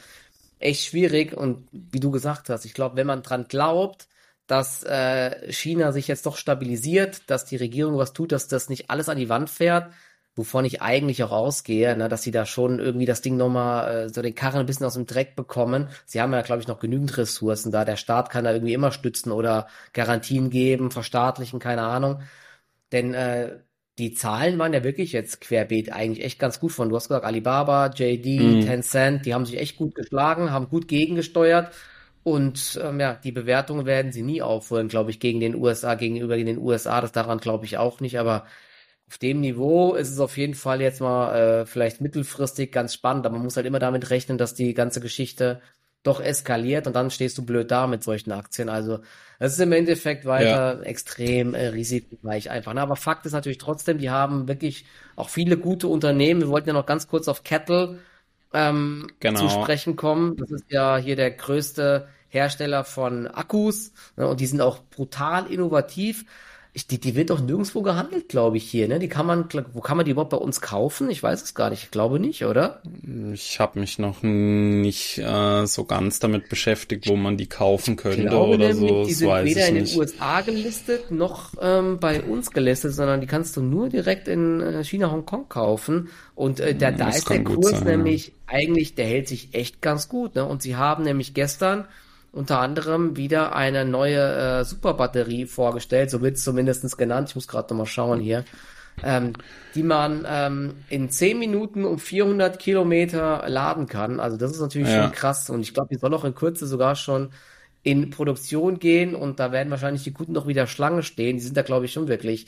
echt 0.59 0.83
schwierig 0.83 1.35
und 1.35 1.67
wie 1.71 1.99
du 1.99 2.11
gesagt 2.11 2.49
hast, 2.49 2.63
ich 2.63 2.75
glaube, 2.75 2.95
wenn 2.95 3.07
man 3.07 3.23
dran 3.23 3.47
glaubt, 3.47 4.07
dass 4.45 4.83
äh, 4.83 5.51
China 5.51 5.91
sich 5.91 6.07
jetzt 6.07 6.27
doch 6.27 6.37
stabilisiert, 6.37 7.23
dass 7.27 7.45
die 7.45 7.55
Regierung 7.55 7.97
was 7.97 8.13
tut, 8.13 8.31
dass 8.31 8.47
das 8.47 8.69
nicht 8.69 8.91
alles 8.91 9.09
an 9.09 9.17
die 9.17 9.29
Wand 9.29 9.49
fährt, 9.49 9.91
wovon 10.35 10.65
ich 10.65 10.81
eigentlich 10.81 11.23
auch 11.23 11.31
ausgehe, 11.31 11.95
ne, 11.95 12.09
dass 12.09 12.23
sie 12.23 12.31
da 12.31 12.45
schon 12.45 12.79
irgendwie 12.79 13.05
das 13.05 13.21
Ding 13.21 13.37
nochmal, 13.37 14.05
äh, 14.05 14.09
so 14.09 14.21
den 14.21 14.35
Karren 14.35 14.59
ein 14.59 14.65
bisschen 14.65 14.85
aus 14.85 14.95
dem 14.95 15.05
Dreck 15.05 15.35
bekommen. 15.35 15.87
Sie 16.05 16.21
haben 16.21 16.33
ja, 16.33 16.41
glaube 16.41 16.61
ich, 16.61 16.67
noch 16.67 16.79
genügend 16.79 17.17
Ressourcen 17.17 17.71
da. 17.71 17.85
Der 17.85 17.95
Staat 17.95 18.29
kann 18.29 18.43
da 18.43 18.51
irgendwie 18.51 18.73
immer 18.73 18.91
stützen 18.91 19.31
oder 19.31 19.67
Garantien 19.93 20.49
geben, 20.49 20.91
verstaatlichen, 20.91 21.59
keine 21.59 21.83
Ahnung. 21.83 22.21
Denn 22.91 23.13
äh, 23.13 23.59
die 23.97 24.13
Zahlen 24.13 24.59
waren 24.59 24.73
ja 24.73 24.83
wirklich 24.83 25.13
jetzt 25.13 25.39
querbeet 25.39 25.93
eigentlich 25.93 26.25
echt 26.25 26.39
ganz 26.39 26.59
gut 26.59 26.73
von. 26.73 26.89
Du 26.89 26.95
hast 26.97 27.07
gesagt, 27.07 27.25
Alibaba, 27.25 27.87
JD, 27.87 28.25
mhm. 28.41 28.61
Tencent, 28.61 29.25
die 29.25 29.33
haben 29.33 29.45
sich 29.45 29.57
echt 29.57 29.77
gut 29.77 29.95
geschlagen, 29.95 30.51
haben 30.51 30.69
gut 30.69 30.87
gegengesteuert. 30.89 31.73
Und 32.23 32.79
ähm, 32.83 32.99
ja, 32.99 33.13
die 33.13 33.31
Bewertungen 33.31 33.85
werden 33.85 34.11
sie 34.11 34.23
nie 34.23 34.41
aufholen, 34.41 34.87
glaube 34.89 35.11
ich, 35.11 35.19
gegen 35.19 35.39
den 35.39 35.55
USA, 35.55 35.95
gegenüber 35.95 36.35
den 36.35 36.57
USA. 36.57 36.99
Das 36.99 37.11
daran 37.13 37.37
glaube 37.37 37.65
ich 37.65 37.77
auch 37.77 38.01
nicht. 38.01 38.19
Aber 38.19 38.45
auf 39.07 39.17
dem 39.19 39.41
Niveau 39.41 39.93
ist 39.93 40.11
es 40.11 40.19
auf 40.19 40.37
jeden 40.37 40.55
Fall 40.55 40.81
jetzt 40.81 40.99
mal 40.99 41.35
äh, 41.35 41.65
vielleicht 41.65 42.01
mittelfristig 42.01 42.71
ganz 42.71 42.93
spannend, 42.93 43.25
aber 43.25 43.35
man 43.35 43.43
muss 43.43 43.55
halt 43.55 43.67
immer 43.67 43.79
damit 43.79 44.09
rechnen, 44.09 44.37
dass 44.37 44.55
die 44.55 44.73
ganze 44.73 44.99
Geschichte 44.99 45.61
doch 46.05 46.19
eskaliert 46.21 46.87
und 46.87 46.95
dann 46.95 47.09
stehst 47.09 47.37
du 47.37 47.45
blöd 47.45 47.71
da 47.71 47.87
mit 47.87 48.03
solchen 48.03 48.31
Aktien. 48.31 48.69
Also 48.69 48.99
es 49.39 49.53
ist 49.53 49.59
im 49.59 49.71
Endeffekt 49.71 50.25
weiter 50.25 50.77
ja. 50.77 50.81
extrem 50.81 51.53
äh, 51.53 51.67
risikoreich 51.67 52.49
einfach. 52.49 52.73
Ne? 52.73 52.81
Aber 52.81 52.95
Fakt 52.95 53.25
ist 53.25 53.33
natürlich 53.33 53.57
trotzdem, 53.57 53.97
die 53.97 54.09
haben 54.09 54.47
wirklich 54.47 54.85
auch 55.15 55.29
viele 55.29 55.57
gute 55.57 55.87
Unternehmen. 55.87 56.41
Wir 56.41 56.49
wollten 56.49 56.69
ja 56.69 56.73
noch 56.73 56.85
ganz 56.85 57.07
kurz 57.07 57.27
auf 57.27 57.43
Kettle 57.43 57.99
ähm, 58.53 59.07
genau. 59.19 59.39
zu 59.39 59.49
sprechen 59.49 59.95
kommen. 59.95 60.37
Das 60.37 60.51
ist 60.51 60.65
ja 60.69 60.97
hier 60.97 61.15
der 61.15 61.31
größte 61.31 62.07
Hersteller 62.29 62.83
von 62.83 63.27
Akkus 63.27 63.91
ne? 64.15 64.27
und 64.27 64.39
die 64.39 64.45
sind 64.45 64.61
auch 64.61 64.79
brutal 64.83 65.51
innovativ. 65.51 66.25
Ich, 66.77 66.87
die, 66.87 66.99
die 66.99 67.15
wird 67.15 67.29
doch 67.29 67.39
nirgendwo 67.39 67.81
gehandelt, 67.81 68.27
glaube 68.27 68.57
ich, 68.57 68.69
hier. 68.69 68.89
Ne? 68.89 68.99
Die 68.99 69.07
kann 69.07 69.25
man, 69.25 69.47
wo 69.71 69.79
kann 69.79 69.95
man 69.95 70.05
die 70.05 70.11
überhaupt 70.11 70.31
bei 70.31 70.37
uns 70.37 70.59
kaufen? 70.59 71.09
Ich 71.09 71.23
weiß 71.23 71.41
es 71.41 71.55
gar 71.55 71.69
nicht. 71.69 71.83
Ich 71.83 71.91
glaube 71.91 72.19
nicht, 72.19 72.43
oder? 72.43 72.81
Ich 73.31 73.61
habe 73.61 73.79
mich 73.79 73.97
noch 73.97 74.23
nicht 74.23 75.17
äh, 75.19 75.65
so 75.67 75.85
ganz 75.85 76.19
damit 76.19 76.49
beschäftigt, 76.49 77.07
wo 77.07 77.15
man 77.15 77.37
die 77.37 77.47
kaufen 77.47 77.95
könnte 77.95 78.23
ich 78.23 78.27
glaube 78.27 78.55
oder 78.55 78.73
nämlich, 78.73 78.89
so. 78.89 79.05
Die 79.05 79.13
sind 79.13 79.45
weder 79.45 79.69
in 79.69 79.75
den 79.75 79.97
USA 79.97 80.41
gelistet 80.41 81.11
noch 81.11 81.53
ähm, 81.61 81.97
bei 82.01 82.21
uns 82.21 82.51
gelistet, 82.51 82.93
sondern 82.93 83.21
die 83.21 83.27
kannst 83.27 83.55
du 83.55 83.61
nur 83.61 83.87
direkt 83.87 84.27
in 84.27 84.59
äh, 84.59 84.83
China, 84.83 85.11
Hongkong 85.11 85.47
kaufen. 85.47 86.09
Und 86.35 86.59
äh, 86.59 86.75
da, 86.75 86.91
da 86.91 87.07
ist 87.07 87.29
der 87.29 87.41
Kurs 87.45 87.69
sein, 87.69 87.85
nämlich 87.85 88.27
ja. 88.27 88.33
eigentlich, 88.47 88.95
der 88.95 89.05
hält 89.05 89.29
sich 89.29 89.53
echt 89.53 89.81
ganz 89.81 90.09
gut. 90.09 90.35
Ne? 90.35 90.43
Und 90.43 90.61
sie 90.61 90.75
haben 90.75 91.05
nämlich 91.05 91.33
gestern 91.33 91.85
unter 92.35 92.59
anderem 92.59 93.15
wieder 93.15 93.55
eine 93.55 93.85
neue 93.85 94.19
äh, 94.59 94.65
Superbatterie 94.65 95.45
vorgestellt, 95.45 96.11
so 96.11 96.21
wird 96.21 96.35
es 96.35 96.43
zumindest 96.43 96.97
genannt, 96.97 97.29
ich 97.29 97.35
muss 97.35 97.47
gerade 97.47 97.73
nochmal 97.73 97.85
schauen 97.85 98.19
hier, 98.19 98.43
ähm, 99.03 99.33
die 99.73 99.83
man 99.83 100.27
ähm, 100.29 100.73
in 100.89 101.09
10 101.09 101.39
Minuten 101.39 101.85
um 101.85 101.97
400 101.97 102.59
Kilometer 102.59 103.45
laden 103.47 103.87
kann. 103.87 104.19
Also 104.19 104.35
das 104.35 104.51
ist 104.51 104.59
natürlich 104.59 104.89
ja. 104.89 105.03
schon 105.03 105.11
krass 105.13 105.49
und 105.49 105.61
ich 105.61 105.73
glaube, 105.73 105.89
die 105.93 105.99
soll 105.99 106.13
auch 106.13 106.25
in 106.25 106.35
Kürze 106.35 106.67
sogar 106.67 106.97
schon 106.97 107.29
in 107.83 108.09
Produktion 108.09 108.79
gehen 108.79 109.15
und 109.15 109.39
da 109.39 109.53
werden 109.53 109.69
wahrscheinlich 109.71 110.03
die 110.03 110.13
Guten 110.13 110.33
noch 110.33 110.47
wieder 110.47 110.67
Schlange 110.67 111.03
stehen. 111.03 111.37
Die 111.37 111.43
sind 111.43 111.55
da, 111.55 111.61
glaube 111.61 111.85
ich, 111.85 111.93
schon 111.93 112.09
wirklich 112.09 112.47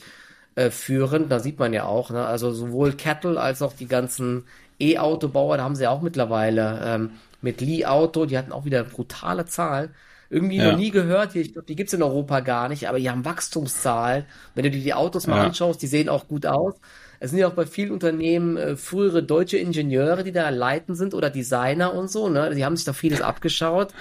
äh, 0.54 0.70
führend. 0.70 1.32
Da 1.32 1.38
sieht 1.38 1.58
man 1.58 1.72
ja 1.72 1.84
auch, 1.84 2.10
ne? 2.10 2.26
also 2.26 2.52
sowohl 2.52 2.92
Kettle 2.92 3.40
als 3.40 3.62
auch 3.62 3.72
die 3.72 3.86
ganzen 3.86 4.44
E-Autobauer, 4.80 5.56
da 5.56 5.62
haben 5.62 5.76
sie 5.76 5.86
auch 5.86 6.02
mittlerweile 6.02 6.80
ähm, 6.84 7.10
mit 7.40 7.60
Li 7.60 7.86
Auto, 7.86 8.26
die 8.26 8.36
hatten 8.36 8.52
auch 8.52 8.64
wieder 8.64 8.84
brutale 8.84 9.46
Zahlen. 9.46 9.90
Irgendwie 10.30 10.56
ja. 10.56 10.72
noch 10.72 10.78
nie 10.78 10.90
gehört, 10.90 11.34
ich 11.34 11.54
glaube, 11.54 11.66
die 11.66 11.76
gibt's 11.76 11.94
in 11.94 12.02
Europa 12.02 12.40
gar 12.40 12.68
nicht, 12.68 12.88
aber 12.88 12.98
die 12.98 13.08
haben 13.08 13.24
Wachstumszahlen. 13.24 14.26
Wenn 14.54 14.64
du 14.64 14.70
dir 14.70 14.82
die 14.82 14.94
Autos 14.94 15.26
mal 15.26 15.38
ja. 15.38 15.44
anschaust, 15.44 15.80
die 15.80 15.86
sehen 15.86 16.08
auch 16.08 16.28
gut 16.28 16.44
aus. 16.44 16.74
Es 17.20 17.30
sind 17.30 17.40
ja 17.40 17.48
auch 17.48 17.54
bei 17.54 17.66
vielen 17.66 17.90
Unternehmen 17.90 18.56
äh, 18.56 18.76
frühere 18.76 19.22
deutsche 19.22 19.56
Ingenieure, 19.56 20.22
die 20.22 20.32
da 20.32 20.50
leiten 20.50 20.94
sind 20.94 21.14
oder 21.14 21.30
Designer 21.30 21.94
und 21.94 22.10
so, 22.10 22.28
ne? 22.28 22.54
Die 22.54 22.64
haben 22.64 22.76
sich 22.76 22.84
da 22.84 22.92
vieles 22.92 23.22
abgeschaut 23.22 23.92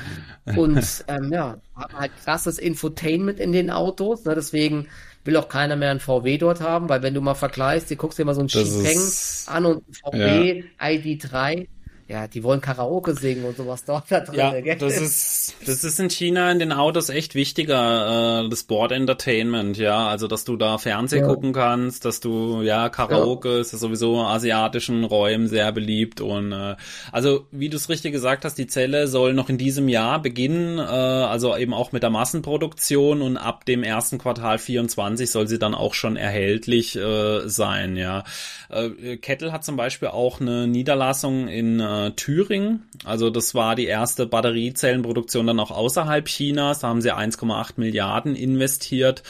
und 0.55 0.77
ähm, 1.07 1.31
ja, 1.31 1.57
haben 1.75 1.97
halt 1.97 2.11
krasses 2.23 2.59
Infotainment 2.59 3.39
in 3.39 3.53
den 3.53 3.71
Autos, 3.71 4.25
ne? 4.25 4.35
Deswegen 4.35 4.87
will 5.23 5.35
auch 5.37 5.49
keiner 5.49 5.75
mehr 5.75 5.91
ein 5.91 5.99
VW 5.99 6.37
dort 6.37 6.61
haben, 6.61 6.89
weil 6.89 7.01
wenn 7.01 7.13
du 7.13 7.21
mal 7.21 7.35
vergleichst, 7.35 7.89
du 7.89 7.95
guckst 7.95 8.19
dir 8.19 8.25
mal 8.25 8.35
so 8.35 8.41
ein 8.41 8.47
Xpeng 8.47 8.99
an 9.47 9.65
und 9.65 9.87
ein 9.87 9.93
VW 9.93 10.63
ja. 10.79 10.85
ID3, 10.85 11.67
ja, 12.09 12.25
die 12.27 12.41
wollen 12.41 12.61
Karaoke 12.61 13.13
singen 13.15 13.43
und 13.43 13.57
sowas 13.57 13.83
dort 13.83 14.05
da 14.09 14.21
drin. 14.21 14.39
Ja, 14.39 14.61
gell? 14.61 14.77
das 14.77 14.97
ist, 14.97 15.55
das 15.65 15.83
ist 15.83 15.99
in 15.99 16.09
China 16.09 16.49
in 16.49 16.59
den 16.59 16.71
Autos 16.71 17.09
echt 17.09 17.35
wichtiger, 17.35 18.45
äh, 18.45 18.49
das 18.49 18.63
Board 18.63 18.93
Entertainment, 18.93 19.77
ja, 19.77 20.07
also 20.07 20.27
dass 20.27 20.45
du 20.45 20.55
da 20.55 20.77
Fernsehen 20.77 21.23
ja. 21.23 21.27
gucken 21.27 21.51
kannst, 21.51 22.05
dass 22.05 22.21
du, 22.21 22.61
ja, 22.61 22.87
Karaoke 22.87 23.55
ja. 23.55 23.59
ist 23.59 23.73
ja 23.73 23.77
sowieso 23.77 24.21
asiatischen 24.21 25.03
Räumen 25.03 25.47
sehr 25.47 25.73
beliebt 25.73 26.21
und 26.21 26.53
äh, 26.53 26.77
also 27.11 27.45
wie 27.51 27.67
du 27.67 27.75
es 27.75 27.89
richtig 27.89 28.13
gesagt 28.13 28.45
hast, 28.45 28.55
die 28.57 28.67
Zelle 28.67 29.09
soll 29.09 29.33
noch 29.33 29.49
in 29.49 29.57
diesem 29.57 29.89
Jahr 29.89 30.21
beginnen, 30.21 30.77
äh, 30.77 30.81
also 30.81 31.57
eben 31.57 31.73
auch 31.73 31.91
mit 31.91 32.03
der 32.03 32.09
Massenproduktion 32.09 33.21
und 33.21 33.35
ab 33.35 33.65
dem 33.65 33.83
ersten 33.83 34.17
Quartal 34.17 34.59
24 34.59 35.29
soll 35.29 35.49
sie 35.49 35.59
dann 35.59 35.75
auch 35.75 35.93
schon 35.93 36.15
erhältlich 36.15 36.95
äh, 36.95 37.49
sein, 37.49 37.97
ja. 37.97 38.23
Äh, 38.69 39.17
Kettle 39.17 39.51
hat 39.51 39.65
zum 39.65 39.75
Beispiel 39.75 40.07
auch 40.07 40.39
eine 40.39 40.67
Niederlassung 40.67 41.49
in 41.49 41.81
äh, 41.81 41.96
äh, 41.97 42.11
Thüringen. 42.11 42.83
Also 43.03 43.29
das 43.29 43.55
war 43.55 43.75
die 43.75 43.85
erste 43.85 44.25
Batteriezellenproduktion 44.25 45.47
dann 45.47 45.59
auch 45.59 45.71
außerhalb 45.71 46.25
Chinas. 46.25 46.79
Da 46.79 46.87
haben 46.87 47.01
sie 47.01 47.13
1,8 47.13 47.73
Milliarden 47.77 48.35
investiert 48.35 49.23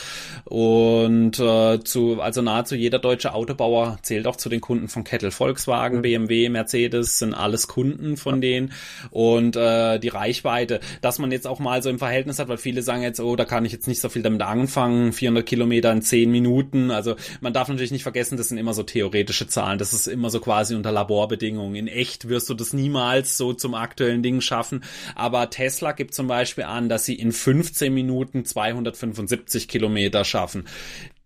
und 0.45 1.39
äh, 1.39 1.79
zu 1.83 2.21
also 2.21 2.41
nahezu 2.41 2.75
jeder 2.75 2.99
deutsche 2.99 3.33
Autobauer 3.33 3.99
zählt 4.01 4.27
auch 4.27 4.35
zu 4.35 4.49
den 4.49 4.61
Kunden 4.61 4.87
von 4.87 5.03
Kettle. 5.03 5.31
Volkswagen, 5.31 6.01
BMW, 6.01 6.49
Mercedes 6.49 7.19
sind 7.19 7.33
alles 7.33 7.67
Kunden 7.67 8.17
von 8.17 8.41
denen 8.41 8.73
und 9.11 9.55
äh, 9.55 9.99
die 9.99 10.09
Reichweite, 10.09 10.79
dass 11.01 11.19
man 11.19 11.31
jetzt 11.31 11.47
auch 11.47 11.59
mal 11.59 11.81
so 11.81 11.89
im 11.89 11.99
Verhältnis 11.99 12.39
hat, 12.39 12.47
weil 12.47 12.57
viele 12.57 12.81
sagen 12.81 13.01
jetzt, 13.01 13.19
oh, 13.19 13.35
da 13.35 13.45
kann 13.45 13.65
ich 13.65 13.71
jetzt 13.71 13.87
nicht 13.87 13.99
so 13.99 14.09
viel 14.09 14.21
damit 14.21 14.41
anfangen, 14.41 15.13
400 15.13 15.45
Kilometer 15.45 15.91
in 15.91 16.01
10 16.01 16.31
Minuten. 16.31 16.91
Also 16.91 17.15
man 17.41 17.53
darf 17.53 17.67
natürlich 17.67 17.91
nicht 17.91 18.03
vergessen, 18.03 18.37
das 18.37 18.49
sind 18.49 18.57
immer 18.57 18.73
so 18.73 18.83
theoretische 18.83 19.47
Zahlen. 19.47 19.79
Das 19.79 19.93
ist 19.93 20.07
immer 20.07 20.29
so 20.29 20.39
quasi 20.39 20.75
unter 20.75 20.91
Laborbedingungen. 20.91 21.75
In 21.75 21.87
echt 21.87 22.29
wirst 22.29 22.49
du 22.49 22.53
das 22.57 22.73
niemals 22.73 23.37
so 23.37 23.53
zum 23.53 23.73
aktuellen 23.73 24.23
Ding 24.23 24.41
schaffen. 24.41 24.83
Aber 25.15 25.49
Tesla 25.49 25.91
gibt 25.93 26.13
zum 26.13 26.27
Beispiel 26.27 26.65
an, 26.65 26.89
dass 26.89 27.05
sie 27.05 27.15
in 27.15 27.31
15 27.31 27.93
Minuten 27.93 28.45
275 28.45 29.67
Kilometer 29.67 30.25
schaffen 30.25 30.65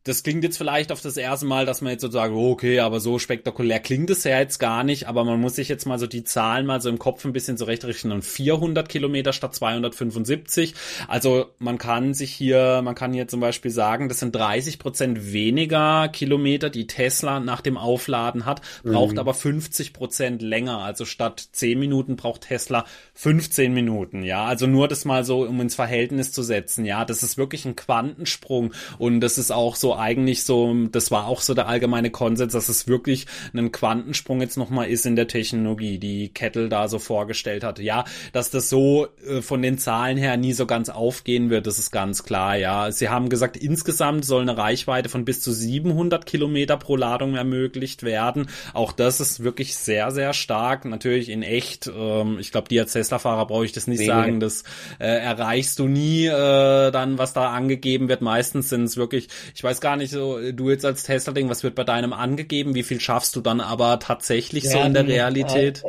das 0.04 0.24
klingt 0.24 0.44
jetzt 0.44 0.58
vielleicht 0.58 0.92
auf 0.92 1.02
das 1.02 1.16
erste 1.16 1.46
Mal, 1.46 1.68
dass 1.68 1.82
man 1.82 1.92
jetzt 1.92 2.02
so 2.02 2.10
sagt, 2.10 2.34
okay, 2.34 2.80
aber 2.80 3.00
so 3.00 3.20
spektakulär 3.20 3.80
klingt 3.80 4.10
es 4.10 4.24
ja 4.24 4.40
jetzt 4.40 4.58
gar 4.58 4.84
nicht, 4.84 5.08
aber 5.08 5.24
man 5.24 5.40
muss 5.40 5.56
sich 5.56 5.70
jetzt 5.70 5.86
mal 5.86 6.00
so 6.00 6.08
die 6.08 6.24
Zahlen 6.24 6.66
mal 6.66 6.82
so 6.82 6.90
im 6.90 6.98
Kopf 6.98 7.24
ein 7.24 7.34
bisschen 7.34 7.56
zurechtrechnen. 7.56 8.24
400 8.24 8.90
Kilometer 8.90 9.32
statt 9.32 9.54
275. 9.54 10.74
Also 11.08 11.52
man 11.60 11.78
kann 11.78 12.16
sich 12.16 12.32
hier, 12.32 12.82
man 12.84 12.96
kann 12.96 13.14
hier 13.14 13.28
zum 13.28 13.42
Beispiel 13.42 13.70
sagen, 13.70 14.10
das 14.10 14.20
sind 14.20 14.36
30 14.36 14.80
Prozent 14.80 15.34
weniger 15.34 16.10
Kilometer, 16.10 16.72
die 16.72 16.88
Tesla 16.88 17.40
nach 17.40 17.62
dem 17.62 17.78
Aufladen 17.78 18.46
hat, 18.46 18.62
braucht 18.84 19.14
mhm. 19.14 19.20
aber 19.20 19.36
50 19.36 19.94
Prozent 19.94 20.42
länger. 20.42 20.80
Also 20.80 21.06
statt 21.06 21.48
10 21.52 21.78
Minuten 21.78 22.16
braucht 22.16 22.42
Tesla 22.42 22.86
15 23.14 23.72
Minuten. 23.72 24.24
Ja, 24.24 24.46
also 24.46 24.66
nur 24.66 24.88
das 24.88 25.06
mal 25.06 25.24
so, 25.24 25.44
um 25.46 25.62
ins 25.62 25.76
Verhältnis 25.76 26.32
zu 26.32 26.42
setzen. 26.42 26.86
Ja, 26.86 27.06
das 27.06 27.22
ist 27.22 27.38
wirklich 27.38 27.66
ein 27.66 27.76
Quantensprung 27.76 28.74
und 28.98 29.22
das 29.22 29.38
ist 29.38 29.52
auch 29.52 29.76
so 29.76 29.91
eigentlich 29.94 30.44
so, 30.44 30.74
das 30.92 31.12
war 31.12 31.28
auch 31.28 31.42
so 31.42 31.54
der 31.54 31.68
allgemeine 31.68 32.10
Konsens, 32.10 32.54
dass 32.54 32.70
es 32.70 32.88
wirklich 32.88 33.26
ein 33.54 33.72
Quantensprung 33.72 34.42
jetzt 34.42 34.58
nochmal 34.58 34.88
ist 34.88 35.06
in 35.06 35.16
der 35.16 35.28
Technologie, 35.28 35.98
die 35.98 36.30
Kettle 36.30 36.70
da 36.70 36.88
so 36.88 37.00
vorgestellt 37.00 37.64
hat. 37.64 37.80
Ja, 37.80 38.06
dass 38.34 38.50
das 38.50 38.70
so 38.70 39.08
äh, 39.28 39.42
von 39.42 39.62
den 39.62 39.78
Zahlen 39.78 40.18
her 40.18 40.38
nie 40.38 40.54
so 40.54 40.66
ganz 40.66 40.90
aufgehen 40.90 41.50
wird, 41.50 41.68
das 41.68 41.80
ist 41.80 41.92
ganz 41.92 42.24
klar, 42.24 42.56
ja. 42.58 42.92
Sie 42.92 43.10
haben 43.10 43.30
gesagt, 43.30 43.58
insgesamt 43.58 44.26
soll 44.26 44.42
eine 44.42 44.58
Reichweite 44.58 45.10
von 45.10 45.26
bis 45.26 45.42
zu 45.42 45.52
700 45.52 46.26
Kilometer 46.26 46.78
pro 46.78 46.96
Ladung 46.96 47.36
ermöglicht 47.36 48.04
werden. 48.04 48.48
Auch 48.74 48.92
das 48.92 49.20
ist 49.20 49.44
wirklich 49.44 49.76
sehr, 49.76 50.12
sehr 50.12 50.34
stark. 50.34 50.86
Natürlich 50.86 51.30
in 51.30 51.44
echt, 51.44 51.88
ähm, 51.88 52.38
ich 52.40 52.52
glaube, 52.52 52.70
die 52.70 52.80
als 52.80 52.94
Tesla-Fahrer 52.94 53.48
brauche 53.48 53.66
ich 53.66 53.72
das 53.72 53.88
nicht 53.88 54.00
Wenige. 54.00 54.14
sagen, 54.14 54.40
das 54.40 54.64
äh, 55.00 55.08
erreichst 55.08 55.80
du 55.80 55.88
nie 55.88 56.26
äh, 56.26 56.92
dann, 56.92 57.18
was 57.18 57.34
da 57.34 57.52
angegeben 57.52 58.10
wird. 58.10 58.22
Meistens 58.22 58.70
sind 58.70 58.84
es 58.84 58.98
wirklich, 58.98 59.28
ich 59.56 59.64
weiß 59.64 59.81
gar 59.82 59.98
nicht 59.98 60.12
so, 60.12 60.40
du 60.52 60.70
jetzt 60.70 60.86
als 60.86 61.04
Tesla-Ding, 61.04 61.50
was 61.50 61.64
wird 61.64 61.76
bei 61.76 61.84
deinem 61.84 62.14
angegeben? 62.14 62.76
Wie 62.76 62.84
viel 62.84 63.00
schaffst 63.00 63.36
du 63.36 63.42
dann 63.42 63.60
aber 63.62 64.00
tatsächlich 64.00 64.64
ja, 64.66 64.72
so 64.72 64.80
in 64.80 64.94
der 64.94 65.08
Realität? 65.08 65.84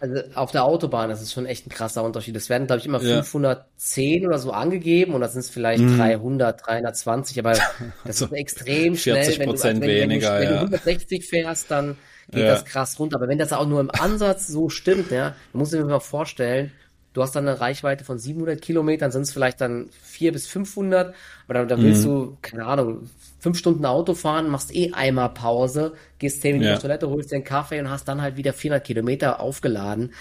Also 0.00 0.20
auf 0.34 0.50
der 0.50 0.64
Autobahn 0.64 1.08
das 1.08 1.22
ist 1.22 1.32
schon 1.32 1.46
echt 1.46 1.66
ein 1.66 1.70
krasser 1.70 2.02
Unterschied. 2.04 2.36
Es 2.36 2.50
werden, 2.50 2.66
glaube 2.66 2.80
ich, 2.80 2.86
immer 2.86 3.02
ja. 3.02 3.22
510 3.22 4.26
oder 4.26 4.38
so 4.38 4.50
angegeben 4.50 5.14
und 5.14 5.20
das 5.20 5.32
sind 5.32 5.40
es 5.40 5.50
vielleicht 5.50 5.82
mm. 5.82 5.96
300, 5.96 6.66
320, 6.66 7.38
aber 7.38 7.52
das 7.52 7.62
also 8.04 8.26
ist 8.26 8.32
extrem 8.32 8.96
schnell. 8.96 9.24
40 9.24 9.44
Prozent 9.44 9.80
wenn, 9.80 9.88
wenn, 9.88 10.10
weniger, 10.10 10.40
wenn, 10.40 10.48
du, 10.48 10.54
wenn 10.54 10.70
du 10.70 10.76
160 10.76 11.26
fährst, 11.26 11.70
dann 11.70 11.96
geht 12.30 12.42
ja. 12.42 12.48
das 12.48 12.64
krass 12.64 12.98
runter. 12.98 13.16
Aber 13.16 13.28
wenn 13.28 13.38
das 13.38 13.52
auch 13.52 13.66
nur 13.66 13.80
im 13.80 13.90
Ansatz 13.90 14.46
so 14.46 14.68
stimmt, 14.68 15.10
ja, 15.10 15.30
dann 15.30 15.36
musst 15.52 15.72
du 15.72 15.78
dir 15.78 15.84
mal 15.84 16.00
vorstellen, 16.00 16.72
du 17.14 17.22
hast 17.22 17.34
dann 17.34 17.48
eine 17.48 17.60
Reichweite 17.60 18.04
von 18.04 18.18
700 18.18 18.60
Kilometern, 18.60 19.10
sind 19.10 19.22
es 19.22 19.32
vielleicht 19.32 19.60
dann 19.60 19.88
400 20.02 20.34
bis 20.34 20.46
500, 20.48 21.14
aber 21.46 21.54
da, 21.54 21.64
da 21.64 21.78
willst 21.80 22.04
mhm. 22.04 22.08
du, 22.08 22.36
keine 22.42 22.66
Ahnung, 22.66 23.08
fünf 23.38 23.56
Stunden 23.56 23.86
Auto 23.86 24.14
fahren, 24.14 24.50
machst 24.50 24.74
eh 24.74 24.92
einmal 24.92 25.30
Pause, 25.30 25.94
gehst 26.18 26.42
zehn 26.42 26.52
Minuten 26.52 26.68
ja. 26.68 26.74
auf 26.74 26.82
Toilette, 26.82 27.08
holst 27.08 27.30
dir 27.30 27.36
einen 27.36 27.44
Kaffee 27.44 27.80
und 27.80 27.88
hast 27.88 28.06
dann 28.08 28.20
halt 28.20 28.36
wieder 28.36 28.52
400 28.52 28.84
Kilometer 28.84 29.40
aufgeladen. 29.40 30.12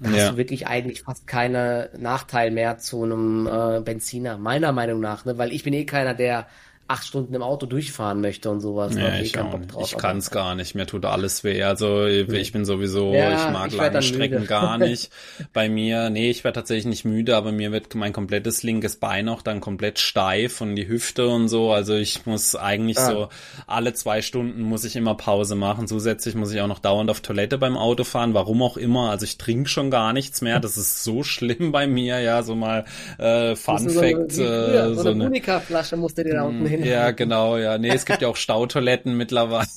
Da 0.00 0.10
ja. 0.10 0.16
hast 0.16 0.32
du 0.32 0.36
wirklich 0.36 0.66
eigentlich 0.66 1.02
fast 1.02 1.26
keinen 1.26 1.88
Nachteil 1.98 2.50
mehr 2.50 2.78
zu 2.78 3.04
einem 3.04 3.46
äh, 3.46 3.80
Benziner, 3.80 4.38
meiner 4.38 4.72
Meinung 4.72 5.00
nach, 5.00 5.24
ne? 5.24 5.38
weil 5.38 5.52
ich 5.52 5.62
bin 5.62 5.72
eh 5.74 5.84
keiner, 5.84 6.14
der 6.14 6.46
acht 6.90 7.06
Stunden 7.06 7.32
im 7.34 7.42
Auto 7.42 7.66
durchfahren 7.66 8.20
möchte 8.20 8.50
und 8.50 8.60
sowas. 8.60 8.96
Ja, 8.96 9.14
ich, 9.14 9.32
ich 9.32 9.96
kann 9.96 10.18
es 10.18 10.32
gar 10.32 10.56
nicht. 10.56 10.74
Mir 10.74 10.86
tut 10.86 11.04
alles 11.04 11.44
weh. 11.44 11.62
Also 11.62 12.04
ich 12.06 12.50
bin 12.50 12.64
sowieso, 12.64 13.14
ja, 13.14 13.46
ich 13.46 13.52
mag 13.52 13.68
ich 13.68 13.76
lange 13.76 14.02
Strecken 14.02 14.40
müde. 14.40 14.46
gar 14.48 14.76
nicht. 14.76 15.10
Bei 15.52 15.68
mir, 15.68 16.10
nee, 16.10 16.30
ich 16.30 16.42
werde 16.42 16.56
tatsächlich 16.56 16.86
nicht 16.86 17.04
müde, 17.04 17.36
aber 17.36 17.52
mir 17.52 17.70
wird 17.70 17.94
mein 17.94 18.12
komplettes 18.12 18.64
linkes 18.64 18.96
Bein 18.96 19.28
auch 19.28 19.42
dann 19.42 19.60
komplett 19.60 20.00
steif 20.00 20.60
und 20.60 20.74
die 20.74 20.88
Hüfte 20.88 21.28
und 21.28 21.48
so. 21.48 21.70
Also 21.70 21.94
ich 21.94 22.26
muss 22.26 22.56
eigentlich 22.56 22.98
ah. 22.98 23.06
so 23.06 23.28
alle 23.68 23.94
zwei 23.94 24.20
Stunden 24.20 24.62
muss 24.62 24.84
ich 24.84 24.96
immer 24.96 25.14
Pause 25.14 25.54
machen. 25.54 25.86
Zusätzlich 25.86 26.34
muss 26.34 26.52
ich 26.52 26.60
auch 26.60 26.66
noch 26.66 26.80
dauernd 26.80 27.08
auf 27.08 27.20
Toilette 27.20 27.56
beim 27.56 27.76
Autofahren. 27.76 28.34
Warum 28.34 28.62
auch 28.62 28.76
immer. 28.76 29.10
Also 29.10 29.24
ich 29.26 29.38
trinke 29.38 29.68
schon 29.68 29.92
gar 29.92 30.12
nichts 30.12 30.42
mehr. 30.42 30.58
Das 30.58 30.76
ist 30.76 31.04
so 31.04 31.22
schlimm 31.22 31.70
bei 31.70 31.86
mir. 31.86 32.18
Ja, 32.18 32.42
so 32.42 32.56
mal 32.56 32.84
äh, 33.18 33.54
Fun 33.54 33.88
Fact. 33.88 34.32
So, 34.32 34.42
eine, 34.42 34.50
äh, 34.50 34.94
so, 34.94 35.02
so 35.02 35.10
eine 35.10 35.26
Unica-Flasche 35.26 35.96
musst 35.96 36.18
du 36.18 36.24
dir 36.24 36.34
da 36.34 36.42
unten 36.42 36.66
hin 36.66 36.79
ja, 36.84 37.10
genau, 37.12 37.56
ja. 37.56 37.78
Nee, 37.78 37.90
es 37.90 38.04
gibt 38.04 38.22
ja 38.22 38.28
auch 38.28 38.36
Stautoiletten 38.36 39.16
mittlerweile. 39.16 39.68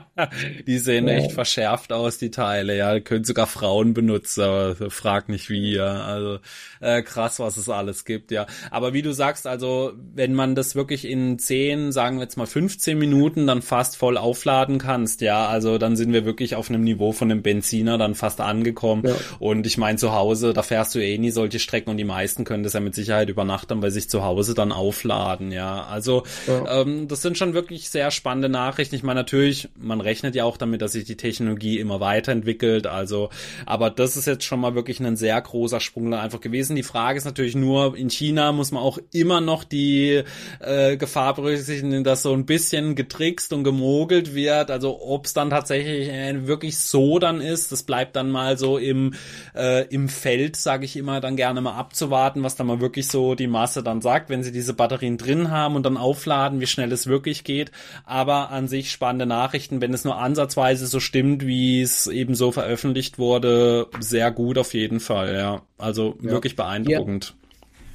die 0.66 0.78
sehen 0.78 1.08
ja. 1.08 1.14
echt 1.14 1.32
verschärft 1.32 1.92
aus, 1.92 2.18
die 2.18 2.30
Teile, 2.30 2.76
ja. 2.76 3.00
Können 3.00 3.24
sogar 3.24 3.46
Frauen 3.46 3.94
benutzen, 3.94 4.42
aber 4.42 4.90
frag 4.90 5.28
nicht 5.28 5.50
wie, 5.50 5.74
ja. 5.74 6.02
Also 6.04 6.38
äh, 6.80 7.02
krass, 7.02 7.38
was 7.38 7.56
es 7.56 7.68
alles 7.68 8.04
gibt, 8.04 8.30
ja. 8.30 8.46
Aber 8.70 8.92
wie 8.92 9.02
du 9.02 9.12
sagst, 9.12 9.46
also 9.46 9.92
wenn 10.14 10.34
man 10.34 10.54
das 10.54 10.74
wirklich 10.74 11.04
in 11.04 11.38
10, 11.38 11.92
sagen 11.92 12.16
wir 12.16 12.24
jetzt 12.24 12.36
mal 12.36 12.46
15 12.46 12.98
Minuten 12.98 13.46
dann 13.46 13.62
fast 13.62 13.96
voll 13.96 14.16
aufladen 14.16 14.78
kannst, 14.78 15.20
ja, 15.20 15.46
also 15.46 15.78
dann 15.78 15.96
sind 15.96 16.12
wir 16.12 16.24
wirklich 16.24 16.56
auf 16.56 16.68
einem 16.68 16.84
Niveau 16.84 17.12
von 17.12 17.30
einem 17.30 17.42
Benziner 17.42 17.98
dann 17.98 18.14
fast 18.14 18.40
angekommen. 18.40 19.04
Ja. 19.06 19.14
Und 19.38 19.66
ich 19.66 19.78
meine, 19.78 19.98
zu 19.98 20.12
Hause, 20.12 20.52
da 20.52 20.62
fährst 20.62 20.94
du 20.94 20.98
eh 20.98 21.18
nie 21.18 21.30
solche 21.30 21.58
Strecken 21.58 21.90
und 21.90 21.96
die 21.96 22.04
meisten 22.04 22.44
können 22.44 22.62
das 22.62 22.72
ja 22.72 22.80
mit 22.80 22.94
Sicherheit 22.94 23.28
über 23.28 23.44
Nacht 23.44 23.70
dann 23.70 23.80
bei 23.80 23.90
sich 23.90 24.08
zu 24.08 24.22
Hause 24.22 24.54
dann 24.54 24.72
aufladen, 24.72 25.52
ja. 25.52 25.84
Also 25.84 26.24
ja. 26.46 26.80
Ähm, 26.80 27.08
das 27.08 27.22
sind 27.22 27.38
schon 27.38 27.54
wirklich 27.54 27.90
sehr 27.90 28.10
spannende 28.10 28.48
Nachrichten. 28.48 28.94
Ich 28.94 29.02
meine, 29.02 29.20
natürlich, 29.20 29.68
man 29.82 30.00
rechnet 30.00 30.34
ja 30.34 30.44
auch 30.44 30.56
damit, 30.56 30.82
dass 30.82 30.92
sich 30.92 31.04
die 31.04 31.16
Technologie 31.16 31.78
immer 31.78 32.00
weiterentwickelt. 32.00 32.86
Also, 32.86 33.30
aber 33.66 33.90
das 33.90 34.16
ist 34.16 34.26
jetzt 34.26 34.44
schon 34.44 34.60
mal 34.60 34.74
wirklich 34.74 35.00
ein 35.00 35.16
sehr 35.16 35.40
großer 35.40 35.80
Sprung 35.80 36.10
da 36.10 36.20
einfach 36.20 36.40
gewesen. 36.40 36.76
Die 36.76 36.82
Frage 36.82 37.18
ist 37.18 37.24
natürlich 37.24 37.54
nur, 37.54 37.96
in 37.96 38.10
China 38.10 38.52
muss 38.52 38.70
man 38.70 38.82
auch 38.82 38.98
immer 39.12 39.40
noch 39.40 39.64
die 39.64 40.22
äh, 40.60 40.96
Gefahr 40.96 41.34
berücksichtigen, 41.34 42.04
dass 42.04 42.22
so 42.22 42.32
ein 42.32 42.46
bisschen 42.46 42.94
getrickst 42.94 43.52
und 43.52 43.64
gemogelt 43.64 44.34
wird. 44.34 44.70
Also 44.70 45.00
ob 45.02 45.26
es 45.26 45.34
dann 45.34 45.50
tatsächlich 45.50 46.08
äh, 46.08 46.46
wirklich 46.46 46.78
so 46.78 47.18
dann 47.18 47.40
ist, 47.40 47.72
das 47.72 47.82
bleibt 47.82 48.16
dann 48.16 48.30
mal 48.30 48.58
so 48.58 48.78
im, 48.78 49.14
äh, 49.54 49.86
im 49.88 50.08
Feld, 50.08 50.56
sage 50.56 50.84
ich 50.84 50.96
immer, 50.96 51.20
dann 51.20 51.36
gerne 51.36 51.60
mal 51.60 51.76
abzuwarten, 51.76 52.42
was 52.42 52.56
dann 52.56 52.66
mal 52.66 52.80
wirklich 52.80 53.08
so 53.08 53.34
die 53.34 53.46
Masse 53.46 53.82
dann 53.82 54.00
sagt, 54.00 54.30
wenn 54.30 54.42
sie 54.42 54.52
diese 54.52 54.74
Batterien 54.74 55.18
drin 55.18 55.50
haben 55.50 55.76
und 55.76 55.84
dann 55.84 55.96
aufladen, 55.96 56.60
wie 56.60 56.66
schnell 56.66 56.92
es 56.92 57.06
wirklich 57.06 57.44
geht. 57.44 57.70
Aber 58.04 58.50
an 58.50 58.68
sich 58.68 58.90
spannende 58.90 59.26
Nachrichten 59.26 59.71
wenn 59.80 59.94
es 59.94 60.04
nur 60.04 60.18
ansatzweise 60.18 60.86
so 60.86 61.00
stimmt, 61.00 61.46
wie 61.46 61.82
es 61.82 62.06
eben 62.06 62.34
so 62.34 62.52
veröffentlicht 62.52 63.18
wurde, 63.18 63.88
sehr 64.00 64.30
gut 64.30 64.58
auf 64.58 64.74
jeden 64.74 65.00
Fall, 65.00 65.34
ja. 65.34 65.62
Also 65.78 66.16
ja. 66.20 66.30
wirklich 66.30 66.56
beeindruckend. 66.56 67.34
Ja. 67.36 67.42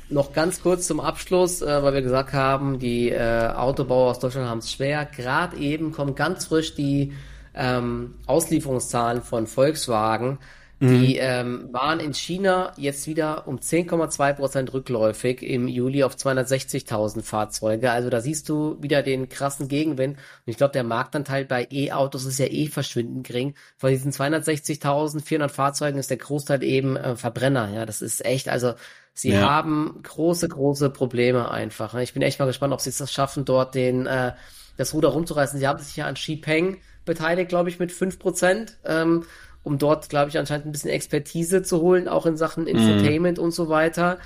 Noch 0.10 0.32
ganz 0.32 0.62
kurz 0.62 0.88
zum 0.88 1.02
Abschluss, 1.02 1.62
äh, 1.62 1.84
weil 1.84 1.94
wir 1.94 2.02
gesagt 2.02 2.32
haben, 2.34 2.80
die 2.80 3.10
äh, 3.10 3.50
Autobauer 3.50 4.12
aus 4.12 4.20
Deutschland 4.20 4.48
haben 4.48 4.60
es 4.60 4.72
schwer. 4.72 5.06
Gerade 5.06 5.58
eben 5.58 5.92
kommen 5.92 6.16
ganz 6.16 6.46
frisch 6.46 6.76
die 6.76 7.12
ähm, 7.54 8.16
Auslieferungszahlen 8.26 9.22
von 9.22 9.48
Volkswagen. 9.48 10.38
Die 10.80 11.16
mhm. 11.16 11.20
ähm, 11.20 11.70
waren 11.72 12.00
in 12.00 12.14
China 12.14 12.72
jetzt 12.78 13.08
wieder 13.08 13.48
um 13.48 13.58
10,2 13.58 14.34
Prozent 14.34 14.74
rückläufig 14.74 15.42
im 15.42 15.68
Juli 15.68 16.04
auf 16.04 16.16
260.000 16.16 17.24
Fahrzeuge. 17.24 17.90
Also 17.90 18.12
da 18.12 18.22
siehst 18.22 18.48
du 18.48 18.78
wieder 18.80 19.02
den 19.02 19.28
krassen 19.28 19.70
Gegenwind. 19.70 20.18
Und 20.18 20.22
ich 20.46 20.58
glaube, 20.58 20.74
der 20.74 20.84
Marktanteil 20.84 21.46
bei 21.46 21.68
E-Autos 21.72 22.26
ist 22.26 22.38
ja 22.38 22.46
eh 22.46 22.68
verschwindend 22.68 23.26
gering. 23.26 23.56
Von 23.78 23.90
diesen 23.90 24.12
260.400 24.12 25.50
Fahrzeugen 25.50 25.98
ist 25.98 26.12
der 26.12 26.18
Großteil 26.18 26.62
eben 26.62 26.96
äh, 26.96 27.16
Verbrenner. 27.16 27.74
Ja, 27.74 27.88
das 27.88 28.04
ist 28.04 28.24
echt, 28.24 28.48
also 28.48 28.76
sie 29.16 29.32
ja. 29.32 29.50
haben 29.50 30.00
große, 30.04 30.48
große 30.48 30.92
Probleme 30.92 31.50
einfach. 31.50 31.96
Ich 31.96 32.14
bin 32.14 32.22
echt 32.22 32.38
mal 32.38 32.46
gespannt, 32.46 32.74
ob 32.74 32.82
sie 32.82 32.92
es 32.92 33.12
schaffen, 33.12 33.46
dort 33.46 33.74
den 33.74 34.06
äh, 34.06 34.34
das 34.78 34.94
Ruder 34.94 35.10
rumzureißen. 35.10 35.58
Sie 35.60 35.68
haben 35.68 35.80
sich 35.80 35.96
ja 35.96 36.06
an 36.06 36.14
Xipeng 36.14 36.78
beteiligt, 37.04 37.50
glaube 37.50 37.70
ich, 37.70 37.80
mit 37.80 37.92
5 37.92 38.20
Prozent. 38.20 38.78
Ähm, 38.86 39.26
um 39.68 39.78
dort, 39.78 40.09
glaube 40.09 40.30
ich, 40.30 40.38
anscheinend 40.38 40.65
ein 40.65 40.72
bisschen 40.72 40.89
Expertise 40.89 41.61
zu 41.61 41.82
holen, 41.82 42.07
auch 42.07 42.26
in 42.26 42.38
Sachen 42.38 42.63
mhm. 42.63 42.70
Infotainment 42.70 43.38
mm. 43.38 43.41
und 43.41 43.51
so 43.51 43.70
weiter. 43.70 44.18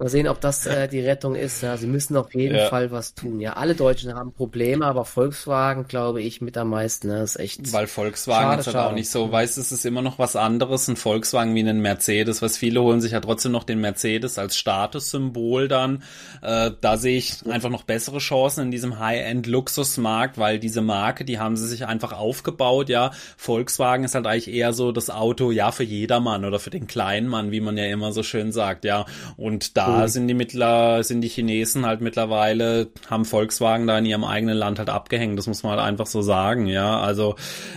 Mal 0.00 0.08
sehen, 0.08 0.28
ob 0.28 0.40
das 0.40 0.64
äh, 0.64 0.88
die 0.88 1.00
Rettung 1.00 1.34
ist. 1.34 1.62
Ja, 1.62 1.76
sie 1.76 1.86
müssen 1.86 2.16
auf 2.16 2.34
jeden 2.34 2.56
ja. 2.56 2.70
Fall 2.70 2.90
was 2.90 3.14
tun. 3.14 3.38
Ja, 3.38 3.52
alle 3.52 3.74
Deutschen 3.74 4.14
haben 4.14 4.32
Probleme, 4.32 4.86
aber 4.86 5.04
Volkswagen, 5.04 5.86
glaube 5.88 6.22
ich, 6.22 6.40
mit 6.40 6.56
am 6.56 6.70
meisten. 6.70 7.08
Ne, 7.08 7.22
ist 7.22 7.38
echt. 7.38 7.70
Weil 7.74 7.86
Volkswagen 7.86 8.44
schade, 8.44 8.60
ist 8.60 8.66
halt 8.68 8.76
auch 8.76 8.94
nicht 8.94 9.10
so, 9.10 9.30
weißt 9.30 9.58
es 9.58 9.72
ist 9.72 9.84
immer 9.84 10.00
noch 10.00 10.18
was 10.18 10.36
anderes, 10.36 10.88
ein 10.88 10.96
Volkswagen 10.96 11.54
wie 11.54 11.68
ein 11.68 11.82
Mercedes, 11.82 12.40
was 12.40 12.56
viele 12.56 12.80
holen 12.80 13.02
sich 13.02 13.12
ja 13.12 13.20
trotzdem 13.20 13.52
noch 13.52 13.64
den 13.64 13.78
Mercedes 13.82 14.38
als 14.38 14.56
Statussymbol 14.56 15.68
dann. 15.68 16.02
Äh, 16.40 16.70
da 16.80 16.96
sehe 16.96 17.18
ich 17.18 17.46
einfach 17.46 17.68
noch 17.68 17.82
bessere 17.82 18.20
Chancen 18.20 18.64
in 18.64 18.70
diesem 18.70 19.00
High-End-Luxusmarkt, 19.00 20.38
weil 20.38 20.58
diese 20.58 20.80
Marke, 20.80 21.26
die 21.26 21.38
haben 21.38 21.58
sie 21.58 21.68
sich 21.68 21.84
einfach 21.84 22.12
aufgebaut, 22.12 22.88
ja. 22.88 23.10
Volkswagen 23.36 24.04
ist 24.04 24.14
halt 24.14 24.26
eigentlich 24.26 24.50
eher 24.50 24.72
so 24.72 24.92
das 24.92 25.10
Auto, 25.10 25.50
ja, 25.50 25.72
für 25.72 25.84
jedermann 25.84 26.46
oder 26.46 26.58
für 26.58 26.70
den 26.70 26.86
kleinen 26.86 27.28
Mann, 27.28 27.50
wie 27.50 27.60
man 27.60 27.76
ja 27.76 27.84
immer 27.84 28.12
so 28.12 28.22
schön 28.22 28.50
sagt, 28.50 28.86
ja. 28.86 29.04
Und 29.36 29.76
da 29.76 29.89
da 29.90 30.08
sind 30.08 30.28
die 30.28 30.34
mittler, 30.34 31.02
sind 31.02 31.20
die 31.20 31.28
Chinesen 31.28 31.86
halt 31.86 32.00
mittlerweile, 32.00 32.88
haben 33.08 33.24
Volkswagen 33.24 33.86
da 33.86 33.98
in 33.98 34.06
ihrem 34.06 34.24
eigenen 34.24 34.56
Land 34.56 34.78
halt 34.78 34.88
abgehängt. 34.88 35.38
Das 35.38 35.46
muss 35.46 35.62
man 35.62 35.72
halt 35.72 35.82
einfach 35.82 36.06
so 36.06 36.22
sagen, 36.22 36.66
ja. 36.66 37.00
Also 37.00 37.34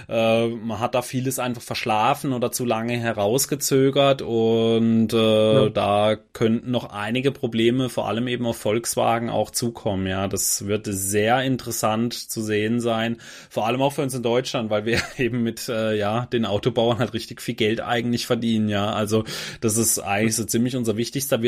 äh, 0.09 0.47
man 0.47 0.79
hat 0.79 0.95
da 0.95 1.01
vieles 1.01 1.39
einfach 1.39 1.61
verschlafen 1.61 2.33
oder 2.33 2.51
zu 2.51 2.65
lange 2.65 2.97
herausgezögert 2.97 4.21
und 4.21 5.13
äh, 5.13 5.63
ja. 5.63 5.69
da 5.69 6.15
könnten 6.33 6.71
noch 6.71 6.91
einige 6.91 7.31
Probleme, 7.31 7.89
vor 7.89 8.07
allem 8.07 8.27
eben 8.27 8.45
auf 8.45 8.57
Volkswagen 8.57 9.29
auch 9.29 9.51
zukommen, 9.51 10.07
ja. 10.07 10.27
Das 10.27 10.67
wird 10.67 10.87
sehr 10.89 11.41
interessant 11.43 12.13
zu 12.13 12.41
sehen 12.41 12.79
sein, 12.79 13.17
vor 13.49 13.67
allem 13.67 13.81
auch 13.81 13.93
für 13.93 14.01
uns 14.01 14.13
in 14.13 14.23
Deutschland, 14.23 14.69
weil 14.69 14.85
wir 14.85 14.99
eben 15.17 15.43
mit 15.43 15.67
äh, 15.69 15.95
ja 15.95 16.25
den 16.27 16.45
Autobauern 16.45 16.99
halt 16.99 17.13
richtig 17.13 17.41
viel 17.41 17.55
Geld 17.55 17.81
eigentlich 17.81 18.25
verdienen, 18.25 18.69
ja. 18.69 18.91
Also 18.91 19.23
das 19.61 19.77
ist 19.77 19.99
eigentlich 19.99 20.35
so 20.35 20.43
ziemlich 20.45 20.75
unser 20.75 20.97
wichtigster 20.97 21.41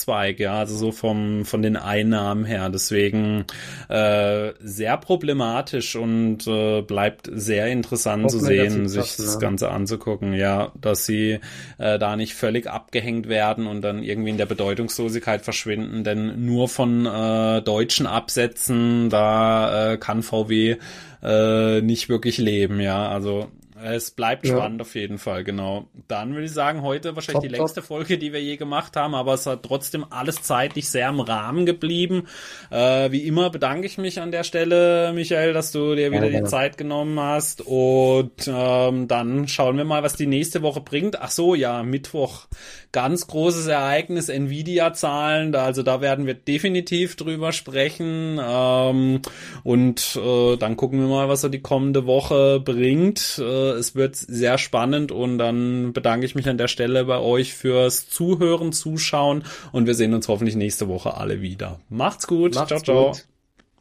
Wirtschaftszweig, 0.00 0.40
ja, 0.40 0.54
also 0.54 0.76
so 0.76 0.92
vom 0.92 1.44
von 1.44 1.62
den 1.62 1.76
Einnahmen 1.76 2.44
her. 2.44 2.70
Deswegen 2.70 3.44
äh, 3.88 4.52
sehr 4.60 4.96
problematisch 4.96 5.96
und 5.96 6.46
äh, 6.46 6.82
bleibt 6.82 7.30
sehr 7.32 7.68
interessant 7.68 8.30
zu 8.30 8.38
sehen, 8.38 8.88
sich 8.88 9.00
passen, 9.00 9.24
das 9.24 9.38
Ganze 9.38 9.70
anzugucken, 9.70 10.32
ja, 10.34 10.72
dass 10.80 11.06
sie 11.06 11.40
äh, 11.78 11.98
da 11.98 12.16
nicht 12.16 12.34
völlig 12.34 12.68
abgehängt 12.68 13.28
werden 13.28 13.66
und 13.66 13.82
dann 13.82 14.02
irgendwie 14.02 14.30
in 14.30 14.38
der 14.38 14.46
Bedeutungslosigkeit 14.46 15.42
verschwinden, 15.42 16.04
denn 16.04 16.44
nur 16.44 16.68
von 16.68 17.06
äh, 17.06 17.62
deutschen 17.62 18.06
Absätzen, 18.06 19.10
da 19.10 19.92
äh, 19.92 19.96
kann 19.98 20.22
VW 20.22 20.76
äh, 21.22 21.80
nicht 21.82 22.08
wirklich 22.08 22.38
leben, 22.38 22.80
ja. 22.80 23.08
Also 23.08 23.48
es 23.82 24.10
bleibt 24.10 24.46
ja. 24.46 24.56
spannend 24.56 24.80
auf 24.80 24.94
jeden 24.94 25.18
Fall, 25.18 25.44
genau. 25.44 25.88
Dann 26.08 26.32
würde 26.34 26.44
ich 26.46 26.52
sagen, 26.52 26.82
heute 26.82 27.14
wahrscheinlich 27.14 27.42
top, 27.42 27.48
die 27.50 27.56
längste 27.56 27.80
top. 27.80 27.88
Folge, 27.88 28.18
die 28.18 28.32
wir 28.32 28.42
je 28.42 28.56
gemacht 28.56 28.96
haben, 28.96 29.14
aber 29.14 29.34
es 29.34 29.46
hat 29.46 29.62
trotzdem 29.62 30.04
alles 30.10 30.42
zeitlich 30.42 30.88
sehr 30.88 31.08
im 31.08 31.20
Rahmen 31.20 31.66
geblieben. 31.66 32.26
Äh, 32.70 33.10
wie 33.10 33.26
immer 33.26 33.50
bedanke 33.50 33.86
ich 33.86 33.98
mich 33.98 34.20
an 34.20 34.32
der 34.32 34.44
Stelle, 34.44 35.12
Michael, 35.14 35.52
dass 35.52 35.72
du 35.72 35.94
dir 35.94 36.10
wieder 36.10 36.30
ja, 36.30 36.40
die 36.40 36.46
Zeit 36.46 36.78
genommen 36.78 37.18
hast. 37.18 37.62
Und 37.62 38.46
ähm, 38.46 39.08
dann 39.08 39.48
schauen 39.48 39.76
wir 39.76 39.84
mal, 39.84 40.02
was 40.02 40.14
die 40.14 40.26
nächste 40.26 40.62
Woche 40.62 40.80
bringt. 40.80 41.20
Ach 41.20 41.30
so, 41.30 41.54
ja, 41.54 41.82
Mittwoch. 41.82 42.46
Ganz 42.92 43.26
großes 43.26 43.66
Ereignis, 43.66 44.28
Nvidia-Zahlen. 44.28 45.54
Also 45.54 45.82
da 45.82 46.00
werden 46.00 46.26
wir 46.26 46.34
definitiv 46.34 47.16
drüber 47.16 47.52
sprechen. 47.52 48.40
Ähm, 48.42 49.22
und 49.62 50.16
äh, 50.16 50.56
dann 50.56 50.76
gucken 50.76 51.00
wir 51.00 51.08
mal, 51.08 51.28
was 51.28 51.42
so 51.42 51.48
die 51.48 51.62
kommende 51.62 52.06
Woche 52.06 52.60
bringt. 52.60 53.38
Äh, 53.38 53.69
es 53.74 53.94
wird 53.94 54.16
sehr 54.16 54.58
spannend 54.58 55.12
und 55.12 55.38
dann 55.38 55.92
bedanke 55.92 56.26
ich 56.26 56.34
mich 56.34 56.48
an 56.48 56.58
der 56.58 56.68
Stelle 56.68 57.04
bei 57.04 57.18
euch 57.18 57.54
fürs 57.54 58.08
Zuhören, 58.08 58.72
Zuschauen 58.72 59.44
und 59.72 59.86
wir 59.86 59.94
sehen 59.94 60.14
uns 60.14 60.28
hoffentlich 60.28 60.56
nächste 60.56 60.88
Woche 60.88 61.16
alle 61.16 61.40
wieder. 61.40 61.80
Macht's 61.88 62.26
gut. 62.26 62.54
Macht's 62.54 62.68
ciao, 62.68 62.80
ciao. 62.80 63.06
Gut. 63.12 63.26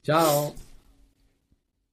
Ciao. 0.04 0.56